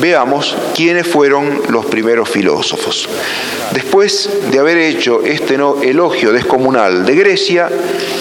veamos 0.00 0.56
quiénes 0.74 1.06
fueron 1.06 1.62
los 1.68 1.86
primeros 1.86 2.28
filósofos. 2.28 3.08
Después 3.72 4.30
de 4.50 4.58
haber 4.58 4.78
hecho 4.78 5.22
este 5.22 5.54
elogio 5.54 6.32
descomunal 6.32 7.04
de 7.04 7.14
Grecia 7.16 7.68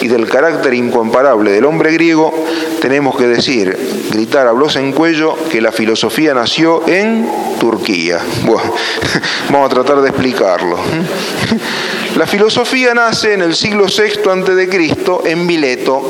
y 0.02 0.08
del 0.08 0.28
carácter 0.28 0.74
incomparable 0.74 1.52
del 1.52 1.66
hombre 1.66 1.94
griego, 1.94 2.34
tenemos 2.82 3.18
que 3.18 3.28
decir, 3.28 3.78
gritar 4.12 4.48
a 4.48 4.52
voz 4.52 4.76
en 4.76 4.92
cuello, 4.92 5.36
que 5.52 5.62
la 5.62 5.72
filosofía 5.72 6.34
nació 6.34 6.88
en 6.88 7.30
Turquía. 7.60 8.20
Bueno, 8.44 8.74
vamos 9.50 9.72
a 9.72 9.74
tratar 9.74 10.02
de 10.02 10.10
explicarlo. 10.10 10.78
La 12.16 12.26
filosofía 12.26 12.94
nace 12.94 13.34
en 13.34 13.42
el 13.42 13.56
siglo 13.56 13.86
VI 13.88 14.68
Cristo 14.70 15.24
en 15.26 15.46
Mileto 15.46 16.02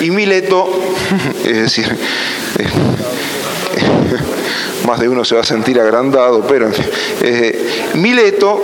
y 0.00 0.10
Mileto, 0.10 0.94
es 1.44 1.56
decir, 1.56 1.91
más 4.86 5.00
de 5.00 5.08
uno 5.08 5.24
se 5.24 5.34
va 5.34 5.42
a 5.42 5.44
sentir 5.44 5.80
agrandado, 5.80 6.46
pero 6.46 6.66
en 6.66 6.74
fin, 6.74 6.86
eh, 7.22 7.90
Mileto 7.94 8.62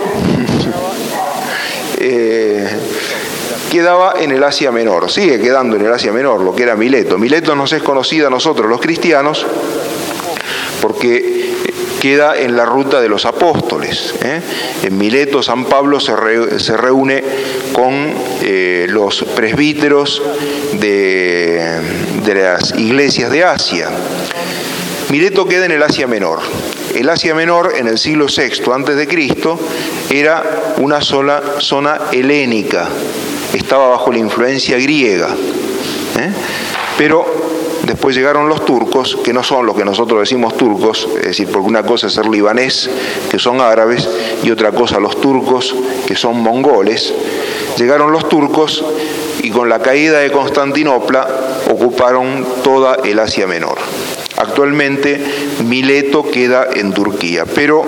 eh, 1.97 2.67
quedaba 3.71 4.15
en 4.19 4.31
el 4.31 4.43
Asia 4.43 4.71
Menor, 4.71 5.09
sigue 5.11 5.39
quedando 5.39 5.75
en 5.75 5.85
el 5.85 5.93
Asia 5.93 6.11
Menor, 6.11 6.41
lo 6.41 6.55
que 6.55 6.63
era 6.63 6.75
Mileto. 6.75 7.17
Mileto 7.17 7.55
nos 7.55 7.73
es 7.73 7.83
conocida 7.83 8.27
a 8.27 8.29
nosotros 8.29 8.69
los 8.69 8.81
cristianos 8.81 9.45
porque 10.81 11.53
queda 12.01 12.37
en 12.37 12.55
la 12.55 12.65
ruta 12.65 13.01
de 13.01 13.09
los 13.09 13.25
apóstoles. 13.25 14.15
¿eh? 14.23 14.41
En 14.83 14.97
Mileto 14.97 15.43
San 15.43 15.65
Pablo 15.65 15.99
se, 15.99 16.15
reúne 16.77 17.23
con 17.73 18.13
los 18.87 19.23
presbíteros 19.35 20.21
de, 20.73 22.08
de 22.33 22.43
las 22.43 22.75
iglesias 22.77 23.31
de 23.31 23.43
Asia. 23.43 23.89
Mileto 25.09 25.47
queda 25.47 25.65
en 25.65 25.71
el 25.71 25.81
Asia 25.81 26.05
Menor. 26.05 26.39
El 26.93 27.09
Asia 27.09 27.33
Menor 27.33 27.73
en 27.75 27.87
el 27.87 27.97
siglo 27.97 28.27
VI 28.27 28.71
antes 28.71 28.95
de 28.95 29.07
Cristo 29.07 29.59
era 30.11 30.43
una 30.77 31.01
sola 31.01 31.41
zona 31.57 31.99
helénica, 32.11 32.87
estaba 33.53 33.89
bajo 33.89 34.11
la 34.11 34.19
influencia 34.19 34.77
griega. 34.77 35.29
¿eh? 36.19 36.31
Pero 36.99 37.25
después 37.83 38.15
llegaron 38.15 38.47
los 38.47 38.63
turcos, 38.63 39.17
que 39.23 39.33
no 39.33 39.41
son 39.41 39.65
los 39.65 39.75
que 39.75 39.85
nosotros 39.85 40.19
decimos 40.19 40.55
turcos, 40.55 41.09
es 41.17 41.23
decir, 41.23 41.47
porque 41.47 41.67
una 41.67 41.83
cosa 41.83 42.07
es 42.07 42.13
ser 42.13 42.27
libanés, 42.27 42.89
que 43.31 43.39
son 43.39 43.59
árabes, 43.59 44.07
y 44.43 44.51
otra 44.51 44.71
cosa 44.71 44.99
los 44.99 45.19
turcos, 45.19 45.75
que 46.05 46.15
son 46.15 46.39
mongoles. 46.41 47.11
Llegaron 47.77 48.11
los 48.11 48.29
turcos 48.29 48.83
y 49.49 49.51
con 49.51 49.67
la 49.67 49.79
caída 49.79 50.19
de 50.19 50.31
Constantinopla 50.31 51.27
ocuparon 51.71 52.45
toda 52.63 52.99
el 53.03 53.17
Asia 53.17 53.47
Menor. 53.47 53.79
Actualmente 54.37 55.19
Mileto 55.65 56.29
queda 56.29 56.67
en 56.71 56.93
Turquía, 56.93 57.45
pero 57.45 57.83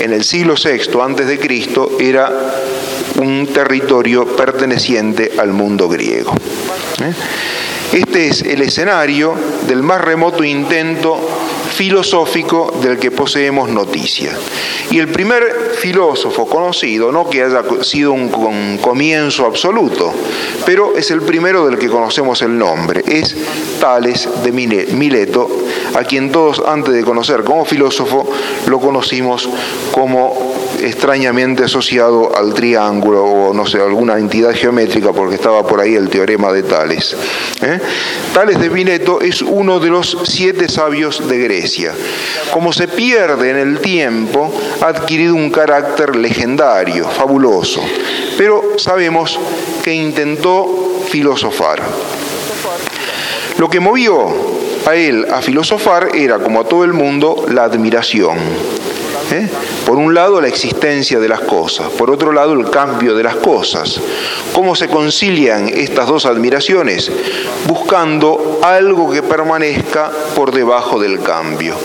en 0.00 0.12
el 0.12 0.24
siglo 0.24 0.54
VI 0.56 1.00
antes 1.00 1.28
de 1.28 1.38
Cristo 1.38 1.98
era 2.00 2.32
un 3.22 3.46
territorio 3.46 4.26
perteneciente 4.26 5.30
al 5.38 5.52
mundo 5.52 5.88
griego. 5.88 6.34
¿eh? 7.00 7.12
Este 7.92 8.26
es 8.26 8.42
el 8.42 8.62
escenario 8.62 9.36
del 9.68 9.84
más 9.84 10.00
remoto 10.00 10.42
intento 10.42 11.16
filosófico 11.74 12.72
del 12.80 12.98
que 12.98 13.10
poseemos 13.10 13.68
noticia. 13.68 14.38
Y 14.90 15.00
el 15.00 15.08
primer 15.08 15.72
filósofo 15.76 16.46
conocido, 16.46 17.10
no 17.10 17.28
que 17.28 17.42
haya 17.42 17.62
sido 17.82 18.12
un, 18.12 18.78
comienzo 18.80 19.44
absoluto, 19.44 20.12
pero 20.64 20.96
es 20.96 21.10
el 21.10 21.22
primero 21.22 21.66
del 21.66 21.78
que 21.78 21.88
conocemos 21.88 22.42
el 22.42 22.56
nombre, 22.56 23.02
es 23.06 23.36
Tales 23.80 24.28
de 24.44 24.52
Mileto, 24.52 25.48
a 25.94 26.04
quien 26.04 26.30
todos 26.30 26.62
antes 26.64 26.94
de 26.94 27.02
conocer 27.02 27.42
como 27.42 27.64
filósofo 27.64 28.30
lo 28.66 28.78
conocimos 28.78 29.48
como 29.92 30.54
extrañamente 30.84 31.64
asociado 31.64 32.36
al 32.36 32.54
triángulo 32.54 33.24
o 33.24 33.54
no 33.54 33.66
sé, 33.66 33.78
alguna 33.78 34.18
entidad 34.18 34.54
geométrica 34.54 35.12
porque 35.12 35.36
estaba 35.36 35.66
por 35.66 35.80
ahí 35.80 35.94
el 35.94 36.08
teorema 36.08 36.52
de 36.52 36.62
Tales. 36.62 37.16
¿eh? 37.62 37.80
Tales 38.32 38.60
de 38.60 38.70
Mileto 38.70 39.20
es 39.20 39.42
uno 39.42 39.80
de 39.80 39.90
los 39.90 40.18
siete 40.24 40.68
sabios 40.68 41.26
de 41.28 41.38
Grecia. 41.38 41.92
Como 42.52 42.72
se 42.72 42.88
pierde 42.88 43.50
en 43.50 43.56
el 43.56 43.80
tiempo, 43.80 44.52
ha 44.80 44.88
adquirido 44.88 45.34
un 45.34 45.50
carácter 45.50 46.16
legendario, 46.16 47.08
fabuloso, 47.08 47.82
pero 48.36 48.78
sabemos 48.78 49.38
que 49.82 49.94
intentó 49.94 51.02
filosofar. 51.08 51.82
Lo 53.58 53.70
que 53.70 53.80
movió 53.80 54.26
a 54.86 54.94
él 54.96 55.26
a 55.32 55.40
filosofar 55.40 56.10
era, 56.14 56.38
como 56.38 56.60
a 56.60 56.64
todo 56.64 56.84
el 56.84 56.92
mundo, 56.92 57.46
la 57.48 57.64
admiración. 57.64 58.36
¿Eh? 59.30 59.48
Por 59.86 59.96
un 59.96 60.14
lado, 60.14 60.40
la 60.40 60.48
existencia 60.48 61.18
de 61.18 61.28
las 61.28 61.40
cosas, 61.40 61.88
por 61.90 62.10
otro 62.10 62.32
lado, 62.32 62.52
el 62.54 62.70
cambio 62.70 63.14
de 63.14 63.22
las 63.22 63.36
cosas. 63.36 64.00
¿Cómo 64.52 64.74
se 64.74 64.88
concilian 64.88 65.68
estas 65.68 66.06
dos 66.06 66.26
admiraciones? 66.26 67.10
Buscando 67.66 68.60
algo 68.62 69.10
que 69.10 69.22
permanezca 69.22 70.10
por 70.34 70.52
debajo 70.52 70.98
del 71.00 71.20
cambio. 71.20 71.76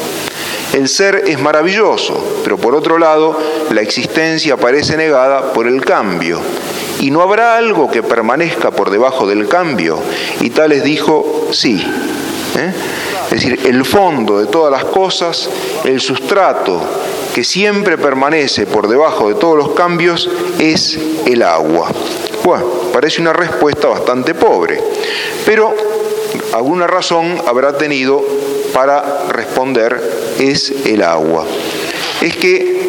El 0.73 0.87
ser 0.87 1.23
es 1.27 1.39
maravilloso, 1.39 2.41
pero 2.43 2.57
por 2.57 2.75
otro 2.75 2.99
lado, 2.99 3.37
la 3.71 3.81
existencia 3.81 4.55
parece 4.55 4.97
negada 4.97 5.51
por 5.51 5.67
el 5.67 5.83
cambio. 5.83 6.39
¿Y 6.99 7.11
no 7.11 7.21
habrá 7.21 7.57
algo 7.57 7.89
que 7.89 8.03
permanezca 8.03 8.71
por 8.71 8.91
debajo 8.91 9.25
del 9.25 9.47
cambio? 9.47 9.99
Y 10.41 10.51
Tales 10.51 10.83
dijo, 10.83 11.47
sí. 11.51 11.83
¿eh? 12.57 12.73
Es 13.25 13.29
decir, 13.31 13.59
el 13.65 13.85
fondo 13.85 14.39
de 14.39 14.47
todas 14.47 14.71
las 14.71 14.85
cosas, 14.85 15.49
el 15.85 15.99
sustrato 16.01 16.81
que 17.33 17.43
siempre 17.43 17.97
permanece 17.97 18.65
por 18.65 18.87
debajo 18.87 19.29
de 19.29 19.35
todos 19.35 19.57
los 19.57 19.71
cambios, 19.71 20.29
es 20.59 20.97
el 21.25 21.43
agua. 21.43 21.91
Bueno, 22.43 22.65
parece 22.93 23.21
una 23.21 23.33
respuesta 23.33 23.87
bastante 23.87 24.33
pobre, 24.33 24.81
pero 25.45 25.75
alguna 26.53 26.87
razón 26.87 27.37
habrá 27.47 27.77
tenido 27.77 28.23
para 28.73 29.27
responder 29.29 30.01
es 30.39 30.71
el 30.85 31.03
agua. 31.03 31.45
Es 32.21 32.35
que 32.35 32.79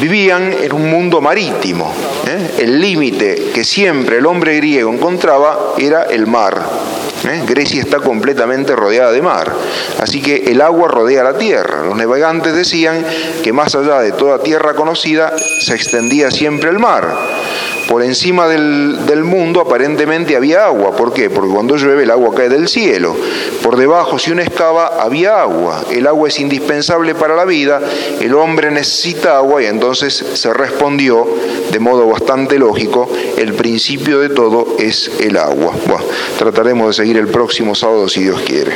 vivían 0.00 0.52
en 0.52 0.72
un 0.72 0.90
mundo 0.90 1.20
marítimo. 1.20 1.92
¿eh? 2.26 2.62
El 2.62 2.80
límite 2.80 3.50
que 3.54 3.64
siempre 3.64 4.18
el 4.18 4.26
hombre 4.26 4.56
griego 4.56 4.92
encontraba 4.92 5.74
era 5.78 6.04
el 6.04 6.26
mar. 6.26 6.60
¿Eh? 7.24 7.42
Grecia 7.46 7.80
está 7.80 7.98
completamente 7.98 8.74
rodeada 8.74 9.12
de 9.12 9.22
mar, 9.22 9.52
así 10.00 10.20
que 10.20 10.44
el 10.46 10.60
agua 10.60 10.88
rodea 10.88 11.22
la 11.22 11.38
tierra. 11.38 11.84
Los 11.84 11.96
navegantes 11.96 12.54
decían 12.54 13.04
que 13.42 13.52
más 13.52 13.74
allá 13.74 14.00
de 14.00 14.12
toda 14.12 14.38
tierra 14.38 14.74
conocida 14.74 15.32
se 15.38 15.74
extendía 15.74 16.30
siempre 16.30 16.70
el 16.70 16.78
mar 16.78 17.14
por 17.92 18.02
encima 18.02 18.48
del, 18.48 19.22
mundo 19.22 19.60
aparentemente 19.60 20.34
había 20.34 20.64
agua. 20.64 20.96
¿Por 20.96 21.12
qué? 21.12 21.28
Porque 21.28 21.52
cuando 21.52 21.76
llueve 21.76 22.04
el 22.04 22.10
agua 22.10 22.34
cae 22.34 22.48
del 22.48 22.66
cielo. 22.66 23.14
Por 23.62 23.76
debajo, 23.76 24.18
si 24.18 24.30
uno 24.30 24.40
excava, 24.40 25.02
había 25.02 25.42
agua. 25.42 25.84
El 25.90 26.06
agua 26.06 26.28
es 26.28 26.40
indispensable 26.40 27.14
para 27.14 27.36
la 27.36 27.44
vida, 27.44 27.82
el 28.18 28.32
hombre 28.34 28.70
necesita 28.70 29.36
agua 29.36 29.62
y 29.62 29.66
entonces 29.66 30.14
se 30.14 30.54
respondió 30.54 31.28
de 31.70 31.78
modo 31.80 32.06
bastante 32.06 32.58
lógico, 32.58 33.10
el 33.36 33.52
principio 33.52 34.20
de 34.20 34.30
todo 34.30 34.76
es 34.78 35.10
el 35.20 35.36
agua. 35.36 35.74
Trataremos 36.38 36.86
de 36.86 36.92
seguir 36.94 37.18
el 37.18 37.28
próximo 37.28 37.74
sábado 37.74 38.08
si 38.08 38.22
Dios 38.22 38.40
quiere. 38.40 38.72